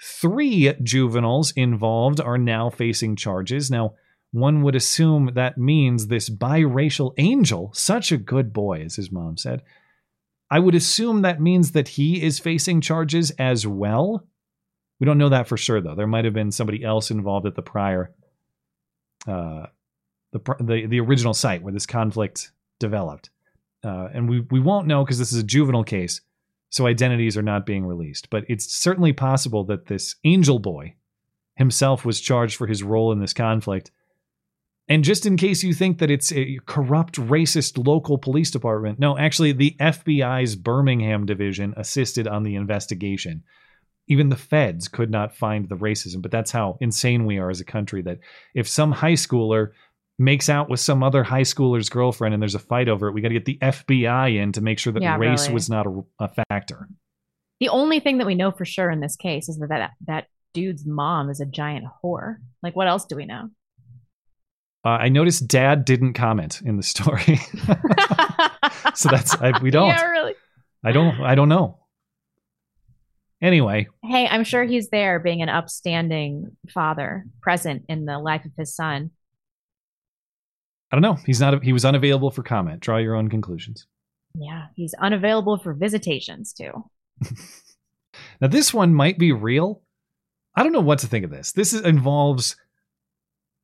[0.00, 3.70] Three juveniles involved are now facing charges.
[3.70, 3.94] Now,
[4.32, 9.36] one would assume that means this biracial angel, such a good boy, as his mom
[9.36, 9.62] said,
[10.50, 14.26] I would assume that means that he is facing charges as well.
[15.00, 15.94] We don't know that for sure, though.
[15.94, 18.12] There might have been somebody else involved at the prior,
[19.26, 19.66] uh,
[20.32, 23.30] the the the original site where this conflict developed,
[23.82, 26.20] uh, and we we won't know because this is a juvenile case,
[26.70, 28.30] so identities are not being released.
[28.30, 30.94] But it's certainly possible that this angel boy
[31.56, 33.90] himself was charged for his role in this conflict.
[34.88, 39.16] And just in case you think that it's a corrupt, racist local police department, no,
[39.16, 43.44] actually, the FBI's Birmingham division assisted on the investigation.
[44.06, 47.60] Even the feds could not find the racism, but that's how insane we are as
[47.60, 48.02] a country.
[48.02, 48.18] That
[48.54, 49.70] if some high schooler
[50.18, 53.22] makes out with some other high schooler's girlfriend and there's a fight over it, we
[53.22, 55.54] got to get the FBI in to make sure that Yeah, race really.
[55.54, 56.88] was not a, a factor.
[57.60, 60.26] The only thing that we know for sure in this case is that that, that
[60.52, 62.36] dude's mom is a giant whore.
[62.62, 63.48] Like, what else do we know?
[64.84, 67.36] Uh, I noticed Dad didn't comment in the story,
[68.94, 69.88] so that's I, we don't.
[69.88, 70.34] Yeah, really.
[70.84, 71.20] I don't.
[71.20, 71.78] I don't know.
[73.40, 78.52] Anyway, Hey, I'm sure he's there being an upstanding father, present in the life of
[78.56, 79.10] his son.
[80.90, 81.18] I don't know.
[81.26, 81.62] He's not.
[81.64, 82.80] He was unavailable for comment.
[82.80, 83.86] Draw your own conclusions.
[84.38, 86.84] Yeah, he's unavailable for visitations too.
[88.40, 89.82] Now this one might be real.
[90.56, 91.52] I don't know what to think of this.
[91.52, 92.56] This is, involves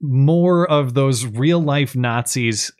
[0.00, 2.72] more of those real life Nazis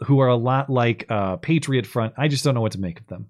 [0.00, 2.14] who are a lot like uh, Patriot Front.
[2.16, 3.28] I just don't know what to make of them.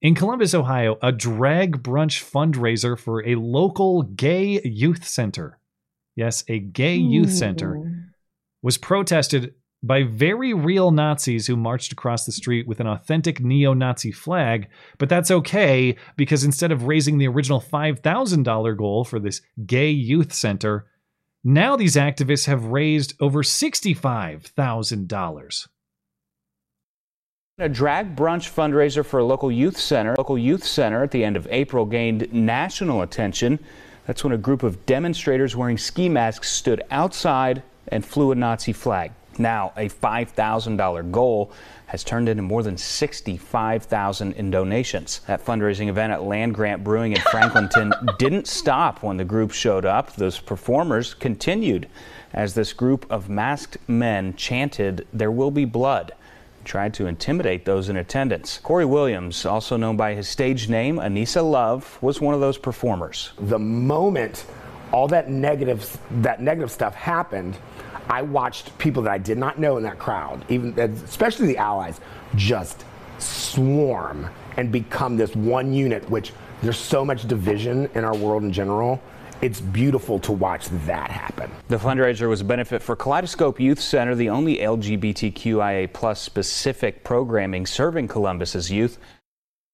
[0.00, 5.60] In Columbus, Ohio, a drag brunch fundraiser for a local gay youth center.
[6.16, 8.10] Yes, a gay youth center
[8.62, 13.74] was protested by very real Nazis who marched across the street with an authentic neo
[13.74, 14.68] Nazi flag.
[14.98, 20.32] But that's okay because instead of raising the original $5,000 goal for this gay youth
[20.32, 20.86] center,
[21.44, 25.68] now these activists have raised over $65,000.
[27.58, 30.14] A drag brunch fundraiser for a local youth center.
[30.16, 33.58] Local youth center at the end of April gained national attention.
[34.06, 38.72] That's when a group of demonstrators wearing ski masks stood outside and flew a Nazi
[38.72, 39.12] flag.
[39.38, 41.52] Now, a $5,000 goal
[41.86, 45.20] has turned into more than 65,000 in donations.
[45.26, 49.84] That fundraising event at Land Grant Brewing in Franklinton didn't stop when the group showed
[49.84, 50.14] up.
[50.16, 51.88] Those performers continued
[52.32, 56.12] as this group of masked men chanted, "There will be blood."
[56.64, 58.58] Tried to intimidate those in attendance.
[58.62, 63.32] Corey Williams, also known by his stage name Anissa Love, was one of those performers.
[63.38, 64.46] The moment
[64.92, 67.56] all that negative that negative stuff happened,
[68.08, 72.00] I watched people that I did not know in that crowd, even especially the allies,
[72.34, 72.84] just
[73.18, 76.08] swarm and become this one unit.
[76.10, 79.00] Which there's so much division in our world in general.
[79.40, 81.50] It's beautiful to watch that happen.
[81.66, 87.66] The fundraiser was a benefit for Kaleidoscope Youth Center, the only LGBTQIA plus specific programming
[87.66, 88.98] serving Columbus's youth.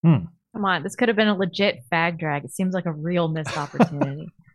[0.02, 0.24] Hmm.
[0.54, 2.44] Come on, this could have been a legit fag drag.
[2.44, 4.32] It seems like a real missed opportunity.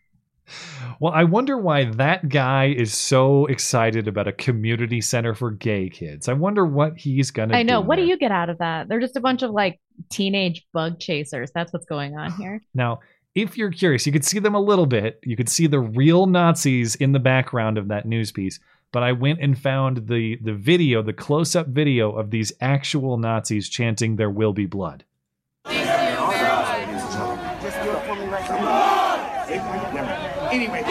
[1.00, 5.90] Well, I wonder why that guy is so excited about a community center for gay
[5.90, 6.30] kids.
[6.30, 7.56] I wonder what he's gonna.
[7.56, 7.82] I know.
[7.82, 8.06] do What there.
[8.06, 8.88] do you get out of that?
[8.88, 9.80] They're just a bunch of like
[10.10, 11.52] teenage bug chasers.
[11.52, 12.62] That's what's going on here.
[12.74, 13.00] Now,
[13.36, 15.20] if you're curious, you could see them a little bit.
[15.24, 18.60] You could see the real Nazis in the background of that news piece.
[18.92, 23.18] But I went and found the the video, the close up video of these actual
[23.18, 25.04] Nazis chanting "There will be blood."
[30.54, 30.84] Anyway,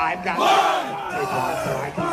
[0.00, 0.36] I've got
[1.12, 2.06] tape on so I can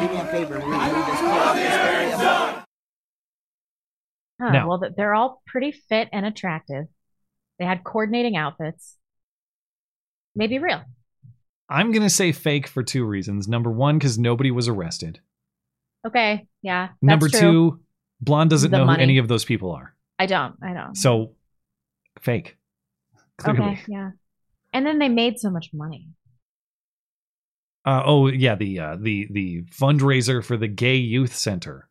[0.00, 2.64] Do me a favor and read this clip.
[4.40, 6.86] Huh, Now- well, they're all pretty fit and attractive.
[7.58, 8.98] They had coordinating outfits.
[10.34, 10.82] Maybe real.
[11.74, 13.48] I'm gonna say fake for two reasons.
[13.48, 15.20] Number one, because nobody was arrested.
[16.06, 16.86] Okay, yeah.
[16.88, 17.40] That's Number true.
[17.40, 17.80] two,
[18.20, 18.98] Blonde doesn't The know money.
[18.98, 19.94] who any of those people are.
[20.18, 20.54] I don't.
[20.62, 20.94] I don't.
[20.94, 21.32] So,
[22.20, 22.56] fake.
[23.38, 23.60] Clearly.
[23.72, 24.10] Okay, yeah.
[24.72, 26.08] And then they made so much money.
[27.84, 31.88] Uh, oh yeah, the uh, the the fundraiser for the gay youth center.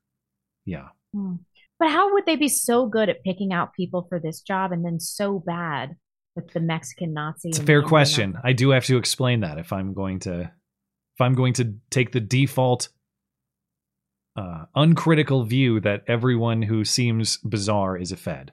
[0.66, 0.88] Yeah.
[1.14, 1.36] Hmm.
[1.80, 4.86] But how would they be so good at picking out people for this job and
[4.86, 5.96] then so bad
[6.36, 7.50] with the Mexican Nazi?
[7.50, 8.38] It's a fair question.
[8.44, 12.12] I do have to explain that if I'm going to if I'm going to take
[12.12, 12.90] the default
[14.36, 18.52] uh, uncritical view that everyone who seems bizarre is a fed.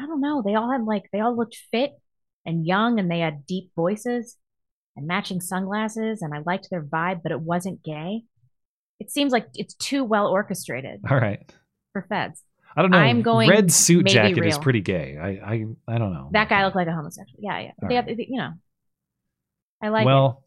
[0.00, 0.42] I don't know.
[0.44, 1.92] They all had like they all looked fit
[2.46, 4.36] and young, and they had deep voices
[4.96, 8.22] and matching sunglasses, and I liked their vibe, but it wasn't gay.
[9.00, 11.52] It seems like it's too well orchestrated All right.
[11.92, 12.42] for feds.
[12.76, 12.98] I don't know.
[12.98, 15.18] I'm going Red suit jacket is pretty gay.
[15.20, 16.28] I I I don't know.
[16.32, 17.38] That guy looked like a homosexual.
[17.42, 17.70] Yeah, yeah.
[17.86, 18.52] They have, you know,
[19.80, 20.06] I like it.
[20.06, 20.44] well,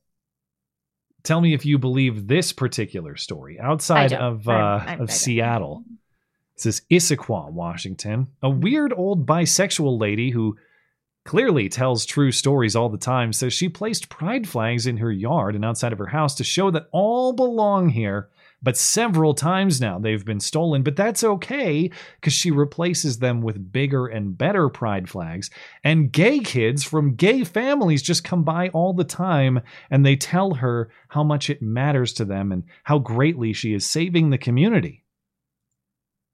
[1.23, 5.11] tell me if you believe this particular story outside of uh, I'm- I'm- of.
[5.11, 5.83] Seattle.
[6.55, 8.27] This is Issaquah, Washington.
[8.41, 10.55] A weird old bisexual lady who
[11.25, 15.55] clearly tells true stories all the time says she placed pride flags in her yard
[15.55, 18.29] and outside of her house to show that all belong here.
[18.65, 23.71] But several times now they've been stolen, but that's okay because she replaces them with
[23.71, 25.51] bigger and better pride flags.
[25.83, 29.61] And gay kids from gay families just come by all the time
[29.91, 33.85] and they tell her how much it matters to them and how greatly she is
[33.85, 35.04] saving the community.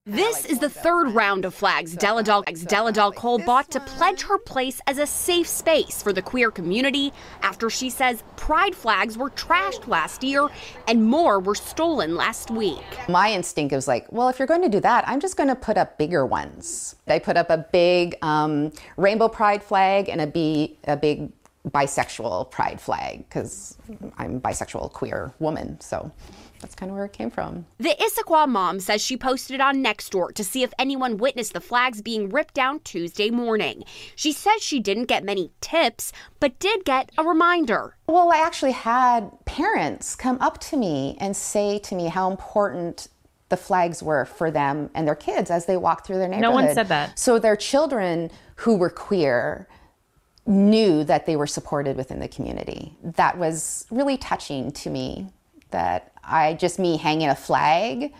[0.07, 4.81] This is the third round of flags Deladol, Deladol Cole bought to pledge her place
[4.87, 7.13] as a safe space for the queer community
[7.43, 10.49] after she says pride flags were trashed last year
[10.87, 12.83] and more were stolen last week.
[13.09, 15.55] My instinct was like, well, if you're going to do that, I'm just going to
[15.55, 16.95] put up bigger ones.
[17.07, 21.31] I put up a big um, rainbow pride flag and a, be- a big
[21.69, 23.77] bisexual pride flag because
[24.17, 25.79] I'm a bisexual queer woman.
[25.79, 26.11] So
[26.61, 27.65] that's kind of where it came from.
[27.79, 31.61] The Issaquah mom says she posted it on Nextdoor to see if anyone witnessed the
[31.61, 33.83] flags being ripped down Tuesday morning.
[34.15, 37.95] She says she didn't get many tips, but did get a reminder.
[38.07, 43.07] Well, I actually had parents come up to me and say to me how important
[43.49, 46.41] the flags were for them and their kids as they walked through their neighborhood.
[46.41, 47.19] No one said that.
[47.19, 49.67] So their children who were queer
[50.45, 52.95] knew that they were supported within the community.
[53.03, 55.27] That was really touching to me
[55.71, 58.13] that I just me hanging a flag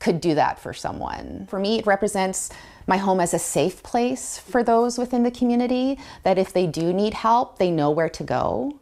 [0.00, 1.46] could do that for someone.
[1.48, 2.50] For me, it represents
[2.86, 6.92] my home as a safe place for those within the community that if they do
[6.92, 8.80] need help, they know where to go.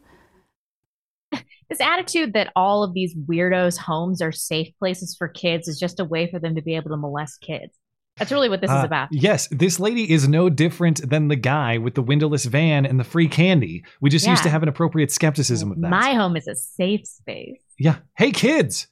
[1.68, 6.01] This attitude that all of these weirdos' homes are safe places for kids is just
[6.01, 7.72] a way for them to be able to molest kids.
[8.18, 9.09] That's really what this Uh, is about.
[9.10, 13.05] Yes, this lady is no different than the guy with the windowless van and the
[13.05, 13.84] free candy.
[14.01, 15.90] We just used to have an appropriate skepticism of that.
[15.90, 17.60] My home is a safe space.
[17.78, 17.97] yeah.
[18.16, 18.89] Hey, kids.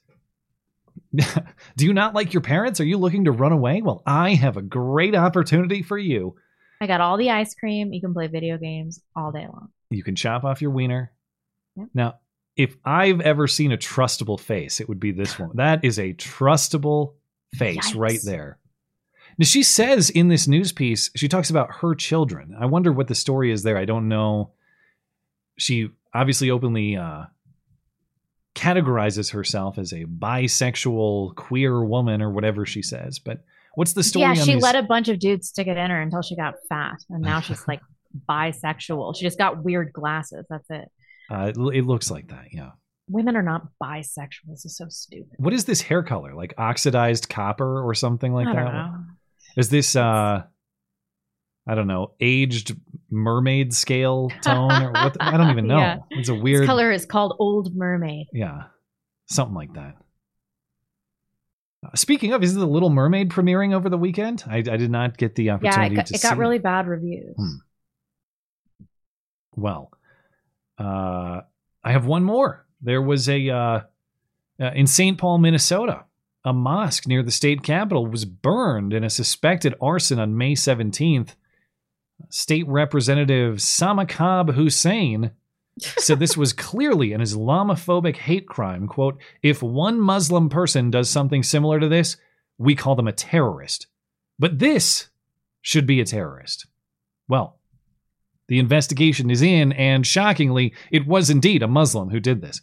[1.15, 2.79] Do you not like your parents?
[2.79, 3.81] Are you looking to run away?
[3.81, 6.35] Well, I have a great opportunity for you.
[6.79, 7.93] I got all the ice cream.
[7.93, 9.69] You can play video games all day long.
[9.89, 11.11] You can chop off your wiener.
[11.75, 11.87] Yep.
[11.93, 12.15] Now,
[12.55, 15.51] if I've ever seen a trustable face, it would be this one.
[15.55, 17.13] That is a trustable
[17.55, 17.97] face Yikes.
[17.99, 18.57] right there.
[19.37, 22.55] Now, she says in this news piece, she talks about her children.
[22.59, 23.77] I wonder what the story is there.
[23.77, 24.51] I don't know.
[25.57, 27.25] She obviously openly uh,
[28.55, 33.19] categorizes herself as a bisexual queer woman or whatever she says.
[33.19, 33.43] But
[33.75, 34.23] what's the story?
[34.25, 36.55] yeah, she these- let a bunch of dudes stick it in her until she got
[36.69, 37.81] fat, and now she's like
[38.29, 39.15] bisexual.
[39.15, 40.45] She just got weird glasses.
[40.49, 40.91] That's it.
[41.29, 42.47] Uh, it, it looks like that.
[42.51, 42.71] Yeah.
[43.07, 44.49] Women are not bisexual.
[44.49, 45.33] This is so stupid.
[45.37, 46.33] What is this hair color?
[46.33, 48.63] Like oxidized copper or something like I that?
[48.63, 48.95] don't know.
[49.57, 50.43] Is this uh
[51.67, 52.75] I don't know, aged
[53.09, 55.15] mermaid scale tone or what?
[55.19, 55.77] I don't even know.
[55.77, 55.97] Yeah.
[56.09, 58.27] It's a This weird color is called Old Mermaid.
[58.33, 58.63] Yeah.
[59.27, 59.95] Something like that.
[61.95, 64.43] Speaking of, is the Little Mermaid premiering over the weekend?
[64.47, 67.35] I, I did not get the Yeah, opportunity it got, it got really bad reviews.
[67.35, 67.55] Hmm.
[69.55, 69.91] Well,
[70.77, 71.41] uh,
[71.83, 72.65] I have one more.
[72.81, 73.79] There was a uh,
[74.59, 75.17] uh, in St.
[75.17, 76.05] Paul, Minnesota,
[76.43, 81.35] a mosque near the state capitol was burned in a suspected arson on May 17th.
[82.29, 85.31] State Representative Samakab Hussein
[85.79, 88.87] said this was clearly an Islamophobic hate crime.
[88.87, 92.17] Quote, if one Muslim person does something similar to this,
[92.57, 93.87] we call them a terrorist.
[94.39, 95.09] But this
[95.61, 96.65] should be a terrorist.
[97.27, 97.59] Well,
[98.47, 102.61] the investigation is in, and shockingly, it was indeed a Muslim who did this.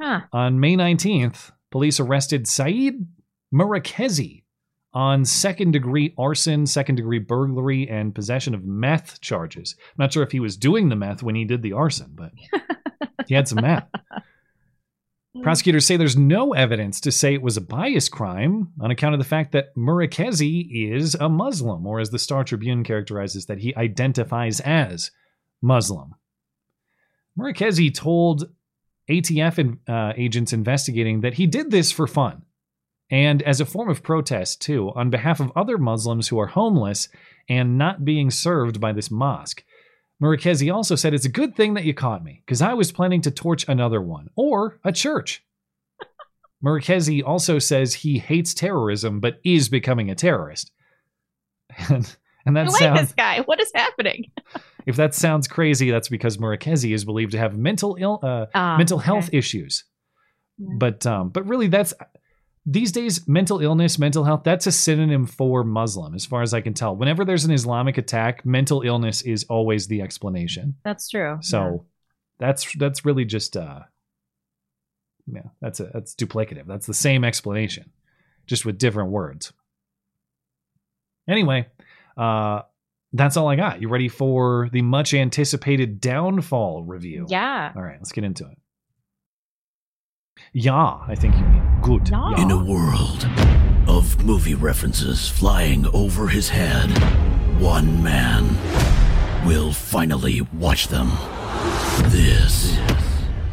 [0.00, 0.22] Huh.
[0.32, 3.04] On May 19th, police arrested Saeed
[3.52, 4.44] Murakezi
[4.92, 9.74] on second degree arson, second degree burglary, and possession of meth charges.
[9.80, 12.30] I'm not sure if he was doing the meth when he did the arson, but
[13.26, 13.88] he had some meth.
[15.42, 19.18] Prosecutors say there's no evidence to say it was a bias crime on account of
[19.18, 23.74] the fact that Murakezi is a Muslim, or as the Star Tribune characterizes that he
[23.74, 25.10] identifies as
[25.60, 26.14] Muslim.
[27.36, 28.53] Murakezi told
[29.08, 32.42] ATF uh, agents investigating that he did this for fun
[33.10, 37.08] and as a form of protest, too, on behalf of other Muslims who are homeless
[37.48, 39.62] and not being served by this mosque.
[40.22, 43.20] Murakezi also said, It's a good thing that you caught me, because I was planning
[43.22, 45.44] to torch another one, or a church.
[46.64, 50.70] Murakezi also says he hates terrorism, but is becoming a terrorist.
[51.88, 52.16] And,
[52.46, 53.40] and that like sounds, this guy.
[53.40, 54.30] What is happening?
[54.86, 58.76] if that sounds crazy, that's because Murakezi is believed to have mental ill, uh, Ah,
[58.76, 59.06] mental okay.
[59.06, 59.84] health issues.
[60.58, 61.92] But um, but really, that's
[62.66, 64.42] these days mental illness, mental health.
[64.44, 66.94] That's a synonym for Muslim, as far as I can tell.
[66.94, 70.76] Whenever there's an Islamic attack, mental illness is always the explanation.
[70.84, 71.38] That's true.
[71.40, 71.86] So
[72.38, 73.80] that's that's really just uh,
[75.26, 76.66] yeah, that's a that's duplicative.
[76.66, 77.90] That's the same explanation,
[78.46, 79.52] just with different words.
[81.28, 81.66] Anyway,
[82.16, 82.62] uh,
[83.14, 83.80] that's all I got.
[83.80, 87.26] You ready for the much anticipated downfall review?
[87.28, 87.72] Yeah.
[87.74, 88.58] All right, let's get into it.
[90.52, 92.08] Yeah, I think you mean good.
[92.08, 92.42] Yeah.
[92.42, 93.26] In a world
[93.86, 96.90] of movie references flying over his head,
[97.60, 98.56] one man
[99.46, 101.10] will finally watch them.
[102.10, 102.76] This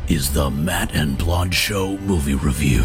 [0.08, 2.84] is the Matt and Blonde Show movie review.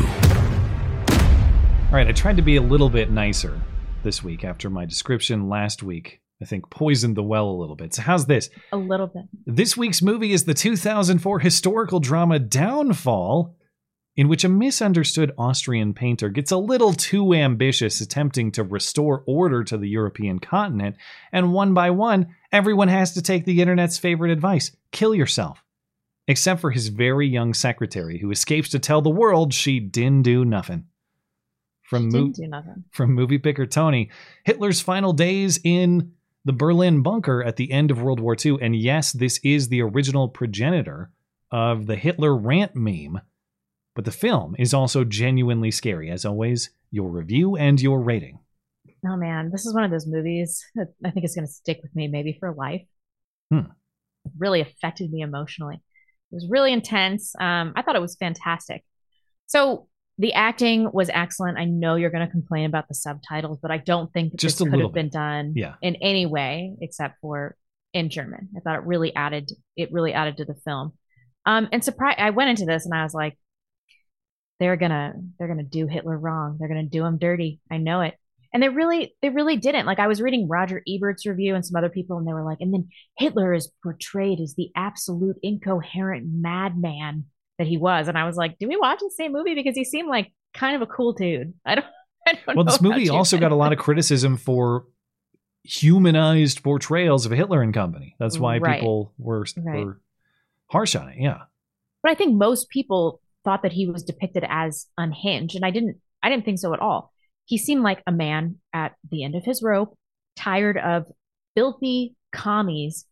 [1.87, 3.63] All right, I tried to be a little bit nicer
[4.03, 6.21] this week after my description last week.
[6.41, 7.95] I think poisoned the well a little bit.
[7.95, 8.51] So how's this?
[8.73, 9.25] A little bit.
[9.47, 13.57] This week's movie is the 2004 historical drama Downfall,
[14.17, 19.65] in which a misunderstood Austrian painter gets a little too ambitious attempting to restore order
[19.65, 20.97] to the European continent,
[21.33, 25.63] and one by one, everyone has to take the internet's favorite advice kill yourself.
[26.29, 30.45] Except for his very young secretary, who escapes to tell the world she didn't do
[30.45, 30.87] nothing.
[31.85, 32.83] From, mo- do nothing.
[32.91, 34.11] from movie picker Tony,
[34.45, 36.16] Hitler's final days in
[36.47, 38.59] the Berlin bunker at the end of World War II.
[38.63, 41.11] And yes, this is the original progenitor
[41.51, 43.21] of the Hitler rant meme,
[43.97, 46.09] but the film is also genuinely scary.
[46.09, 48.39] As always, your review and your rating.
[49.05, 51.81] Oh man, this is one of those movies that I think is going to stick
[51.83, 52.87] with me maybe for life.
[53.51, 53.71] Hmm.
[54.25, 55.75] It really affected me emotionally.
[55.75, 57.35] It was really intense.
[57.41, 58.85] Um, I thought it was fantastic.
[59.47, 61.59] So the acting was excellent.
[61.59, 64.59] I know you're going to complain about the subtitles, but I don't think that Just
[64.59, 65.75] this could have been done Yeah.
[65.83, 67.55] in any way except for
[67.93, 68.49] in German.
[68.57, 70.93] I thought it really added it really added to the film.
[71.45, 73.39] Um, and surprise, I went into this and I was like,
[74.59, 76.57] they're gonna they're gonna do Hitler wrong.
[76.59, 77.61] They're gonna do him dirty.
[77.71, 78.15] I know it.
[78.55, 79.85] And they really they really didn't.
[79.87, 82.59] Like I was reading Roger Ebert's review and some other people, and they were like,
[82.61, 82.89] and then
[83.19, 87.27] Hitler is portrayed as the absolute incoherent madman
[87.59, 88.09] that he was.
[88.09, 89.55] And I was like, do we watch the same movie?
[89.55, 91.55] Because he seemed like kind of a cool dude.
[91.65, 91.87] I don't.
[92.29, 94.87] I don't Well, this movie also got a lot of criticism for
[95.63, 98.15] humanized portrayals of Hitler and company.
[98.19, 98.81] That's why Right.
[98.81, 99.85] people were, Right.
[99.85, 100.01] were
[100.71, 101.17] harsh on it.
[101.19, 101.43] Yeah.
[102.03, 105.97] but I think most people thought that he was depicted as unhinged, and I didn't.
[106.23, 107.13] I didn't think so at all.
[107.45, 109.97] He seemed like a man at the end of his rope,
[110.37, 111.07] tired of
[111.55, 113.07] filthy commies,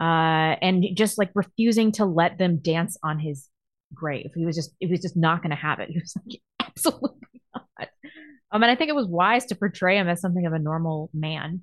[0.00, 3.48] uh, and just like refusing to let them dance on his
[3.92, 4.30] grave.
[4.34, 4.74] He was just.
[4.80, 5.90] He was just not going to have it.
[5.90, 7.10] He was like, absolutely
[7.54, 7.88] not.
[8.52, 11.10] Um, and I think it was wise to portray him as something of a normal
[11.12, 11.62] man,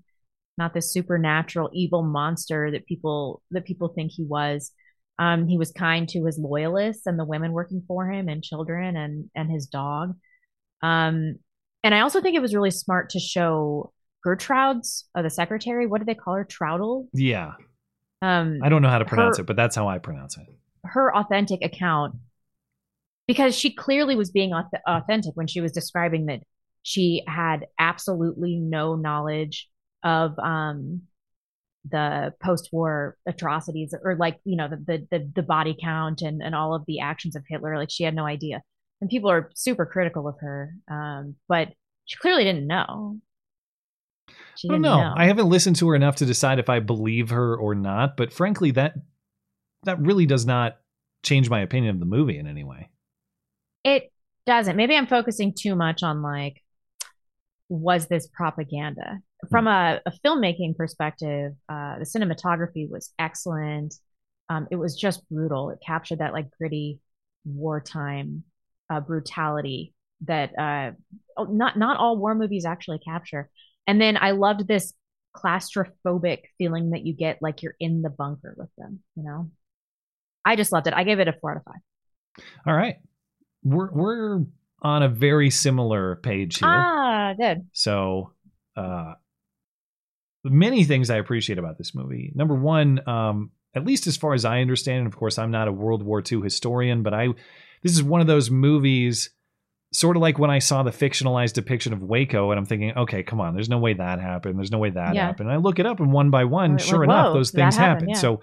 [0.58, 4.72] not this supernatural evil monster that people that people think he was.
[5.20, 8.98] Um, he was kind to his loyalists and the women working for him and children
[8.98, 10.16] and and his dog.
[10.82, 11.36] Um,
[11.84, 13.92] and I also think it was really smart to show
[14.24, 15.88] Gertrude's, uh, the secretary.
[15.88, 16.46] What do they call her?
[16.46, 17.08] Traudl.
[17.14, 17.54] Yeah.
[18.22, 20.46] Um, I don't know how to pronounce her- it, but that's how I pronounce it.
[20.84, 22.16] Her authentic account
[23.28, 24.52] because she clearly was being
[24.88, 26.42] authentic when she was describing that
[26.84, 29.70] she had absolutely no knowledge
[30.04, 31.04] of um
[31.90, 36.76] the post-war atrocities or like you know the the the, body count and and all
[36.76, 37.78] of the actions of Hitler.
[37.78, 38.62] Like she had no idea.
[39.00, 41.70] And people are super critical of her um but
[42.06, 43.18] she clearly didn't know.
[44.56, 45.14] She I don't didn't know.
[45.16, 48.34] I haven't listened to her enough to decide if I believe her or not, but
[48.34, 48.96] frankly, that
[49.84, 50.78] that really does not
[51.24, 52.90] change my opinion of the movie in any way.
[53.84, 54.12] It
[54.46, 54.76] doesn't.
[54.76, 56.62] Maybe I'm focusing too much on like,
[57.70, 59.20] was this propaganda?
[59.50, 63.96] From a, a filmmaking perspective, uh, the cinematography was excellent.
[64.50, 65.70] Um, it was just brutal.
[65.70, 67.00] It captured that like gritty
[67.46, 68.44] wartime
[68.90, 69.94] uh, brutality
[70.28, 70.92] that uh,
[71.50, 73.50] not not all war movies actually capture.
[73.88, 74.94] And then I loved this
[75.36, 79.00] claustrophobic feeling that you get like you're in the bunker with them.
[79.16, 79.52] You know,
[80.46, 80.94] I just loved it.
[80.94, 82.46] I gave it a four out of five.
[82.66, 82.96] All right.
[83.64, 84.40] We're we're
[84.82, 86.68] on a very similar page here.
[86.70, 87.68] Ah, good.
[87.74, 88.32] So,
[88.76, 89.14] uh,
[90.44, 92.32] many things I appreciate about this movie.
[92.34, 95.68] Number one, um, at least as far as I understand, and of course, I'm not
[95.68, 97.28] a World War II historian, but I
[97.84, 99.30] this is one of those movies,
[99.94, 103.24] sort of like when I saw the fictionalized depiction of Waco, and I'm thinking, okay,
[103.24, 104.58] come on, there's no way that happened.
[104.58, 105.28] There's no way that Yeah.
[105.28, 105.50] happened.
[105.50, 107.76] And I look it up, and one by one, We're sure like, enough, those things
[107.78, 108.10] happen.
[108.10, 108.16] yeah.
[108.16, 108.42] So.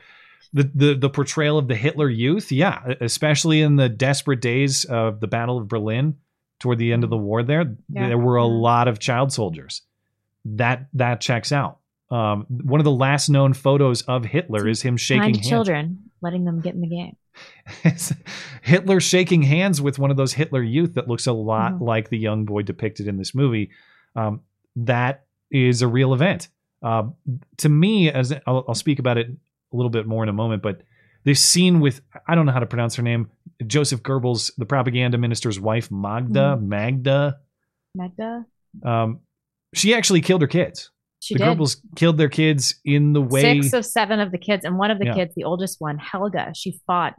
[0.52, 5.20] The, the the portrayal of the Hitler youth, yeah, especially in the desperate days of
[5.20, 6.16] the Battle of Berlin,
[6.58, 8.08] toward the end of the war, there Yeah.
[8.08, 9.82] there were a lot of child soldiers.
[10.46, 11.78] That that checks out.
[12.10, 15.48] Um, one of the last known photos of Hitler is him shaking hands.
[15.48, 17.16] children, letting them get in the game.
[18.62, 21.80] Hitler shaking hands with one of those Hitler youth that looks a lot Mhm.
[21.82, 23.70] like the young boy depicted in this movie.
[24.16, 24.40] Um,
[24.76, 26.48] that is a real event.
[26.82, 27.04] Uh,
[27.58, 29.30] to me, as I'll, I'll speak about it
[29.72, 30.82] a little bit more in a moment, but
[31.24, 33.30] this scene with I don't know how to pronounce her name,
[33.66, 36.62] Joseph Goebbels, the propaganda minister's wife, Magda, Mhm.
[36.68, 37.36] Magda.
[37.94, 38.46] Magda,
[38.84, 39.20] Um,
[39.74, 40.90] she actually killed her kids.
[41.20, 41.58] She the did.
[41.58, 43.60] Goebbels killed their kids in the way.
[43.60, 45.14] six of seven of the kids, and one of the Yeah.
[45.14, 47.14] kids, the oldest one, Helga, she fought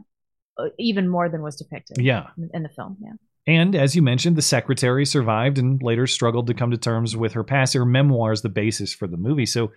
[0.58, 1.98] uh, even more than was depicted.
[2.04, 2.28] Yeah.
[2.36, 2.96] in, in the film.
[3.00, 3.12] Yeah,
[3.46, 7.32] And as you mentioned, the secretary survived and later struggled to come to terms with
[7.34, 7.72] her past.
[7.74, 9.46] Her memoir is the basis for the movie.
[9.46, 9.72] So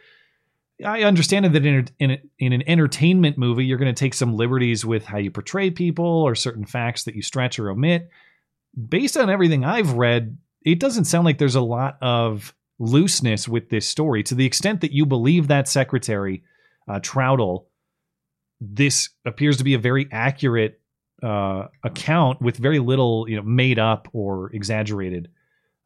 [0.83, 4.13] I understand that in, a, in, a, in an entertainment movie, you're going to take
[4.13, 8.09] some liberties with how you portray people or certain facts that you stretch or omit.
[8.89, 13.69] Based on everything I've read, it doesn't sound like there's a lot of looseness with
[13.69, 14.23] this story.
[14.23, 16.43] To the extent that you believe that secretary,
[16.87, 17.65] uh, Traudl,
[18.59, 20.79] this appears to be a very accurate
[21.21, 25.29] uh, account with very little, you know, made up or exaggerated.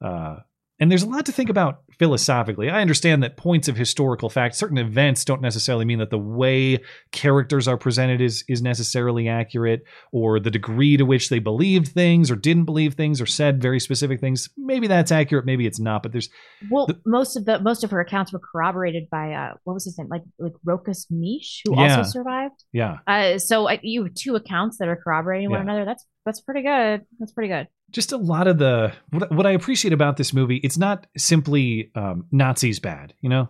[0.02, 0.38] Uh,
[0.80, 2.70] and there's a lot to think about philosophically.
[2.70, 6.80] I understand that points of historical fact, certain events don't necessarily mean that the way
[7.12, 12.30] characters are presented is is necessarily accurate, or the degree to which they believed things
[12.30, 14.50] or didn't believe things or said very specific things.
[14.58, 16.04] Maybe that's accurate, maybe it's not.
[16.04, 16.30] But there's
[16.70, 19.86] well, the, most of the most of her accounts were corroborated by uh, what was
[19.86, 21.98] his name, like like Rochus Misch, who Yeah.
[21.98, 22.64] also survived.
[22.72, 25.64] yeah, Uh, so uh, you have two accounts that are corroborating one Yeah.
[25.64, 25.86] another.
[25.86, 27.02] That's that's pretty good.
[27.20, 27.68] That's pretty good.
[27.92, 30.58] Just a lot of the what, what I appreciate about this movie.
[30.58, 33.14] It's not simply um, Nazis bad.
[33.22, 33.50] You know,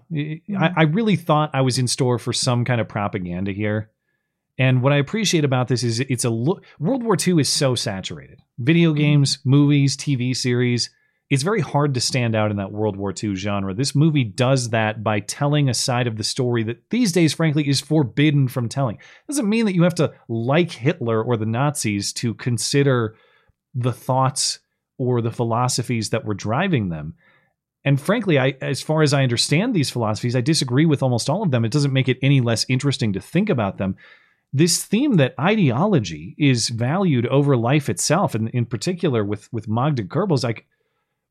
[0.58, 3.92] I, I really thought I was in store for some kind of propaganda here.
[4.60, 6.64] And what I appreciate about this is it's a look.
[6.80, 8.40] World War II is so saturated.
[8.58, 10.90] Video games, movies, TV series.
[11.30, 13.74] It's very hard to stand out in that World War II genre.
[13.74, 17.68] This movie does that by telling a side of the story that these days, frankly,
[17.68, 18.98] is forbidden from telling.
[19.28, 23.16] Doesn't mean that you have to like Hitler or the Nazis to consider
[23.78, 24.60] the thoughts
[24.98, 27.14] or the philosophies that were driving them.
[27.86, 31.44] And frankly, I as far as I understand these philosophies, I disagree with almost all
[31.44, 31.64] of them.
[31.64, 33.96] It doesn't make it any less interesting to think about them.
[34.52, 40.04] This theme that ideology is valued over life itself, and in particular with with Magda
[40.04, 40.66] Goebbels, like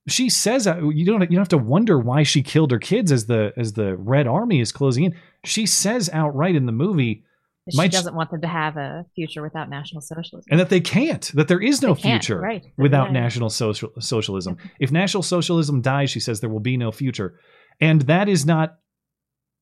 [0.09, 3.10] she says, uh, you don't you don't have to wonder why she killed her kids
[3.10, 5.14] as the as the Red Army is closing in.
[5.44, 7.24] She says outright in the movie,
[7.70, 10.43] She "My ch- doesn't want them to have a future without National Socialism.
[10.51, 12.64] and that they can't that there is no They future right.
[12.76, 13.12] without Right.
[13.12, 17.40] national social, socialism if national socialism dies she says there will be no future
[17.80, 18.76] and that is not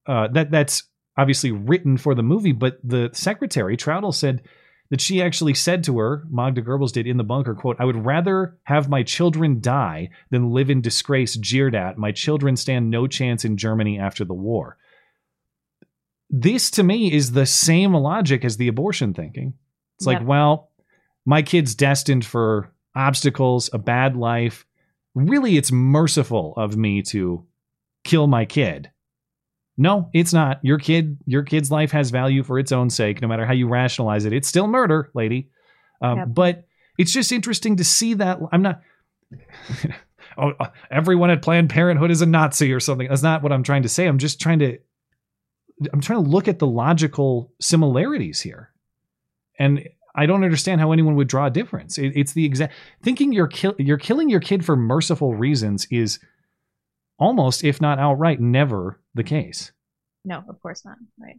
[0.06, 0.82] uh, that that's
[1.16, 4.42] obviously written for the movie but the secretary Traudl said
[4.90, 8.04] that she actually said to her Magda Goebbels did in the bunker quote I would
[8.04, 13.06] rather have my children die than live in disgrace jeered at my children stand no
[13.06, 14.76] chance in Germany after the war
[16.30, 19.54] this to me is the same logic as the abortion thinking.
[19.96, 20.26] It's like, Yep.
[20.26, 20.70] well,
[21.24, 24.66] my kid's destined for obstacles, a bad life.
[25.14, 27.46] Really, it's merciful of me to
[28.04, 28.90] kill my kid.
[29.76, 30.60] No, it's not.
[30.62, 33.68] Your kid, your kid's life has value for its own sake, no matter how you
[33.68, 34.32] rationalize it.
[34.32, 35.50] It's still murder, lady.
[36.00, 36.28] Um, Yep.
[36.30, 36.64] But
[36.98, 38.38] it's just interesting to see that.
[38.52, 38.80] I'm not.
[40.38, 43.08] oh, uh, everyone at Planned Parenthood is a Nazi or something.
[43.08, 44.06] That's not what I'm trying to say.
[44.06, 44.78] I'm just trying to
[45.92, 48.70] I'm trying to look at the logical similarities here,
[49.58, 51.98] and I don't understand how anyone would draw a difference.
[51.98, 56.20] It, it's the exact thinking you're kill, you're killing your kid for merciful reasons is
[57.18, 59.72] almost, if not outright, never the case.
[60.24, 60.96] No, of course not.
[61.18, 61.36] Right.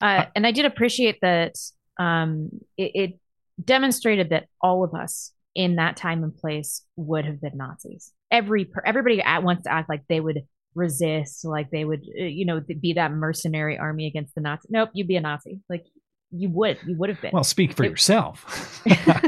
[0.00, 1.54] Uh, and I did appreciate that
[1.98, 3.18] um, it, it
[3.64, 8.12] demonstrated that all of us in that time and place would have been Nazis.
[8.30, 10.42] Every per- everybody at wants to act like they would
[10.76, 14.70] resist, like they would, uh, you know, be that mercenary army against the Nazis.
[14.70, 15.60] Nope, you'd be a Nazi.
[15.68, 15.84] Like
[16.30, 17.30] you would, you would have been.
[17.32, 18.82] Well, speak for It- yourself.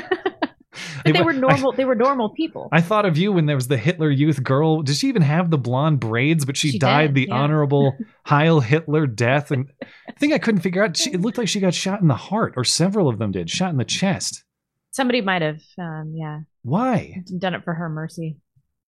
[1.04, 1.72] But they were normal.
[1.72, 2.68] They were normal people.
[2.70, 4.82] I thought of you when there was the Hitler Youth girl.
[4.82, 6.44] Did she even have the blonde braids?
[6.44, 7.34] But she, She died did, the yeah.
[7.34, 7.96] honorable
[8.26, 9.50] Heil Hitler death.
[9.50, 10.96] And I think I couldn't figure out.
[10.96, 13.48] She, it looked like she got shot in the heart, or several of them did,
[13.48, 14.44] shot in the chest.
[14.90, 17.22] Somebody might have, um, yeah, Why?
[17.38, 18.36] done it for her mercy,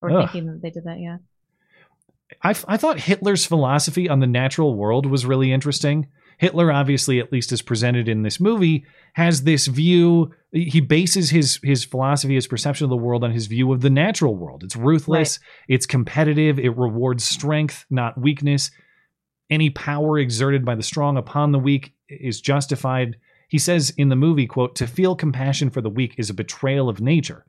[0.02, 0.30] or Ugh.
[0.30, 0.98] thinking that they did that.
[0.98, 1.18] Yeah.
[2.42, 6.08] I, I thought Hitler's philosophy on the natural world was really interesting.
[6.38, 10.32] Hitler, obviously, at least as presented in this movie, has this view.
[10.52, 13.90] He bases his his philosophy, his perception of the world, on his view of the
[13.90, 14.64] natural world.
[14.64, 15.38] It's ruthless,
[15.68, 18.70] it's competitive, it rewards strength, not weakness.
[19.50, 23.16] Any power exerted by the strong upon the weak is justified.
[23.48, 26.88] He says in the movie, quote, to feel compassion for the weak is a betrayal
[26.88, 27.44] of nature.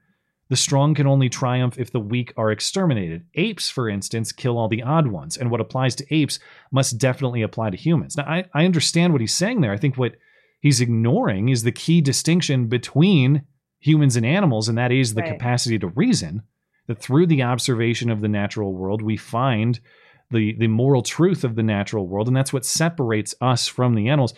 [0.52, 3.26] The strong can only triumph if the weak are exterminated.
[3.36, 6.40] Apes, for instance, kill all the odd ones, and what applies to apes
[6.74, 8.18] must definitely apply to humans.
[8.18, 9.72] Now, I, I understand what he's saying there.
[9.72, 10.18] I think what
[10.60, 13.44] he's ignoring is the key distinction between
[13.80, 15.32] humans and animals, and that is the Right.
[15.32, 16.44] capacity to reason.
[16.88, 19.80] That through the observation of the natural world, we find
[20.32, 24.10] the, the moral truth of the natural world, and that's what separates us from the
[24.10, 24.34] animals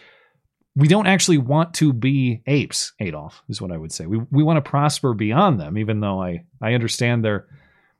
[0.75, 4.05] we don't actually want to be apes, Adolf, is what I would say.
[4.05, 7.47] We we want to prosper beyond them, even though I I understand they're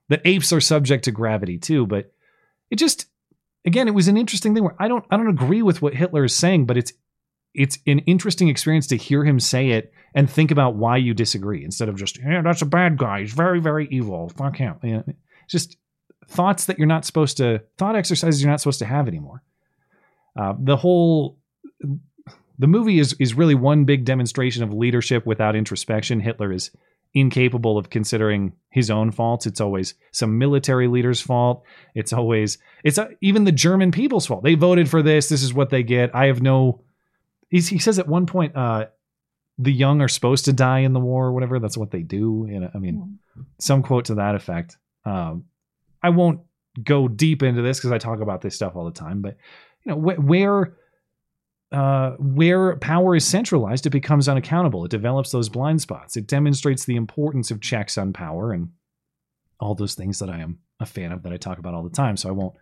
[0.10, 2.12] that apes are subject to gravity too, but
[2.70, 3.08] it just
[3.66, 6.24] again, it was an interesting thing where I don't I don't agree with what Hitler
[6.26, 6.94] is saying, but it's
[7.54, 11.64] it's an interesting experience to hear him say it and think about why you disagree
[11.64, 13.22] instead of just yeah that's a bad guy.
[13.22, 14.30] He's very very evil.
[14.30, 14.78] Fuck him.
[15.48, 15.78] Just
[16.28, 19.44] thoughts that you're not supposed to thought exercises you're not supposed to have anymore.
[20.36, 21.38] Uh, the whole
[22.60, 26.20] the movie is is really one big demonstration of leadership without introspection.
[26.20, 26.72] Hitler is
[27.14, 29.46] incapable of considering his own faults.
[29.46, 31.64] It's always some military leader's fault.
[31.94, 34.44] It's always it's uh, even the German people's fault.
[34.44, 35.30] They voted for this.
[35.30, 36.16] This is what they get.
[36.16, 36.82] I have no.
[37.50, 38.88] He says at one point, uh,
[39.60, 41.60] the young are supposed to die in the war or whatever.
[41.60, 42.48] That's what they do.
[42.50, 43.20] Know, I mean,
[43.60, 44.78] some quote to that effect.
[45.06, 45.46] Um,
[46.02, 46.42] I won't
[46.84, 49.22] go deep into this because I talk about this stuff all the time.
[49.22, 49.38] But
[49.84, 50.76] you know, wh- where
[51.74, 54.86] uh, where power is centralized, it becomes unaccountable.
[54.86, 56.16] It develops those blind spots.
[56.16, 58.70] It demonstrates the importance of checks on power and
[59.60, 61.90] all those things that I am a fan of that I talk about all the
[61.90, 62.16] time.
[62.16, 62.54] So I won't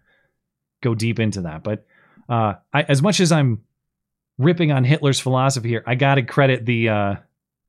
[0.82, 1.62] go deep into that.
[1.62, 1.86] But
[2.30, 3.64] uh, I, as much as I'm
[4.38, 7.16] ripping on Hitler's philosophy here, I got to credit the uh,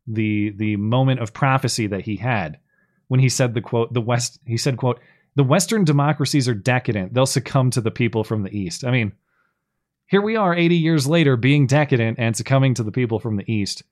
[0.06, 2.60] the the moment of prophecy that he had
[3.08, 4.38] when he said the quote the West.
[4.46, 5.00] He said quote
[5.34, 7.14] the Western democracies are decadent.
[7.14, 8.84] They'll succumb to the people from the East.
[8.84, 9.12] I mean,
[10.12, 13.50] here we are 80 years later being decadent and succumbing to the people from the
[13.50, 13.82] East.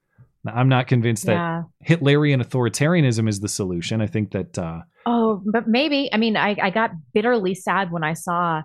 [0.44, 1.62] Now, I'm not convinced Yeah.
[1.80, 4.02] that Hitlerian authoritarianism is the solution.
[4.02, 6.10] I think that uh, Oh, but maybe.
[6.12, 8.62] I mean, I, I got bitterly sad when I saw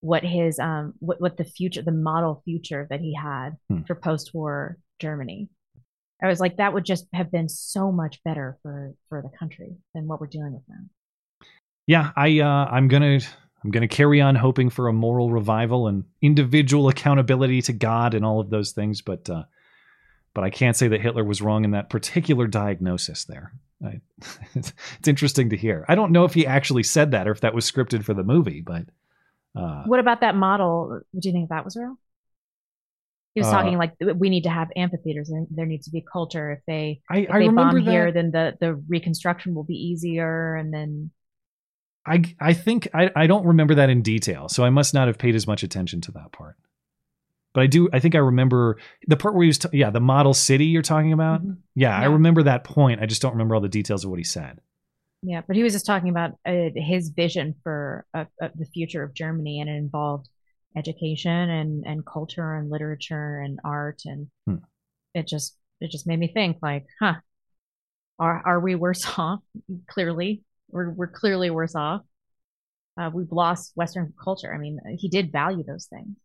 [0.00, 3.82] what his um what, what the future the model future that he had Hmm.
[3.86, 5.48] for post-war Germany.
[6.22, 9.70] I was like, that would just have been so much better for for the country
[9.94, 11.46] than what we're dealing with now.
[11.86, 13.20] yeah, I uh, I'm gonna
[13.64, 18.24] I'm gonna carry on hoping for a moral revival and individual accountability to God and
[18.24, 19.44] all of those things, but uh,
[20.34, 23.52] but I can't say that Hitler was wrong in that particular diagnosis there.
[23.84, 24.00] I,
[24.54, 24.72] it's
[25.06, 25.84] interesting to hear.
[25.88, 28.24] I don't know if he actually said that or if that was scripted for the
[28.24, 28.86] movie, but
[29.56, 31.00] uh, What about that model?
[31.18, 31.98] Do you think that was real?
[33.34, 36.04] He was Uh, talking like we need to have amphitheaters and there needs to be
[36.12, 36.52] culture.
[36.52, 39.74] If they I- if I they remember bomb here, then the the reconstruction will be
[39.74, 40.54] easier.
[40.56, 41.10] And then
[42.08, 45.18] I I think I, I don't remember that in detail, so I must not have
[45.18, 46.56] paid as much attention to that part.
[47.54, 47.88] But I do.
[47.92, 49.58] I think I remember the part where he was.
[49.58, 51.40] T- yeah, the model city you're talking about.
[51.74, 53.00] Yeah, I remember that point.
[53.00, 54.60] I just don't remember all the details of what he said.
[55.22, 59.02] yeah, but he was just talking about uh, his vision for uh, uh, the future
[59.02, 60.28] of Germany, and it involved
[60.76, 64.56] education and and culture and literature and art, and Hmm.
[65.14, 67.14] it just it just made me think like, huh,
[68.18, 69.40] are are we worse off?
[69.88, 72.02] Clearly, we're we're clearly worse off.
[73.00, 74.52] Uh, we've lost Western culture.
[74.52, 76.16] I mean, he did value those things.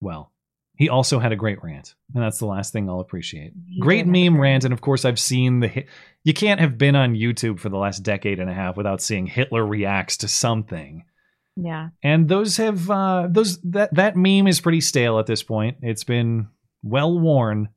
[0.00, 0.32] Well,
[0.76, 3.52] he also had a great rant, and that's the last thing I'll appreciate.
[3.66, 5.68] He great meme rant, and of course I've seen the.
[5.68, 5.88] Hit-
[6.24, 9.26] you can't have been on YouTube for the last decade and a half without seeing
[9.26, 11.04] Hitler reacts to something.
[11.60, 11.88] Yeah.
[12.04, 16.04] and those have uh those that that meme is pretty stale at this point it's
[16.04, 16.46] been
[16.84, 17.70] well worn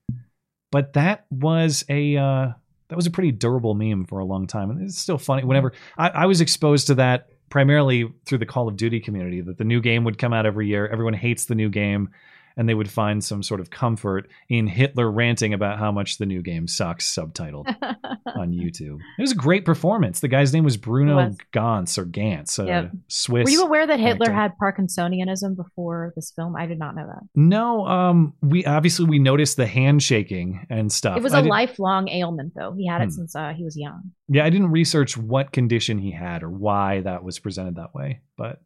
[0.70, 2.50] but that was a uh
[2.92, 5.46] that was a pretty durable meme for a long time and it's still funny.
[5.46, 9.58] Whenever I, I was exposed to that primarily through the call of duty community that
[9.58, 10.88] the new game would come out every year.
[10.90, 12.10] Everyone hates the new game
[12.58, 16.26] and they would find some sort of comfort in hitler ranting about how much the
[16.26, 17.66] new game sucks subtitled
[18.36, 21.38] on youtube it was a great performance the guy's name was bruno was.
[21.52, 22.92] Ganz or Ganz a Yep.
[23.08, 24.34] swiss Were you aware that Hitler actor.
[24.34, 26.56] had Parkinsonianism before this film?
[26.56, 27.24] I did not know that.
[27.36, 31.18] No, um, we obviously we noticed the handshaking and stuff.
[31.18, 32.74] It was I a did- lifelong ailment, though.
[32.78, 33.10] He had it Hmm.
[33.12, 34.12] since uh, he was young.
[34.30, 38.22] Yeah, I didn't research what condition he had or why that was presented that way,
[38.38, 38.62] but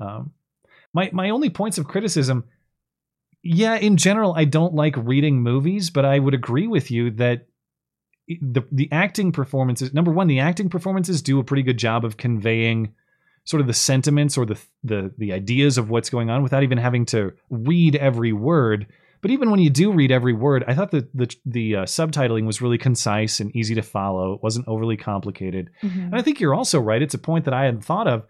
[0.00, 0.32] um,
[0.94, 2.44] my my only points of criticism,
[3.42, 7.46] yeah, in general, I don't like reading movies, but I would agree with you that
[8.40, 9.92] the the acting performances.
[9.92, 12.94] Number one, the acting performances do a pretty good job of conveying
[13.44, 16.78] sort of the sentiments or the the the ideas of what's going on without even
[16.78, 18.86] having to read every word.
[19.20, 22.46] But even when you do read every word, I thought that the the uh, subtitling
[22.46, 24.34] was really concise and easy to follow.
[24.34, 25.70] It wasn't overly complicated.
[25.82, 26.06] Mhm.
[26.06, 27.02] And I think you're also right.
[27.02, 28.24] It's a point that I hadn't thought of.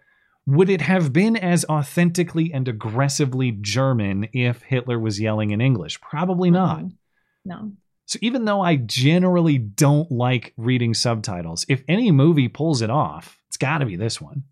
[0.45, 6.01] Would it have been as authentically and aggressively German if Hitler was yelling in English?
[6.01, 6.83] Probably not.
[7.45, 7.71] No.
[8.05, 13.39] So even though I generally don't like reading subtitles, if any movie pulls it off,
[13.47, 14.43] it's got to be this one.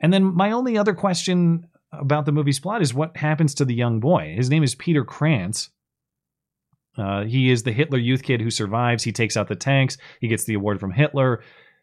[0.00, 3.74] And then my only other question about the movie's plot is what happens to the
[3.74, 4.34] young boy.
[4.36, 5.70] His name is Peter Kranz.
[6.98, 9.04] Uh, he is the Hitler youth kid who survives.
[9.04, 9.96] He takes out the tanks.
[10.20, 11.42] He gets the award from Hitler.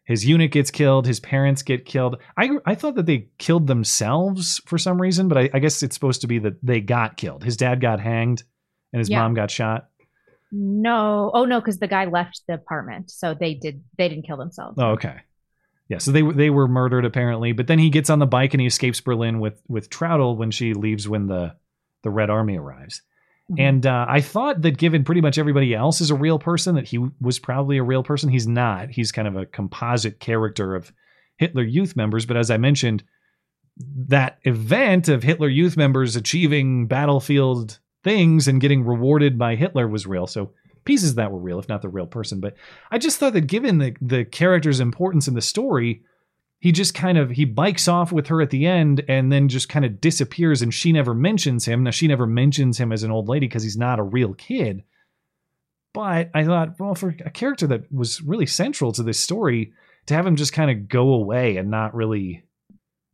[0.09, 1.05] His unit gets killed.
[1.05, 2.17] His parents get killed.
[2.35, 5.93] I I thought that they killed themselves for some reason, but I, I guess it's
[5.93, 7.43] supposed to be that they got killed.
[7.43, 8.41] His dad got hanged,
[8.91, 9.19] and his Yeah.
[9.21, 9.89] mom got shot.
[10.51, 11.29] No.
[11.35, 13.83] Oh no, because the guy left the apartment, so they did.
[13.99, 14.77] They didn't kill themselves.
[14.81, 15.17] Oh, okay.
[15.89, 18.55] Yeah, so they were they were murdered apparently, but then he gets on the bike
[18.55, 21.55] and he escapes Berlin with with Traudl when she leaves when the
[22.01, 23.03] the Red Army arrives.
[23.51, 23.59] Mhm.
[23.59, 26.87] And uh, I thought that given pretty much everybody else is a real person, that
[26.87, 28.29] he was probably a real person.
[28.29, 28.89] He's not.
[28.89, 30.91] He's kind of a composite character of
[31.37, 32.25] Hitler Youth members.
[32.25, 33.03] But as I mentioned,
[34.07, 40.05] that event of Hitler Youth members achieving battlefield things and getting rewarded by Hitler was
[40.05, 40.27] real.
[40.27, 40.51] So
[40.85, 42.39] pieces that were real, if not the real person.
[42.39, 42.55] But
[42.91, 46.03] I just thought that given the the character's importance in the story,
[46.59, 49.69] he just kind of he bikes off with her at the end and then just
[49.69, 51.83] kind of disappears and she never mentions him.
[51.83, 54.83] Now she never mentions him as an old lady because he's not a real kid.
[55.93, 59.73] But I thought, well, for a character that was really central to this story,
[60.05, 62.43] to have him just kind of go away and not really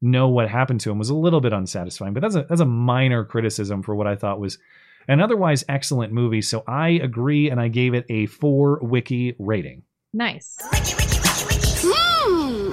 [0.02, 2.14] know what happened to him was a little bit unsatisfying.
[2.14, 4.58] But that's a that's a minor criticism for what I thought was
[5.08, 6.42] an otherwise excellent movie.
[6.42, 9.84] So I agree, and I gave it a four wiki rating.
[10.14, 10.58] Nice.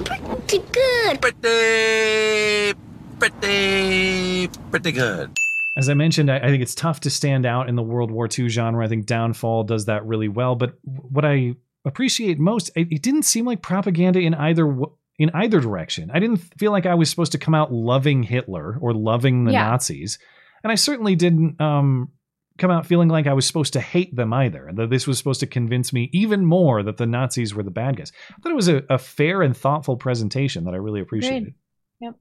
[0.01, 1.21] Pretty good.
[1.21, 2.73] Pretty,
[3.19, 5.37] pretty, pretty good.
[5.75, 8.27] As I mentioned, I, I think it's tough to stand out in the World War
[8.27, 8.83] II genre.
[8.83, 10.55] I think Downfall does that really well.
[10.55, 11.55] But what I
[11.85, 16.09] appreciate most, it, it didn't seem like propaganda in either w- in either direction.
[16.13, 19.51] I didn't feel like I was supposed to come out loving Hitler or loving the
[19.51, 19.69] Yeah.
[19.69, 20.17] Nazis,
[20.63, 22.11] and I certainly didn't um,
[22.57, 24.69] come out feeling like I was supposed to hate them either.
[24.73, 27.97] That this was supposed to convince me even more that the Nazis were the bad
[27.97, 28.11] guys.
[28.31, 31.37] I thought it was a, a fair and thoughtful presentation that I really appreciated.
[31.37, 31.55] Agreed.
[32.01, 32.15] Yep.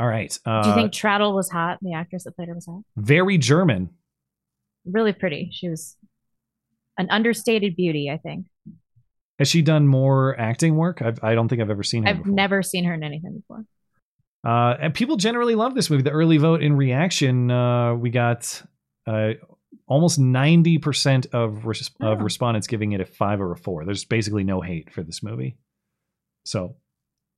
[0.00, 0.38] All right.
[0.44, 1.78] Uh, Do you think Traddle was hot?
[1.80, 2.82] The actress that played her was hot.
[2.96, 3.90] very German?
[4.84, 5.50] Really pretty.
[5.52, 5.96] She was
[6.98, 8.10] an understated beauty.
[8.12, 8.46] I think.
[9.38, 11.02] Has she done more acting work?
[11.02, 12.10] I've, I don't think I've ever seen her.
[12.10, 12.32] I've before.
[12.34, 13.64] never seen her in anything before.
[14.46, 16.02] Uh, and people generally love this movie.
[16.02, 18.62] The early vote in reaction, uh, we got
[19.06, 19.32] uh,
[19.86, 22.24] almost ninety percent of res- of Oh.
[22.24, 23.84] respondents giving it a five or a four.
[23.84, 25.56] There's basically no hate for this movie,
[26.44, 26.76] so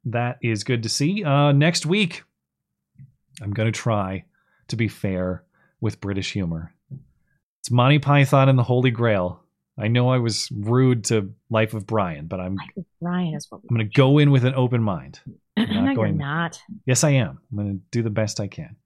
[0.05, 1.25] that is good to see.
[1.25, 2.23] Uh, next week,
[3.43, 4.25] I'm gonna try
[4.69, 5.45] to be fair
[5.81, 6.73] with British humor.
[7.61, 9.43] It's Monty Python and the Holy Grail.
[9.79, 12.57] I know I was rude to Life of Brian, but I'm
[13.01, 13.61] Ryan is what.
[13.69, 15.21] I'm gonna go in with an open mind.
[15.57, 16.59] I'm no, you're not.
[16.87, 17.41] Yes, I am.
[17.51, 18.77] I'm going to do the best I can.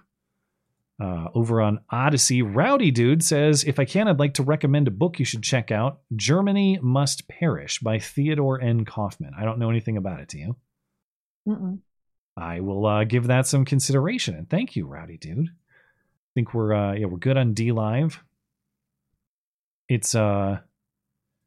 [1.02, 4.92] Uh, over on Odysee, Rowdy Dude says, If I can, I'd like to recommend a
[4.92, 8.86] book you should check out Germany Must Perish by Theodore N.
[8.86, 9.34] Kaufman.
[9.36, 10.56] I don't know anything about it, do you?
[11.48, 11.80] Mm-mm.
[12.38, 14.36] I will uh, give that some consideration.
[14.36, 15.48] And thank you, Rowdy Dude.
[15.48, 18.18] I think we're uh, yeah we're good on DLive.
[19.90, 20.60] It's uh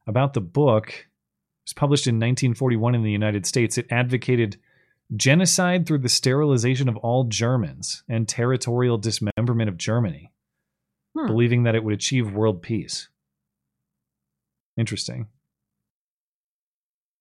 [0.07, 0.89] about the book.
[0.89, 3.79] It was published in 1941 in the United States.
[3.79, 4.59] It advocated
[5.17, 10.33] genocide through the sterilization of all Germans and territorial dismemberment of Germany,
[11.17, 11.27] Hmm.
[11.27, 13.09] believing that it would achieve world peace.
[14.77, 15.29] Interesting.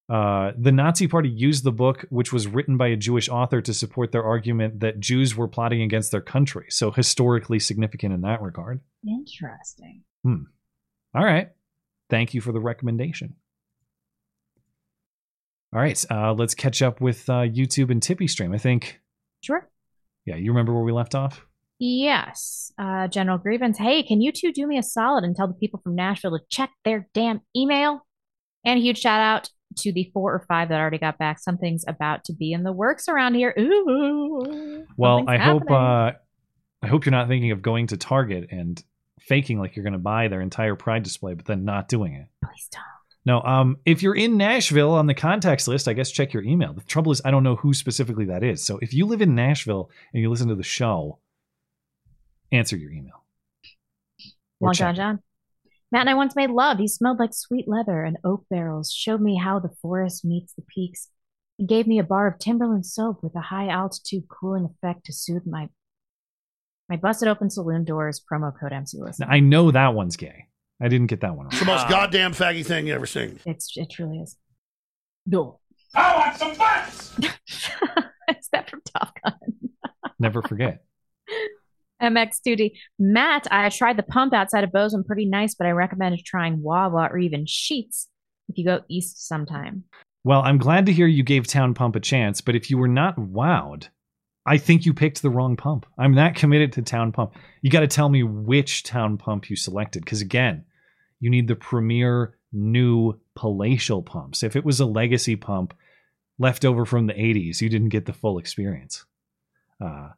[0.09, 3.73] Uh, the Nazi Party used the book, which was written by a Jewish author, to
[3.73, 6.65] support their argument that Jews were plotting against their country.
[6.69, 8.81] So historically significant in that regard.
[9.07, 10.03] Interesting.
[10.23, 10.43] Hmm.
[11.15, 11.51] All right.
[12.09, 13.35] Thank you for the recommendation.
[15.73, 16.03] All right.
[16.11, 18.53] Uh, let's catch up with uh, YouTube and Tippy Stream.
[18.53, 18.99] I think.
[19.41, 19.67] Sure.
[20.25, 21.45] Yeah, you remember where we left off?
[21.79, 22.71] Yes.
[22.77, 23.77] Uh, General Grievance.
[23.77, 26.45] Hey, can you two do me a solid and tell the people from Nashville to
[26.49, 28.05] check their damn email?
[28.63, 31.39] And a huge shout out to the four or five that already got back.
[31.39, 33.53] Something's about to be in the works around here.
[33.59, 34.85] Ooh.
[34.95, 36.11] Well, I hope uh,
[36.81, 38.81] I hope you're not thinking of going to Target and
[39.19, 42.27] faking like you're going to buy their entire Pride display, but then not doing it.
[42.45, 42.83] Please don't.
[43.25, 46.73] No, um, if you're in Nashville on the contacts list, I guess check your email.
[46.73, 48.65] The trouble is, I don't know who specifically that is.
[48.65, 51.19] So if you live in Nashville and you listen to the show,
[52.51, 53.23] answer your email.
[54.59, 55.19] Or Long John John.
[55.91, 56.79] Matt and I once made love.
[56.79, 60.63] He smelled like sweet leather and oak barrels, showed me how the forest meets the
[60.63, 61.07] peaks.
[61.57, 65.13] He gave me a bar of Timberland soap with a high altitude cooling effect to
[65.13, 65.69] soothe my
[66.89, 68.21] my busted open saloon doors.
[68.29, 69.27] Promo code MC listen.
[69.29, 70.47] I know that one's gay.
[70.81, 71.77] I didn't get that one It's the wrong.
[71.77, 73.39] most goddamn faggy thing you ever seen.
[73.45, 74.35] It's it truly is.
[75.25, 75.59] No.
[75.95, 77.17] I want some butts.
[78.29, 79.39] Is that from Top Gun?
[80.19, 80.83] Never forget.
[82.01, 82.79] MX Duty.
[82.99, 87.09] Matt, I tried the pump outside of Bozeman, pretty nice, but I recommend trying Wawa
[87.11, 88.07] or even Sheetz
[88.49, 89.83] if you go east sometime.
[90.25, 92.87] Well, I'm glad to hear you gave Town Pump a chance, but if you were
[92.87, 93.87] not wowed,
[94.45, 95.85] I think you picked the wrong pump.
[95.97, 97.33] I'm not committed to Town Pump.
[97.61, 100.65] You got to tell me which Town Pump you selected, because again,
[101.21, 104.43] you need the premier new palatial pumps.
[104.43, 105.73] If it was a legacy pump
[106.37, 109.05] left over from the 80s, you didn't get the full experience.
[109.79, 110.09] Uh,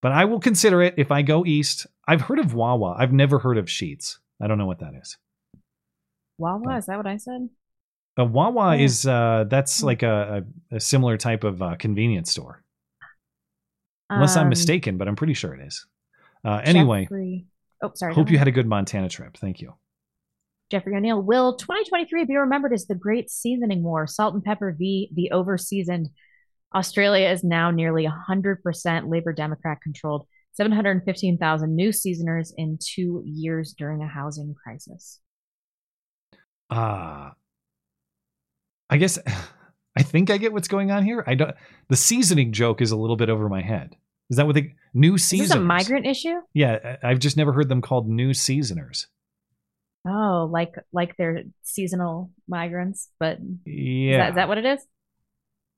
[0.00, 1.86] but I will consider it if I go east.
[2.08, 2.96] I've heard of Wawa.
[2.98, 4.16] I've never heard of Sheetz.
[4.40, 5.16] I don't know what that is.
[6.38, 7.48] Wawa, is that what I said?
[8.16, 8.82] A Wawa Yeah.
[8.84, 12.62] is uh, that's like a, a, a similar type of uh, convenience store,
[14.10, 15.86] unless I'm Um, mistaken, but I'm pretty sure it is.
[16.44, 17.46] Uh, anyway, Jeffrey-
[17.82, 18.14] oh, sorry.
[18.14, 19.36] hope you had a good Montana trip.
[19.36, 19.74] Thank you.
[20.70, 21.22] Jeffrey O'Neill.
[21.22, 24.06] Will 2023 be remembered as the Great Seasoning War?
[24.06, 25.10] Salt and pepper v.
[25.14, 26.06] the overseasoned.
[26.74, 30.26] Australia is now nearly 100% Labor Democrat controlled.
[30.54, 35.20] 715,000 new seasoners in two years during a housing crisis.
[36.70, 37.30] Uh
[38.90, 39.18] I guess
[39.96, 41.24] I think I get what's going on here.
[41.26, 41.54] I don't.
[41.88, 43.96] The seasoning joke is a little bit over my head.
[44.28, 45.48] Is that what the new Is seasoners?
[45.50, 46.34] this a migrant issue?
[46.52, 49.06] Yeah, I've just never heard them called new seasoners.
[50.08, 54.84] Oh, like like they're seasonal migrants, but is Yeah, that, is that what it is?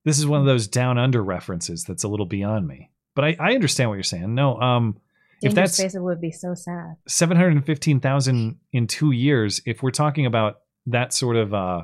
[0.05, 2.90] this is one of those down under references that's a little beyond me.
[3.15, 4.35] But I, I understand what you're saying.
[4.35, 4.97] No, um,
[5.43, 6.97] if Dangerous that's Spaces would be so sad.
[7.07, 11.82] seven hundred fifteen thousand in two years, if we're talking about that sort of, uh,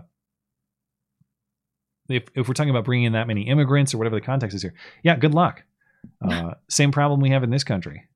[2.09, 4.63] if if we're talking about bringing in that many immigrants or whatever the context is
[4.63, 5.63] here, yeah, good luck.
[6.23, 8.07] Uh, same problem we have in this country.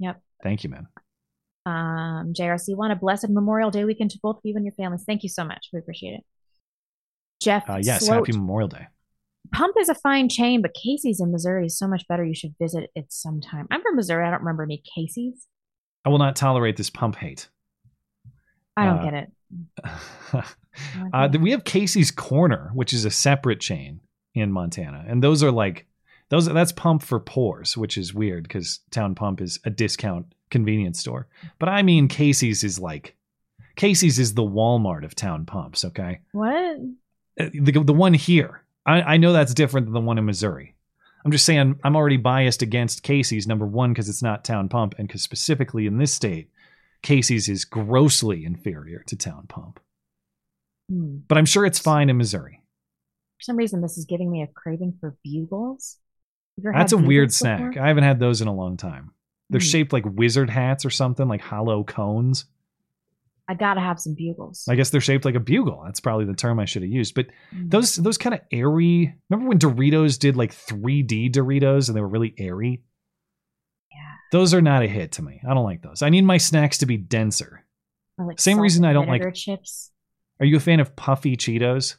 [0.00, 0.20] Yep.
[0.42, 0.88] Thank you, man.
[1.64, 5.04] Um, JRC one, a blessed Memorial Day weekend to both of you and your families.
[5.06, 5.68] Thank you so much.
[5.72, 6.24] We appreciate it.
[7.40, 8.26] Jeff, Uh, yes, Sloat.
[8.26, 8.86] happy Memorial Day.
[9.52, 12.24] Pump is a fine chain, but Casey's in Missouri is so much better.
[12.24, 13.66] You should visit it sometime.
[13.70, 14.26] I'm from Missouri.
[14.26, 15.46] I don't remember any Casey's.
[16.04, 17.48] I will not tolerate this pump hate.
[18.76, 20.44] I don't Uh, get it.
[21.12, 24.00] Uh, we have Casey's Corner, which is a separate chain
[24.34, 25.86] in Montana, and those are like
[26.30, 26.46] those.
[26.46, 31.26] That's Pump for Poors, which is weird because Town Pump is a discount convenience store.
[31.58, 33.14] But I mean, Casey's is like
[33.76, 35.84] Casey's is the Walmart of Town Pumps.
[35.84, 36.78] Okay, What?
[37.38, 40.74] Uh, the the one here, I, I know that's different than the one in Missouri.
[41.24, 43.46] I'm just saying I'm already biased against Casey's.
[43.46, 46.50] Number one, because it's not Town Pump, and because specifically in this state,
[47.02, 49.80] Casey's is grossly inferior to Town Pump.
[50.90, 51.18] Hmm.
[51.28, 52.60] But I'm sure it's fine in Missouri.
[53.38, 55.98] For some reason, this is giving me a craving for bugles.
[56.56, 57.76] Have you ever That's a weird bugles snack.
[57.76, 59.12] I haven't had those in a long time.
[59.50, 59.64] They're Hmm.
[59.66, 62.46] shaped like wizard hats or something, like hollow cones.
[63.48, 64.66] I gotta have some bugles.
[64.70, 65.82] I guess they're shaped like a bugle.
[65.84, 67.14] That's probably the term I should have used.
[67.14, 67.70] But Mm.
[67.70, 69.14] those those kind of airy.
[69.28, 72.82] Remember when Doritos did like 3D Doritos and they were really airy?
[73.90, 73.98] Yeah.
[74.30, 75.40] Those are not a hit to me.
[75.46, 76.02] I don't like those.
[76.02, 77.66] I need my snacks to be denser.
[78.16, 79.90] Like Same reason I don't like- chips.
[80.42, 81.94] Are you a fan of puffy Cheetos?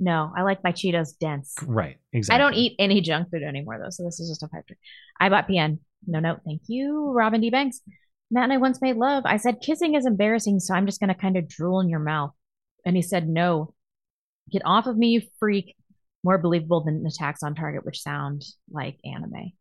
[0.00, 1.54] No, I like my Cheetos dense.
[1.64, 1.96] Right.
[2.12, 2.34] Exactly.
[2.34, 4.78] I don't eat any junk food anymore though, so this is just a pipe dream.
[5.20, 5.78] I bought PN.
[6.08, 7.50] No no, thank you, Robin D.
[7.50, 7.82] Banks.
[8.32, 9.22] Matt and I once made love.
[9.26, 12.32] I said kissing is embarrassing, so I'm just gonna kind of drool in your mouth.
[12.84, 13.74] And he said no.
[14.50, 15.76] Get off of me, you freak.
[16.24, 19.52] More believable than attacks on target, which sound like anime.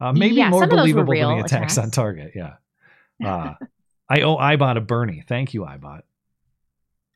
[0.00, 2.32] Uh, maybe Yeah, more some of those were believable than the attacks, on target.
[2.34, 2.54] Yeah.
[3.24, 3.54] Uh,
[4.08, 5.22] I owe iBot a Bernie.
[5.28, 6.02] Thank you, iBot.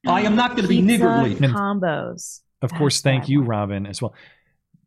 [0.06, 1.34] I am not going to be Pizza niggardly.
[1.36, 2.40] combos.
[2.62, 4.14] Of course, thank you, Robin, as well.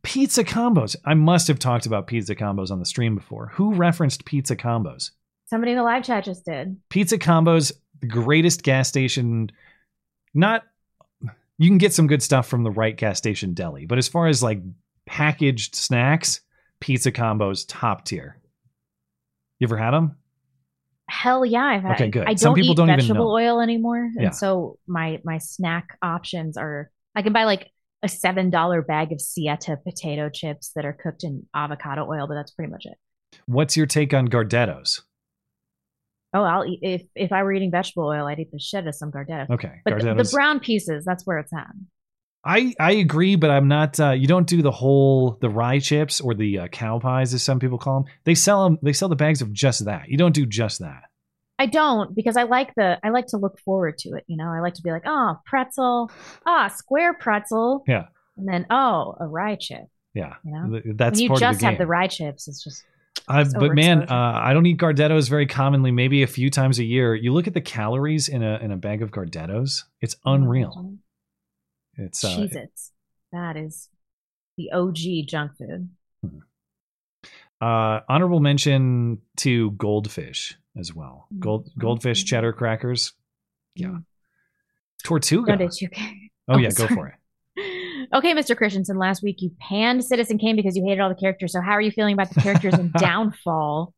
[0.01, 0.95] Pizza combos.
[1.05, 3.51] I must have talked about pizza combos on the stream before.
[3.53, 5.11] Who referenced pizza combos?
[5.47, 6.77] Somebody in the live chat just did.
[6.89, 9.51] Pizza combos, the greatest gas station.
[10.33, 10.63] Not,
[11.57, 14.27] you can get some good stuff from the right gas station deli, but as far
[14.27, 14.61] as like
[15.05, 16.41] packaged snacks,
[16.79, 18.37] pizza combos, top tier.
[19.59, 20.15] You ever had them?
[21.09, 21.93] Hell yeah, I've had.
[21.95, 22.27] Okay, good.
[22.27, 24.29] I don't people eat don't vegetable oil anymore, and Yeah.
[24.29, 27.71] so my my snack options are I can buy like
[28.03, 32.35] a seven dollar bag of Siete potato chips that are cooked in avocado oil, but
[32.35, 32.97] that's pretty much it.
[33.45, 35.01] What's your take on Gardettos?
[36.33, 38.87] Oh, I'll eat if if I were eating vegetable oil, I'd eat the shit out
[38.87, 39.49] of some Gardettos.
[39.49, 41.67] Okay, but the, the brown pieces, that's where it's at.
[42.43, 43.99] I I agree, but I'm not.
[43.99, 47.43] Uh, you don't do the whole the rye chips or the uh, cow pies, as
[47.43, 48.13] some people call them.
[48.23, 48.79] They sell them.
[48.81, 50.09] They sell the bags of just that.
[50.09, 51.03] You don't do just that.
[51.59, 54.23] I don't because I like the I like to look forward to it.
[54.27, 56.09] You know, I like to be like, oh, pretzel,
[56.45, 57.83] ah, square pretzel.
[57.85, 58.05] Yeah.
[58.37, 59.89] And then, oh, a rye chip.
[60.13, 60.79] Yeah, You know?
[60.79, 62.83] Th- that's when you just the have the rye chips, it's just.
[63.27, 65.91] I, it's but man, uh, I don't eat Gardettos very commonly.
[65.91, 67.13] Maybe a few times a year.
[67.13, 70.95] You look at the calories in a in a bag of Gardettos; it's unreal.
[71.99, 72.91] It's uh, Cheez Its.
[73.31, 73.89] That is
[74.57, 75.89] the OG junk food.
[77.61, 81.27] uh, honorable mention to goldfish as well.
[81.37, 83.13] Gold goldfish cheddar crackers.
[83.75, 83.97] Yeah,
[85.03, 85.57] Tortuga.
[85.57, 86.29] Do 2K.
[86.47, 87.15] Oh, yeah, go for it.
[88.13, 88.55] Okay, Mr.
[88.57, 91.51] Christiansen, last week you panned Citizen Kane because you hated all the characters.
[91.51, 93.93] So, how are you feeling about the characters in Downfall?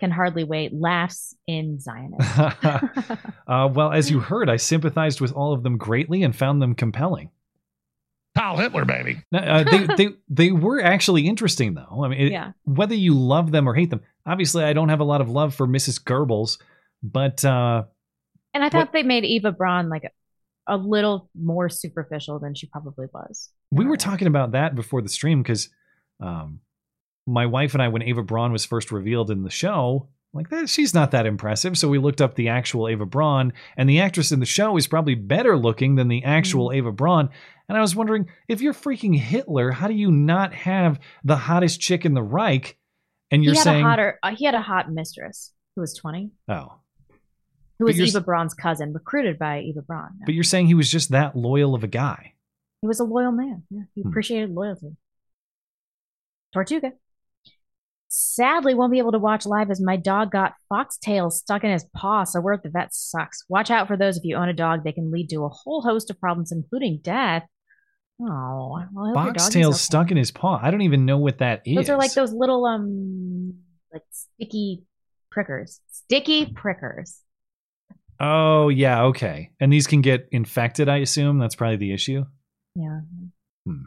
[0.00, 0.72] Can hardly wait.
[0.74, 2.38] Laughs in Zionist.
[3.46, 6.74] uh, well, as you heard, I sympathized with all of them greatly and found them
[6.74, 7.30] compelling.
[8.36, 9.22] Kyle Hitler, baby.
[9.32, 12.02] Uh, they, they they were actually interesting though.
[12.04, 12.52] I mean, it- Yeah.
[12.64, 14.00] whether you love them or hate them.
[14.26, 16.02] Obviously, I don't have a lot of love for Mrs.
[16.02, 16.58] Goebbels,
[17.02, 17.84] but uh,
[18.54, 20.10] And I thought they made Eva Braun like a,
[20.66, 23.50] a little more superficial than she probably was.
[23.70, 25.68] we were talking about that before the stream because
[26.20, 26.60] um,
[27.26, 30.68] my wife and I, when Eva Braun was first revealed in the show, like that,
[30.68, 31.78] she's not that impressive.
[31.78, 34.86] So we looked up the actual Eva Braun, and the actress in the show is
[34.86, 37.30] probably better looking than the actual Eva Braun.
[37.68, 41.80] And I was wondering if you're freaking Hitler, how do you not have the hottest
[41.80, 42.76] chick in the Reich?
[43.30, 44.18] And you're he had saying, a hotter.
[44.22, 46.74] Uh, he had a hot mistress who was twenty, oh,
[47.78, 50.10] who was Eva Braun's cousin, recruited by Eva Braun.
[50.26, 52.34] but you're saying he was just that loyal of a guy.
[52.82, 53.62] He was a loyal man.
[53.70, 54.08] Yeah, he Hmm.
[54.08, 54.96] appreciated loyalty.
[56.52, 56.92] Tortuga.
[58.16, 61.84] Sadly, won't be able to watch live as my dog got foxtails stuck in his
[61.96, 63.44] paw, so we're at the vet sucks.
[63.48, 64.84] Watch out for those if you own a dog.
[64.84, 67.42] They can lead to a whole host of problems, including death.
[68.22, 69.78] Oh, well, I hope your dog is Foxtails okay.
[69.78, 70.60] stuck in his paw.
[70.62, 71.74] I don't even know what that is.
[71.74, 73.54] Those are like those little um
[73.92, 74.84] like sticky
[75.32, 75.80] prickers.
[75.90, 77.18] Sticky prickers.
[78.20, 79.50] Oh yeah, okay.
[79.58, 81.40] And these can get infected, I assume.
[81.40, 82.24] That's probably the issue.
[82.76, 83.00] Yeah.
[83.66, 83.86] Hmm.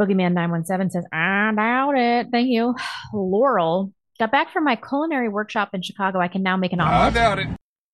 [0.00, 2.74] Boogeyman nine one seven says, "I doubt it." Thank you,
[3.14, 3.92] Laurel.
[4.18, 6.20] Got back from my culinary workshop in Chicago.
[6.20, 7.00] I can now make an omelet.
[7.00, 7.48] I doubt it.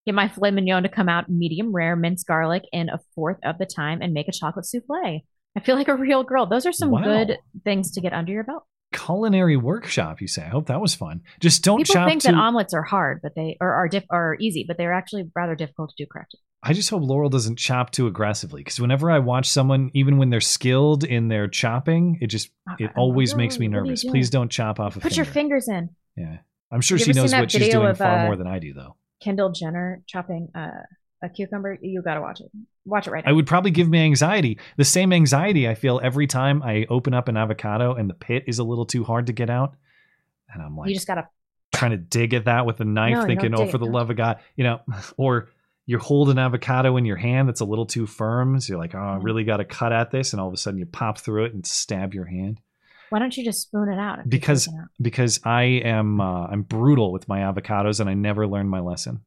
[0.07, 3.59] Get my filet mignon to come out medium rare, minced garlic in a fourth of
[3.59, 5.21] the time, and make a chocolate souffle.
[5.57, 6.47] I feel like a real girl.
[6.47, 7.03] Those are some Wow.
[7.03, 8.65] good things to get under your belt.
[8.93, 10.43] Culinary workshop, you say.
[10.43, 11.23] I hope that was fun.
[11.41, 12.33] Just don't People chop think too.
[12.33, 15.55] that omelets are hard, but they or are diff are easy, but they're actually rather
[15.55, 16.41] difficult to do correctly.
[16.63, 20.31] I just hope Laurel doesn't chop too aggressively because whenever I watch someone, even when
[20.31, 24.05] they're skilled in their chopping, it just it always makes me what are you nervous.
[24.05, 25.17] Please don't chop off a Put finger.
[25.17, 25.91] your fingers in.
[26.17, 26.39] yeah,
[26.71, 28.95] I'm sure she knows what she's doing of, far uh, more than I do, though.
[29.21, 30.83] Kendall Jenner chopping uh,
[31.23, 31.77] a cucumber.
[31.81, 32.51] You got to watch it.
[32.85, 33.31] Watch it right now.
[33.31, 34.59] I would probably give me anxiety.
[34.77, 38.45] The same anxiety I feel every time I open up an avocado and the pit
[38.49, 39.75] is a little too hard to get out,
[40.53, 41.29] and I'm like you just got to.
[41.73, 44.17] trying to dig at that with a knife, No, thinking, "Oh, for the love of
[44.17, 44.81] God," you know,
[45.17, 45.49] or
[45.87, 48.95] you hold an avocado in your hand that's a little too firm, so you're like,
[48.95, 49.25] "Oh, I Mm-hmm.
[49.25, 51.55] really got to cut at this," and all of a sudden you pop through it
[51.55, 52.61] and stab your hand
[53.11, 54.29] Why don't you just spoon it out?
[54.29, 54.89] because it out?
[55.01, 59.21] because I am uh, I'm brutal with my avocados and I never learned my lesson.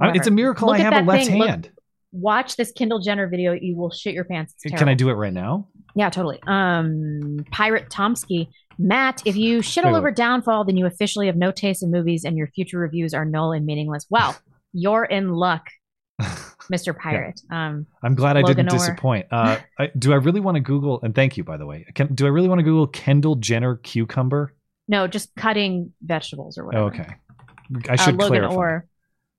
[0.00, 1.38] I- it's a miracle Look I have a left thing.
[1.38, 1.70] Look- hand.
[2.12, 3.52] Watch this Kendall Jenner video.
[3.52, 4.54] You will shit your pants.
[4.76, 5.68] Can I do it right now?
[5.94, 6.38] Yeah, totally.
[6.46, 8.48] Um, Pirate Tomsky,
[8.78, 10.16] Matt, if you shit all Wait, over wait.
[10.16, 13.52] Downfall, then you officially have no taste in movies, and your future reviews are null
[13.52, 14.06] and meaningless.
[14.08, 14.36] Well,
[14.72, 15.68] you're in luck,
[16.70, 17.40] Mister Pirate.
[17.50, 19.26] Um, I'm glad I didn't disappoint.
[19.30, 21.00] Uh, I, do I really want to Google?
[21.02, 21.86] And thank you, by the way.
[21.94, 24.54] Can, do I really want to Google Kendall Jenner cucumber?
[24.88, 26.84] no, just cutting vegetables or whatever.
[26.84, 27.14] Oh, okay,
[27.88, 28.54] I should uh, Logan clarify.
[28.54, 28.86] Orr.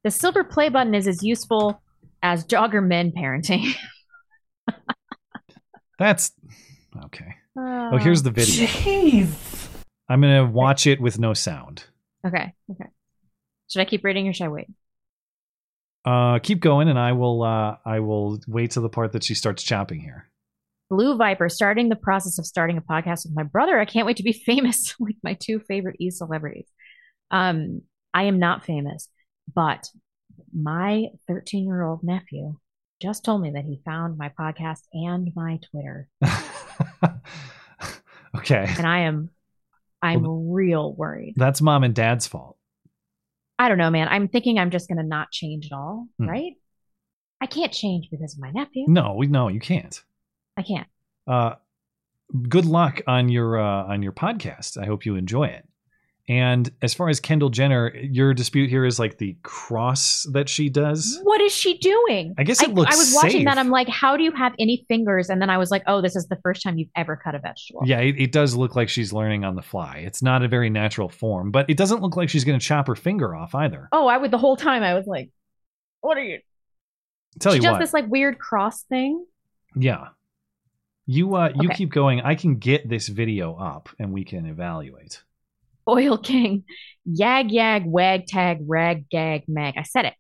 [0.04, 1.82] The silver play button is as useful
[2.22, 3.74] as jogger men parenting.
[6.00, 6.32] That's
[7.06, 7.36] okay.
[7.58, 8.68] Oh, here's the video.
[8.68, 9.28] Jeez.
[10.08, 11.84] I'm gonna watch it with no sound.
[12.26, 12.54] Okay.
[12.72, 12.90] Okay.
[13.70, 14.68] Should I keep reading or should I wait?
[16.06, 17.44] Uh, keep going, and I will.
[17.44, 20.30] Uh, I will wait till the part that she starts chopping here.
[20.90, 23.80] Blue Viper, starting the process of starting a podcast with my brother.
[23.80, 26.68] I can't wait to be famous like my two favorite e celebrities.
[27.30, 27.82] Um,
[28.14, 29.08] I am not famous,
[29.54, 29.88] but
[30.53, 32.57] my 13 year old nephew
[33.02, 36.07] just told me that he found my podcast and my Twitter.
[38.38, 39.32] Okay, And I am,
[40.03, 41.34] I'm real worried.
[41.36, 42.57] that's mom and dad's fault.
[43.57, 44.07] I don't know, man.
[44.07, 46.30] I'm thinking I'm just going to not change at all, Hmm.
[46.30, 46.53] right?
[47.41, 48.86] I can't change because of my nephew.
[48.88, 49.99] No, we no, you can't.
[50.56, 50.88] I can't.
[51.26, 51.56] Uh,
[52.48, 54.80] good luck on your uh, on your podcast.
[54.82, 55.68] I hope you enjoy it.
[56.30, 60.69] And as far as Kendall Jenner, your dispute here is like the cross that she
[60.69, 61.19] does.
[61.23, 62.35] What is she doing?
[62.38, 63.45] I guess it looks I was watching safe.
[63.45, 63.57] that.
[63.57, 65.30] I'm like, how do you have any fingers?
[65.30, 67.39] And then I was like, oh, this is the first time you've ever cut a
[67.39, 67.81] vegetable.
[67.84, 70.03] Yeah, it, it does look like she's learning on the fly.
[70.06, 72.85] It's not a very natural form, but it doesn't look like she's going to chop
[72.85, 73.89] her finger off either.
[73.91, 74.84] Oh, I would the whole time.
[74.84, 75.31] I was like,
[76.01, 76.38] what are you?
[77.39, 79.26] Tell she you does what, this like weird cross thing.
[79.76, 80.10] yeah,
[81.07, 81.77] You uh you Okay.
[81.77, 82.22] keep going.
[82.22, 85.23] I can get this video up and we can evaluate.
[85.90, 86.64] Oil King,
[87.06, 89.74] yag yag wag tag rag gag mag.
[89.78, 90.14] I said it.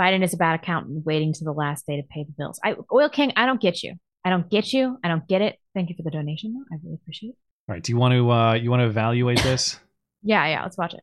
[0.00, 2.60] Biden is about accountant waiting to the last day to pay the bills.
[2.64, 3.94] I, Oil King, I don't get you.
[4.24, 4.96] I don't get you.
[5.02, 5.56] I don't get it.
[5.74, 6.54] Thank you for the donation.
[6.54, 6.64] though.
[6.74, 7.36] I really appreciate it.
[7.68, 9.78] All right, do you want to uh you want to evaluate this?
[10.24, 10.62] Yeah, yeah.
[10.64, 11.00] Let's watch it.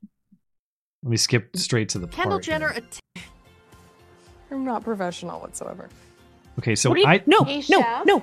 [1.01, 2.43] Let me skip straight to the Kendall part.
[2.43, 2.73] Jenner.
[2.75, 2.99] Att-
[4.51, 5.87] I'm not professional whatsoever.
[6.59, 8.19] Okay, so What you- I no, Hey, no, Chef, no.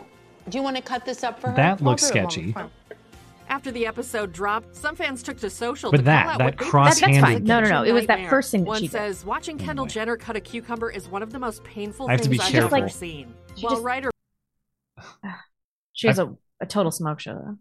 [0.50, 1.56] Do you want to cut this up for her?
[1.56, 2.30] That looks do it, Mama.
[2.30, 2.54] sketchy.
[3.52, 3.56] Fine.
[3.58, 6.44] After the episode dropped, some fans took to social But to that- call out that
[6.44, 7.68] what they cross-handed- perceived as a That- that's.
[7.70, 7.88] No, no, no.
[7.88, 8.30] It was that nightmare.
[8.30, 8.92] first thing that One she did.
[8.92, 12.40] says watching Kendall Jenner cut a cucumber is one of the most painful I things
[12.40, 13.34] I've ever Like, seen.
[13.56, 14.10] she While just- writer
[15.92, 17.34] She has a, a total smoke show.
[17.34, 17.58] Though.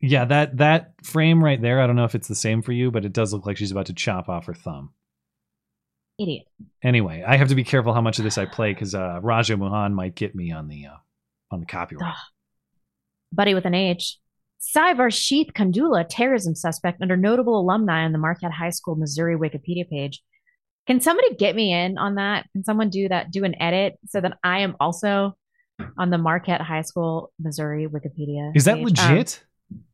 [0.00, 2.90] Yeah, that that frame right there, I don't know if it's the same for you,
[2.90, 4.92] but it does look like she's about to chop off her thumb.
[6.18, 6.46] Idiot.
[6.82, 9.56] Anyway, I have to be careful how much of this I play because uh, Raja
[9.56, 10.96] Mohan might get me on the uh,
[11.50, 12.14] on the copyright.
[13.32, 14.18] Buddy with an H.
[14.66, 19.88] Sai Varshith Kandula, terrorism suspect under notable alumni on the Marquette High School, Missouri Wikipedia
[19.88, 20.22] page.
[20.86, 22.46] Can somebody get me in on that?
[22.52, 23.30] Can someone do that?
[23.30, 25.36] Do an edit so that I am also
[25.98, 28.56] on the Marquette High School, Missouri Wikipedia.
[28.56, 28.98] Is that page?
[28.98, 29.44] Um, legit?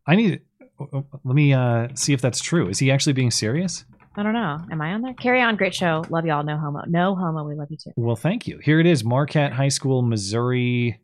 [0.06, 0.40] I need.
[0.78, 2.68] Let me uh, see if that's true.
[2.68, 3.84] Is he actually being serious?
[4.16, 4.60] I don't know.
[4.70, 5.14] Am I on there?
[5.14, 5.56] Carry on.
[5.56, 6.04] Great show.
[6.10, 6.44] Love y'all.
[6.44, 6.82] No homo.
[6.86, 7.44] No homo.
[7.44, 7.90] We love you too.
[7.96, 8.58] Well, thank you.
[8.62, 11.00] Here it is Marquette High School, Missouri.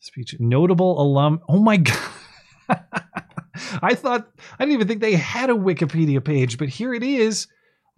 [0.00, 0.36] Speech.
[0.38, 1.40] Notable alum.
[1.48, 1.96] Oh my God.
[3.82, 4.28] I thought,
[4.58, 7.46] I didn't even think they had a Wikipedia page, but here it is.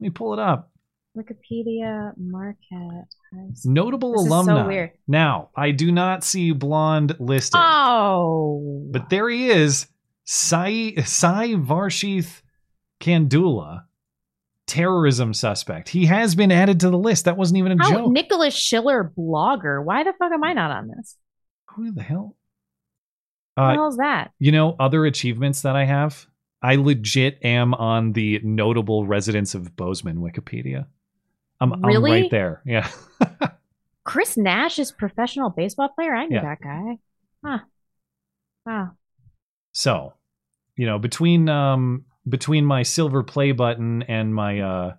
[0.00, 0.70] Let me pull it up.
[1.16, 3.06] Wikipedia Marquette
[3.64, 4.66] Notable This is so alumni.
[4.66, 4.90] weird.
[5.06, 8.88] Now, I do not see blonde listed, Oh.
[8.90, 9.86] but there he is.
[10.24, 12.40] Sai, Sai Varshith
[13.00, 13.84] Kandula,
[14.66, 15.90] terrorism suspect.
[15.90, 17.26] He has been added to the list.
[17.26, 18.12] That wasn't even a How joke.
[18.12, 19.84] Nicholas Schiller blogger.
[19.84, 21.16] Why the fuck am I not on this?
[21.76, 22.36] Who the hell?
[23.54, 24.30] What Uh, the hell's that?
[24.38, 26.26] You know, other achievements that I have,
[26.62, 30.86] I legit am on the notable residents of Bozeman Wikipedia.
[31.60, 32.10] I'm, I'm Really?
[32.10, 32.62] right there.
[32.64, 32.88] Yeah.
[34.04, 36.14] Chris Nash is professional baseball player.
[36.14, 36.42] I knew Yeah.
[36.42, 36.98] that guy.
[37.44, 37.58] Huh.
[38.66, 38.90] Wow.
[39.72, 40.14] So,
[40.76, 44.94] you know, between um between my silver play button and my uh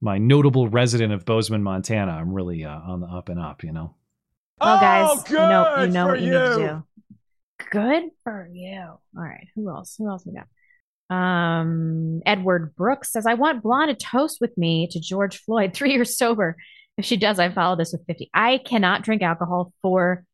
[0.00, 3.72] my notable resident of Bozeman, Montana, I'm really uh, on the up and up, you
[3.72, 3.94] know.
[4.60, 6.84] Well, guys, you know, you know what you, need to do.
[7.70, 8.80] Good for you.
[8.80, 9.46] All right.
[9.54, 9.94] Who else?
[9.98, 10.46] Who else we got?
[11.14, 15.92] Um, Edward Brooks says, I want Blonde to toast with me to George Floyd, three
[15.92, 16.56] years sober.
[16.98, 18.30] If she does, I follow this with 50.
[18.34, 20.24] I cannot drink alcohol for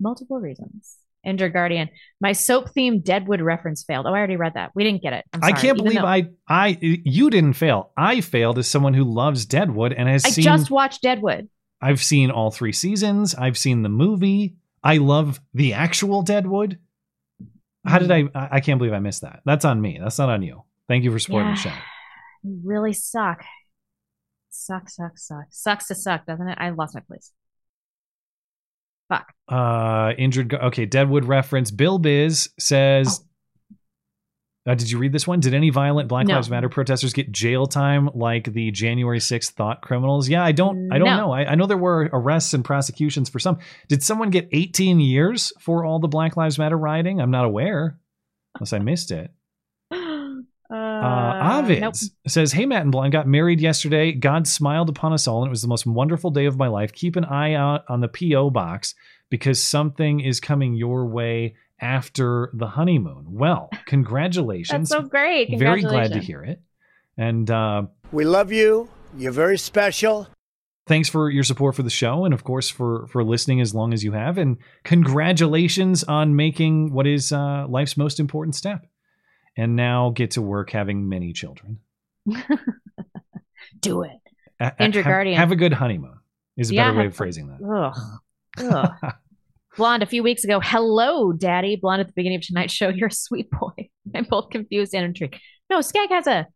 [0.00, 0.96] multiple reasons.
[1.24, 1.88] Ender Guardian,
[2.20, 4.06] my soap themed Deadwood reference failed.
[4.06, 4.72] Oh, I already read that.
[4.74, 5.24] We didn't get it.
[5.32, 7.92] I'm I can't Even believe though- I I you didn't fail.
[7.96, 11.48] I failed as someone who loves Deadwood and has I seen just watched Deadwood.
[11.80, 13.36] I've seen all three seasons.
[13.36, 14.56] I've seen the movie.
[14.82, 16.78] I love the actual Deadwood.
[17.84, 18.28] How did I?
[18.34, 19.40] I I can't believe I missed that.
[19.44, 19.98] That's on me.
[20.00, 20.62] That's not on you.
[20.88, 21.72] Thank you for supporting the show.
[22.42, 23.42] You really suck.
[24.50, 25.46] Suck, suck, suck.
[25.50, 26.58] Sucks to suck, doesn't it?
[26.60, 27.32] I lost my place.
[29.08, 29.32] Fuck.
[29.48, 30.52] Uh, injured.
[30.54, 31.70] Okay, Deadwood reference.
[31.70, 33.24] Bill Biz says.
[34.64, 35.40] Uh, did you read this one?
[35.40, 36.34] Did any violent Black No.
[36.36, 40.28] Lives Matter protesters get jail time like the January 6th thought criminals?
[40.28, 40.92] Yeah, I don't.
[40.92, 41.16] I don't No.
[41.16, 41.32] know.
[41.32, 43.58] I, I know there were arrests and prosecutions for some.
[43.88, 47.20] Did someone get 18 years for all the Black Lives Matter rioting?
[47.20, 47.98] I'm not aware,
[48.54, 49.32] unless I missed it.
[50.70, 51.94] Uh, Uh, Avids nope.
[52.26, 54.12] says, Hey, Matt and Blonde, got married yesterday.
[54.12, 56.94] God smiled upon us all, and it was the most wonderful day of my life.
[56.94, 58.48] Keep an eye out on the P.O.
[58.48, 58.94] box
[59.28, 63.26] because something is coming your way after the honeymoon.
[63.28, 64.88] Well, congratulations.
[64.88, 65.58] That's so great.
[65.58, 66.62] Very glad to hear it.
[67.18, 68.88] And uh, We love you.
[69.18, 70.28] You're very special.
[70.86, 73.92] thanks for your support for the show and, of course, for, for listening as long
[73.92, 74.38] as you have.
[74.38, 78.86] And congratulations on making what is uh, life's most important step.
[79.56, 81.80] And now get to work having many children.
[83.80, 84.12] Do it.
[84.60, 85.36] A- a- Andrew have, Guardian.
[85.36, 86.18] Have a good honeymoon
[86.56, 87.60] is a Yeah, better way of phrasing that.
[87.66, 88.20] Ugh.
[89.02, 89.12] Ugh.
[89.76, 90.60] Blonde a few weeks ago.
[90.62, 91.76] Hello, Daddy.
[91.76, 92.88] Blonde at the beginning of tonight's show.
[92.94, 93.88] You're a sweet boy.
[94.14, 95.38] I'm both confused and intrigued.
[95.70, 96.46] No, Skag has a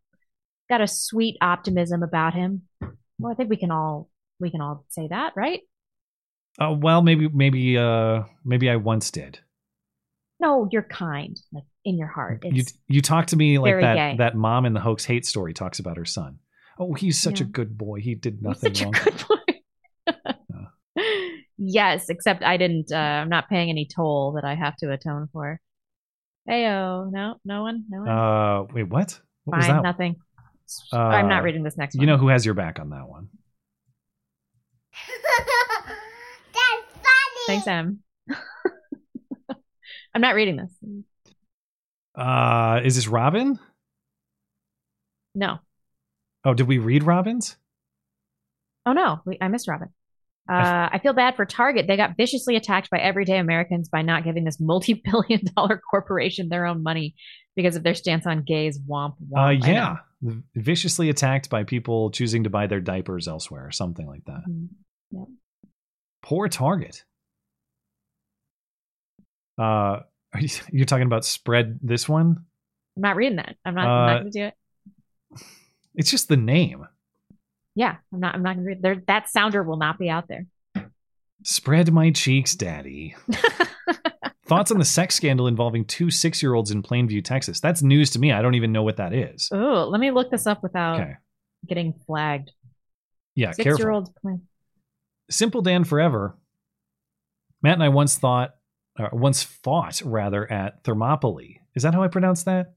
[0.69, 2.63] got a sweet optimism about him.
[3.19, 5.61] Well, I think we can all we can all say that, right?
[6.59, 9.39] Uh, well, maybe, maybe, uh, maybe I once did.
[10.41, 12.45] No, you're kind, like in your heart.
[12.45, 13.95] You It's, you talk to me like that.
[13.95, 14.17] gay.
[14.19, 16.39] That mom in the hoax hate story talks about her son.
[16.79, 18.01] Oh, he's such a good boy.
[18.01, 18.91] He did nothing such a
[20.15, 20.35] wrong.
[21.59, 22.93] yes, except I didn't.
[22.93, 25.61] Uh, I'm not paying any toll that I have to atone for.
[26.49, 28.09] Heyo, no, no one, no one.
[28.09, 29.21] Uh, wait, what?
[29.45, 29.83] What was Fine, that?
[29.83, 30.17] nothing.
[30.93, 32.07] Uh, I'm not reading this next You one.
[32.09, 33.29] know who has your back on that one?
[36.53, 37.47] That's funny.
[37.47, 38.01] Thanks, Em.
[40.15, 40.71] I'm not reading this.
[42.15, 43.59] Uh, is this Robin?
[45.35, 45.59] No.
[46.45, 47.57] Oh, did we read Robin's?
[48.87, 49.89] Oh no, we, I missed Robin.
[50.49, 51.87] Uh, I feel bad for Target.
[51.89, 56.67] They got viciously attacked by everyday Americans by not giving this multi-billion dollar corporation their
[56.67, 57.15] own money
[57.57, 58.79] because of their stance on gays.
[58.79, 59.65] Womp Uh, womp.
[59.67, 59.97] I yeah,
[60.55, 64.43] viciously attacked by people choosing to buy their diapers elsewhere, or something like that.
[64.47, 64.69] know.
[65.11, 65.25] Yeah.
[66.23, 67.05] Poor Target.
[69.59, 70.01] Uh,
[70.33, 72.45] are you, you're talking about spread this one?
[72.97, 73.57] I'm not reading that.
[73.65, 74.55] I'm not, Uh, not going to do it.
[75.95, 76.87] It's just the name.
[77.77, 78.35] Yeah, I'm not.
[78.35, 78.83] I'm not going to read.
[78.83, 80.47] There, that sounder will not be out there.
[81.45, 83.15] Spread my cheeks, daddy.
[84.47, 87.61] Thoughts on the sex scandal involving two six year olds in Plainview, Texas?
[87.61, 88.33] That's news to me.
[88.33, 89.49] I don't even know what that is.
[89.53, 91.15] Oh, let me look this up without Okay.
[91.69, 92.51] getting flagged.
[93.35, 93.81] Yeah, Six careful.
[93.85, 94.43] year olds playing.
[95.31, 96.37] Simple Dan Forever.
[97.63, 98.55] Matt and I once thought,
[98.99, 101.61] or once fought rather, at Thermopylae.
[101.75, 102.73] Is that how I pronounce that?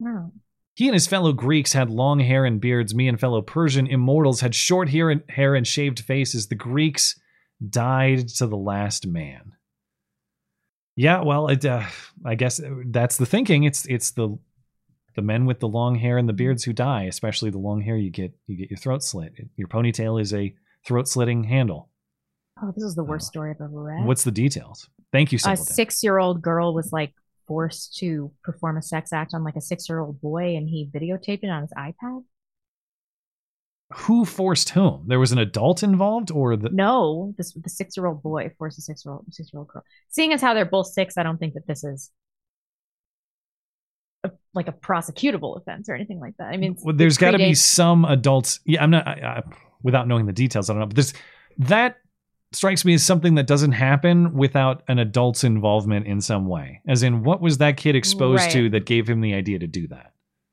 [0.00, 0.32] No.
[0.74, 2.94] He and his fellow Greeks had long hair and beards.
[2.94, 6.48] Me and fellow Persian immortals had short hair and, hair and shaved faces.
[6.48, 7.18] The Greeks
[7.66, 9.52] died to the last man.
[10.96, 11.84] Yeah, well, it, uh,
[12.24, 13.64] I guess that's the thinking.
[13.64, 14.38] It's it's the
[15.14, 17.04] the men with the long hair and the beards who die.
[17.04, 19.32] Especially the long hair, you get you get your throat slit.
[19.56, 20.54] Your ponytail is a
[20.84, 21.88] throat slitting handle.
[22.62, 24.06] Oh, this is the worst story I've ever read.
[24.06, 24.88] What's the details?
[25.12, 25.74] Thank you, a Simple Dan.
[25.74, 27.12] six-year-old girl was like
[27.46, 31.50] forced to perform a sex act on like a six-year-old boy, and he videotaped it
[31.50, 32.24] on his iPad.
[33.92, 35.04] Who forced whom?
[35.06, 39.26] There was an adult involved, or the No, this the six-year-old boy forced a six-year-old
[39.30, 39.84] six-year-old girl.
[40.08, 42.10] Seeing as how they're both six, I don't think that this is
[44.24, 46.48] a, like a prosecutable offense or anything like that.
[46.48, 48.60] I mean, Well, there's got to be some adults.
[48.64, 49.42] Yeah, I'm not I, I,
[49.82, 50.70] without knowing the details.
[50.70, 51.12] I don't know, but there's
[51.58, 51.98] that
[52.54, 56.80] strikes me as something that doesn't happen without an adult's involvement in some way.
[56.86, 59.88] As in, what was that kid exposed to that gave him the idea to do
[59.88, 60.12] that?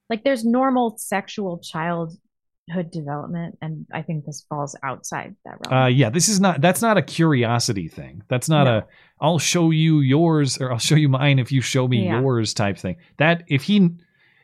[0.10, 5.84] like there's normal sexual childhood development, and I think this falls outside that realm.
[5.84, 6.60] Uh, yeah, this is not.
[6.60, 8.22] That's not a curiosity thing.
[8.28, 8.86] That's not a.
[9.22, 12.20] I'll show you yours, or I'll show you mine if you show me Yeah.
[12.20, 12.98] yours type thing.
[13.18, 13.90] That if he,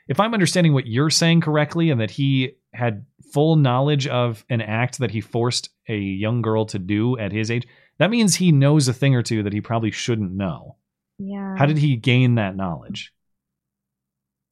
[0.08, 4.62] if I'm understanding what you're saying correctly, and that he had full knowledge of an
[4.62, 7.68] act that he forced a young girl to do at his age,
[8.00, 10.78] that means he knows a thing or two that he probably shouldn't know.
[11.18, 11.56] yeah.
[11.58, 13.14] How did he gain that knowledge?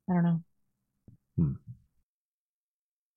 [0.10, 0.42] I don't know.
[1.38, 1.52] Hmm.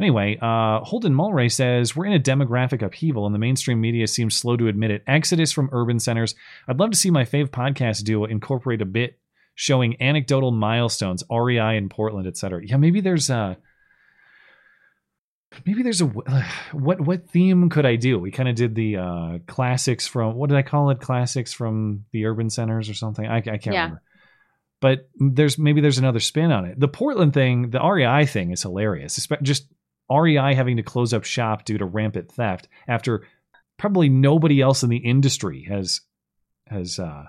[0.00, 4.36] Anyway, uh, Holden Mulray says we're in a demographic upheaval, and the mainstream media seems
[4.36, 5.02] slow to admit it.
[5.08, 6.36] Exodus from urban centers.
[6.68, 9.18] I'd love to see my fave podcast duo incorporate a bit
[9.60, 12.62] showing anecdotal milestones, REI in Portland, et cetera.
[12.64, 13.56] Yeah, maybe there's a
[15.66, 16.06] maybe there's a
[16.72, 18.20] what what theme could I do?
[18.20, 21.00] We kind of did the uh, classics from what did I call it?
[21.00, 23.26] Classics from the urban centers or something.
[23.26, 23.82] I, I can't Yeah.
[23.82, 24.02] remember
[24.80, 26.78] but there's maybe there's another spin on it.
[26.78, 29.26] The Portland thing, the REI thing is hilarious.
[29.42, 29.66] Just
[30.08, 33.26] REI having to close up shop due to rampant theft after
[33.76, 36.02] probably nobody else in the industry has
[36.68, 37.24] has uh,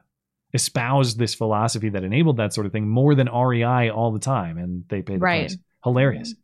[0.54, 4.58] espoused this philosophy that enabled that sort of thing more than REI all the time,
[4.58, 5.42] and they pay the Right.
[5.50, 5.58] price.
[5.84, 6.36] Hilarious.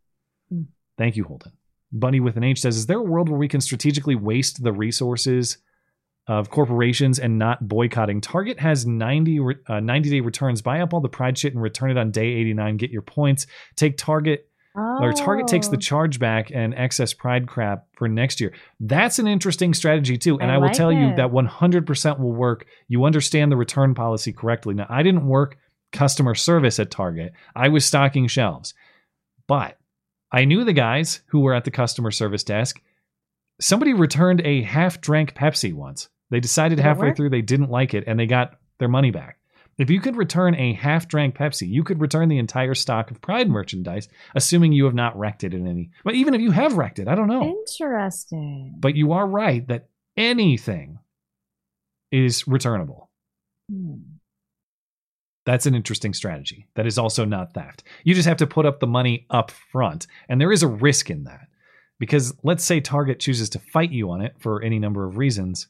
[0.53, 0.65] Mm.
[0.97, 1.51] Thank you, Holden.
[1.91, 4.73] Bunny with an H says, "Is there a world where we can strategically waste the
[4.73, 5.57] resources
[6.27, 8.19] of corporations and not boycotting?
[8.21, 10.61] Target has 90 uh, 90 day returns.
[10.61, 12.77] Buy up all the Pride shit and return it on day 89.
[12.77, 13.47] Get your points.
[13.75, 15.79] Take Target." Or Target takes the Oh.
[15.79, 18.53] chargeback and excess pride crap for next year.
[18.79, 22.33] That's an interesting strategy too, and I, I will like tell you that 100% will
[22.33, 22.65] work.
[22.87, 24.73] You understand the return policy correctly.
[24.73, 25.57] Now, I didn't work
[25.91, 27.33] customer service at Target.
[27.55, 28.73] I was stocking shelves.
[29.47, 29.77] But
[30.31, 32.81] I knew the guys who were at the customer service desk.
[33.61, 36.09] Somebody returned a half drank Pepsi once.
[36.31, 39.37] They decided Did halfway through they didn't like it and they got their money back.
[39.77, 43.21] If you could return a half drank Pepsi, you could return the entire stock of
[43.21, 45.91] Pride merchandise, assuming you have not wrecked it in any.
[46.03, 47.43] But even if you have wrecked it, I don't know.
[47.43, 48.75] Interesting.
[48.79, 50.99] But you are right that anything
[52.11, 53.09] is returnable.
[53.69, 53.95] Hmm.
[55.45, 56.67] That's an interesting strategy.
[56.75, 57.83] That is also not theft.
[58.03, 60.07] You just have to put up the money up front.
[60.27, 61.47] And there is a risk in that.
[61.99, 65.67] Because let's say Target chooses to fight you on it for any number of reasons.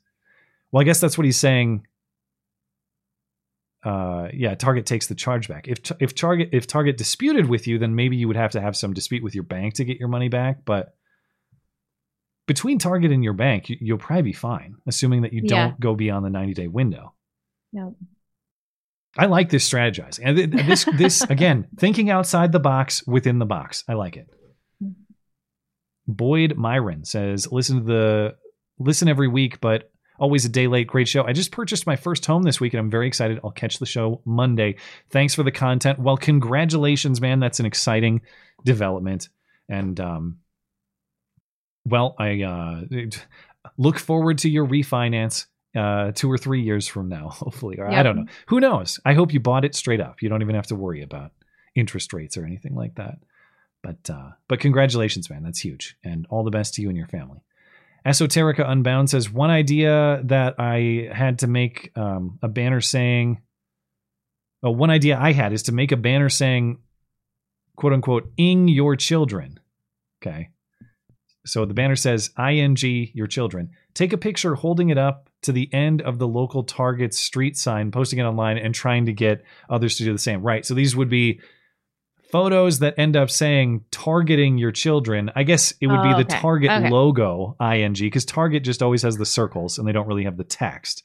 [0.71, 1.85] Well, I guess that's what he's saying.
[3.85, 5.67] Uh, yeah, Target takes the chargeback.
[5.67, 8.75] If if Target if Target disputed with you, then maybe you would have to have
[8.75, 10.65] some dispute with your bank to get your money back.
[10.65, 10.95] But
[12.47, 15.49] between Target and your bank, you, you'll probably be fine, assuming that you Yeah.
[15.67, 17.13] don't go beyond the 90 day window.
[17.73, 17.93] Yep.
[19.17, 20.21] I like this strategizing.
[20.25, 23.83] And this this again, thinking outside the box within the box.
[23.87, 24.27] I like it.
[26.07, 28.35] Boyd Myron says, "Listen to the
[28.79, 30.87] listen every week, but Always a day late.
[30.87, 31.23] Great show.
[31.23, 33.39] I just purchased my first home this week and I'm very excited.
[33.43, 34.75] I'll catch the show Monday.
[35.09, 35.99] Thanks for the content.
[35.99, 37.39] Well, congratulations, man.
[37.39, 38.21] That's an exciting
[38.63, 39.29] development.
[39.67, 40.39] And, um,
[41.85, 42.81] well, I uh,
[43.77, 45.45] look forward to your refinance
[45.75, 47.77] uh, two or three years from now, hopefully.
[47.79, 48.25] Or I don't know.
[48.47, 48.99] Who knows?
[49.05, 50.21] I hope you bought it straight up.
[50.21, 51.31] You don't even have to worry about
[51.75, 53.19] interest rates or anything like that.
[53.83, 55.43] But uh, but congratulations, man.
[55.43, 55.95] That's huge.
[56.03, 57.41] And all the best to you and your family.
[58.05, 63.41] Esoterica Unbound says one idea that I had to make um, a banner saying.
[64.61, 66.79] Oh, one idea I had is to make a banner saying,
[67.75, 69.59] "quote unquote," "ing your children."
[70.21, 70.49] Okay.
[71.45, 72.77] So the banner says "ing
[73.13, 77.13] your children." Take a picture holding it up to the end of the local Target
[77.13, 80.41] street sign, posting it online, and trying to get others to do the same.
[80.41, 80.65] Right.
[80.65, 81.39] So these would be
[82.35, 85.31] photos that end up saying targeting your children.
[85.37, 86.37] I guess it would Oh, be the okay.
[86.39, 86.89] Target Okay.
[86.89, 90.43] logo ing because Target just always has the circles and they don't really have the
[90.43, 91.03] text.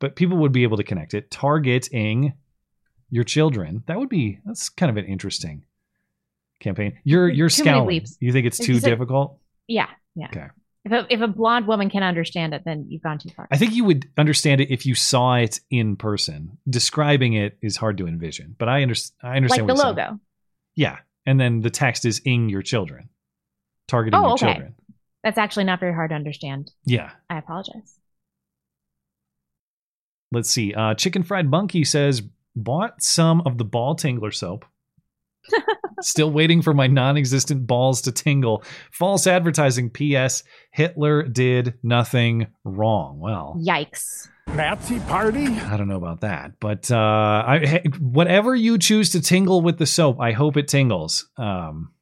[0.00, 1.30] But people would be able to connect it.
[1.30, 2.34] Targeting
[3.10, 3.84] your children.
[3.86, 5.64] That would be that's kind of an interesting
[6.60, 6.98] campaign.
[7.04, 8.04] You're you're Too scowling.
[8.18, 9.38] You think it's It's too just a- difficult?
[9.68, 9.86] Yeah,
[10.16, 10.26] yeah.
[10.26, 10.46] Okay.
[10.84, 13.48] If a, if a blonde woman can understand it, then you've gone too far.
[13.50, 16.58] I think you would understand it if you saw it in person.
[16.68, 20.06] Describing it is hard to envision, but I, under- I understand like the what you're
[20.06, 20.20] saying.
[20.76, 23.08] Yeah, and then the text is "ing your children,"
[23.88, 24.46] targeting Oh, your okay.
[24.52, 24.74] children.
[25.24, 26.70] That's actually not very hard to understand.
[26.84, 27.10] Yeah.
[27.28, 27.98] I apologize.
[30.30, 30.72] Let's see.
[30.74, 32.22] Uh, Chicken Fried Monkey says
[32.54, 34.64] bought some of the ball tingler soap.
[36.00, 38.62] Still waiting for my non-existent balls to tingle.
[38.90, 39.90] False advertising.
[39.90, 40.42] P.S.
[40.70, 43.18] Hitler did nothing wrong.
[43.18, 44.28] Well, Yikes.
[44.48, 45.46] Nazi party?
[45.46, 49.86] I don't know about that, but uh, I, whatever you choose to tingle with the
[49.86, 51.28] soap, I hope it tingles.
[51.36, 51.92] Um,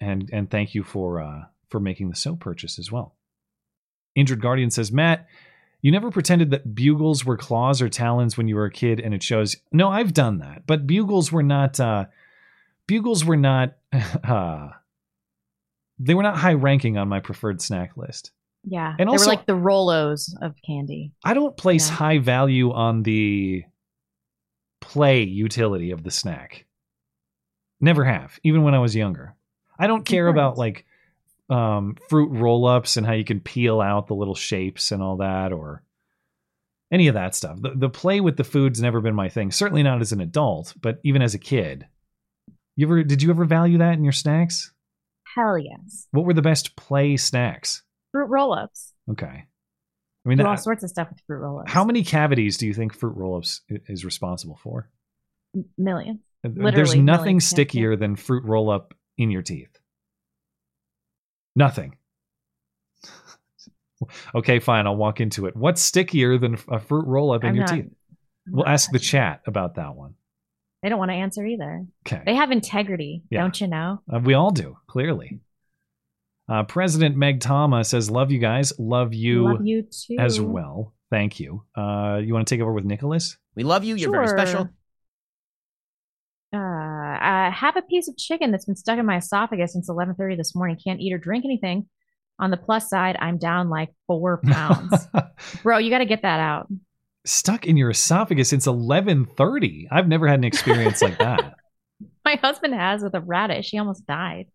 [0.00, 3.16] and and thank you for uh, for making the soap purchase as well.
[4.14, 5.26] Injured Guardian says, Matt,
[5.82, 9.14] you never pretended that bugles were claws or talons when you were a kid, and
[9.14, 9.56] it shows.
[9.72, 11.78] No, I've done that, but bugles were not.
[11.78, 12.06] Uh,
[12.88, 13.74] bugles were not.
[14.24, 14.70] Uh,
[16.00, 18.30] they were not high ranking on my preferred snack list.
[18.64, 18.94] Yeah.
[18.98, 21.12] And they also- were like the Rolos of candy.
[21.24, 21.94] I don't place Yeah.
[21.96, 23.64] high value on the
[24.80, 26.66] play utility of the snack.
[27.80, 29.34] Never have, even when I was younger.
[29.78, 30.84] I don't care about like
[31.50, 35.16] um, fruit roll ups and how you can peel out the little shapes and all
[35.16, 35.82] that or
[36.92, 37.60] any of that stuff.
[37.60, 39.50] The, the play with the food's never been my thing.
[39.50, 41.86] Certainly not as an adult, but even as a kid.
[42.78, 44.72] You ever did you ever value that in your snacks?
[45.34, 46.06] Hell yes.
[46.12, 47.82] What were the best play snacks?
[48.12, 48.92] Fruit roll ups.
[49.10, 49.26] Okay.
[49.26, 51.72] I mean, that- all sorts of stuff with fruit roll ups.
[51.72, 54.88] How many cavities do you think fruit roll-ups is responsible for?
[55.76, 56.20] Millions.
[56.44, 59.76] There's nothing millions, stickier than fruit roll-up in your teeth.
[61.56, 61.96] Nothing.
[64.36, 64.86] okay, fine.
[64.86, 65.56] I'll walk into it.
[65.56, 67.92] What's stickier than a fruit roll-up in I'm your not- teeth?
[68.50, 70.14] We'll ask the chat about that one.
[70.82, 71.84] They don't want to answer either.
[72.06, 72.22] Okay.
[72.24, 73.40] They have integrity, Yeah.
[73.40, 74.00] don't you know?
[74.12, 75.40] Uh, we all do, clearly.
[76.48, 78.72] Uh, President Meg Tama says, "Love you guys.
[78.78, 80.16] Love you, Love you too.
[80.18, 80.94] as well.
[81.10, 81.64] Thank you.
[81.76, 83.36] Uh, you want to take over with Nicholas?
[83.54, 83.96] We love you.
[83.96, 84.68] You're very special.
[86.54, 90.36] Uh, I have a piece of chicken that's been stuck in my esophagus since 11:30
[90.36, 90.78] this morning.
[90.82, 91.86] Can't eat or drink anything.
[92.38, 95.06] On the plus side, I'm down like four pounds.
[95.62, 96.68] Bro, you got to get that out.
[97.28, 99.86] Stuck in your esophagus since 11:30.
[99.90, 101.54] I've never had an experience like that."
[102.24, 103.70] My husband has with a radish.
[103.70, 104.46] He almost died.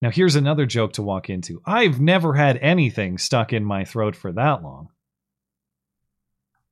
[0.00, 1.62] Now, here's another joke to walk into.
[1.64, 4.88] I've never had anything stuck in my throat for that long.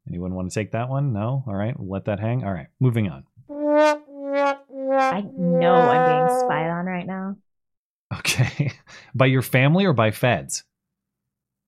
[0.08, 1.12] Anyone want to take that one?
[1.12, 1.44] No?
[1.46, 2.42] All right, we'll let that hang.
[2.44, 3.24] All right, moving on.
[3.48, 7.36] I know I'm being spied on right now
[8.12, 8.72] Okay.
[9.14, 10.64] by your family or by feds?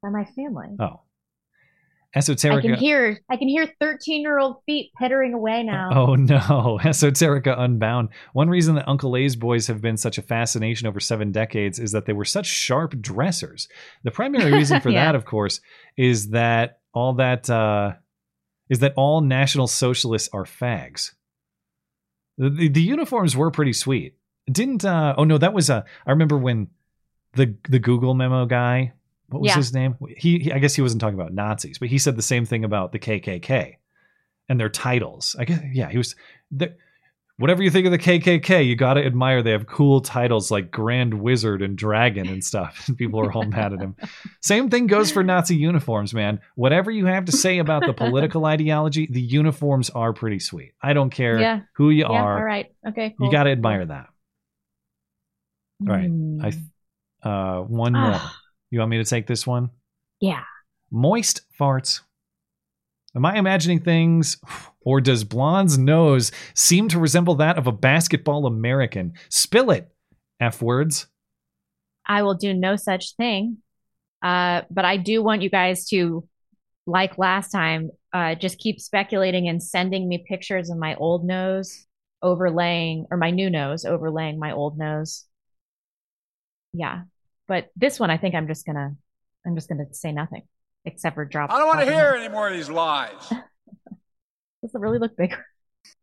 [0.02, 0.66] by my family.
[0.80, 1.01] Oh.
[2.14, 5.90] I can hear I can hear 13 year old feet pittering away now.
[5.94, 8.10] Oh no, Esoterica Unbound.
[8.34, 11.92] One reason that Uncle A's boys have been such a fascination over seven decades is
[11.92, 13.68] that they were such sharp dressers.
[14.04, 15.06] The primary reason for Yeah.
[15.06, 15.60] that, of course,
[15.96, 17.92] is that all that uh,
[18.68, 21.12] is that all National Socialists are fags.
[22.38, 24.16] The, the, the uniforms were pretty sweet.
[24.50, 26.68] Didn't uh, oh no, that was uh, I remember when
[27.34, 28.92] the the Google memo guy.
[29.32, 29.56] What was Yeah.
[29.56, 29.96] his name?
[30.16, 32.64] He, he I guess he wasn't talking about Nazis, but he said the same thing
[32.64, 33.76] about the KKK
[34.48, 35.34] and their titles.
[35.38, 36.14] I guess yeah, he was.
[36.50, 36.74] The,
[37.38, 39.42] whatever you think of the KKK, you got to admire.
[39.42, 42.84] They have cool titles like Grand Wizard and Dragon and stuff.
[42.86, 43.96] And people are all mad at him.
[44.42, 46.40] Same thing goes for Nazi uniforms, man.
[46.54, 50.72] Whatever you have to say about the political ideology, the uniforms are pretty sweet.
[50.82, 51.60] I don't care Yeah.
[51.74, 52.38] who you Yeah, are.
[52.38, 52.72] all right.
[52.86, 53.26] Okay, cool.
[53.26, 54.08] You got to admire that.
[55.80, 56.10] All right.
[56.10, 56.44] Mm.
[57.24, 58.36] I uh one Ah.
[58.72, 59.70] You want me to take this one?
[60.20, 60.42] Yeah.
[60.90, 62.00] Moist farts
[63.14, 64.38] Am I imagining things?
[64.84, 69.12] Or does Blonde's nose seem to resemble that of a basketball American?
[69.28, 69.88] Spill it,
[70.40, 71.06] F words.
[72.04, 73.58] I will do no such thing.
[74.22, 76.26] Uh, but I do want you guys to,
[76.84, 81.86] like last time, uh, just keep speculating and sending me pictures of my old nose
[82.22, 85.26] overlaying, or my new nose overlaying my old nose.
[86.72, 87.02] Yeah.
[87.52, 88.96] But this one, I think I'm just gonna,
[89.46, 90.40] I'm just gonna say nothing
[90.86, 91.52] except for drop.
[91.52, 93.12] I don't want to hear any more of these lies.
[93.28, 95.44] Does it really look bigger?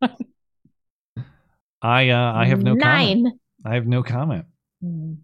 [1.82, 3.24] I uh, I have no Nine.
[3.24, 3.40] comment.
[3.64, 4.44] I have no comment.
[4.80, 5.14] Hmm.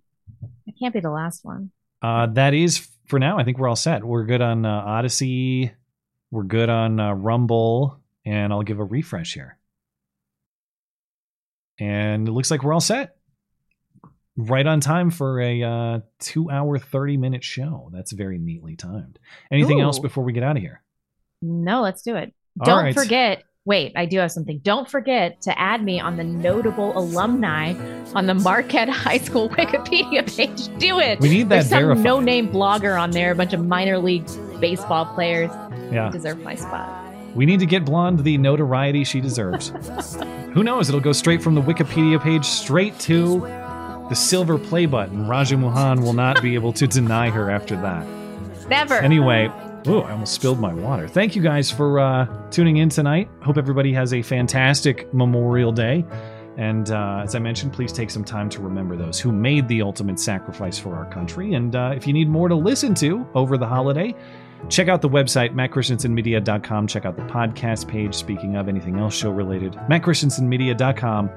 [0.67, 1.71] It can't be the last one.
[2.03, 3.39] Uh, that is for now.
[3.39, 4.03] I think we're all set.
[4.03, 5.71] We're good on uh, Odysee.
[6.33, 9.59] We're good on uh, Rumble, and I'll give a refresh here.
[11.79, 13.16] And it looks like we're all set.
[14.37, 17.91] Right on time for a uh, two-hour, thirty-minute show.
[17.93, 19.19] That's very neatly timed.
[19.51, 20.83] Anything else before we get out of here?
[21.41, 22.35] No, let's do it.
[22.61, 22.95] All Don't right.
[22.95, 23.45] forget.
[23.65, 24.61] Wait, I do have something.
[24.63, 27.75] Don't forget to add me on the notable alumni
[28.15, 30.69] on the Marquette High School Wikipedia page.
[30.79, 31.19] Do it.
[31.19, 32.05] We need that There's some verified.
[32.05, 34.27] no-name blogger on there, a bunch of minor league
[34.61, 35.51] baseball players.
[35.91, 36.11] Yeah.
[36.11, 37.13] deserve my spot.
[37.35, 39.69] We need to get Blonde the notoriety she deserves.
[40.55, 40.89] Who knows?
[40.89, 43.41] It'll go straight from the Wikipedia page straight to
[44.09, 45.27] the silver play button.
[45.27, 48.07] Raja Mohan will not be able to deny her after that.
[48.69, 48.95] Never.
[48.95, 49.51] Anyway,
[49.87, 51.09] oh, I almost spilled my water.
[51.09, 53.29] Thank you guys for uh, tuning in tonight.
[53.43, 56.05] Hope everybody has a fantastic Memorial Day.
[56.57, 59.83] And uh, as I mentioned, please take some time to remember those who made the
[59.83, 61.53] ultimate sacrifice for our country.
[61.55, 64.15] And uh, if you need more to listen to over the holiday,
[64.71, 66.87] check out the website, mattchristiansenmedia.com.
[66.87, 68.15] Check out the podcast page.
[68.15, 71.31] Speaking of anything else show related, mattchristiansenmedia.com.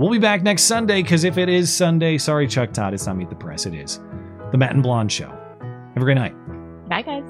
[0.00, 3.18] We'll be back next Sunday, because if it is Sunday, sorry, Chuck Todd, it's not
[3.18, 3.66] Meet the Press.
[3.66, 4.00] It is
[4.50, 5.28] The Matt and Blonde Show.
[5.28, 6.34] Have a great night.
[6.88, 7.22] Bye, guys.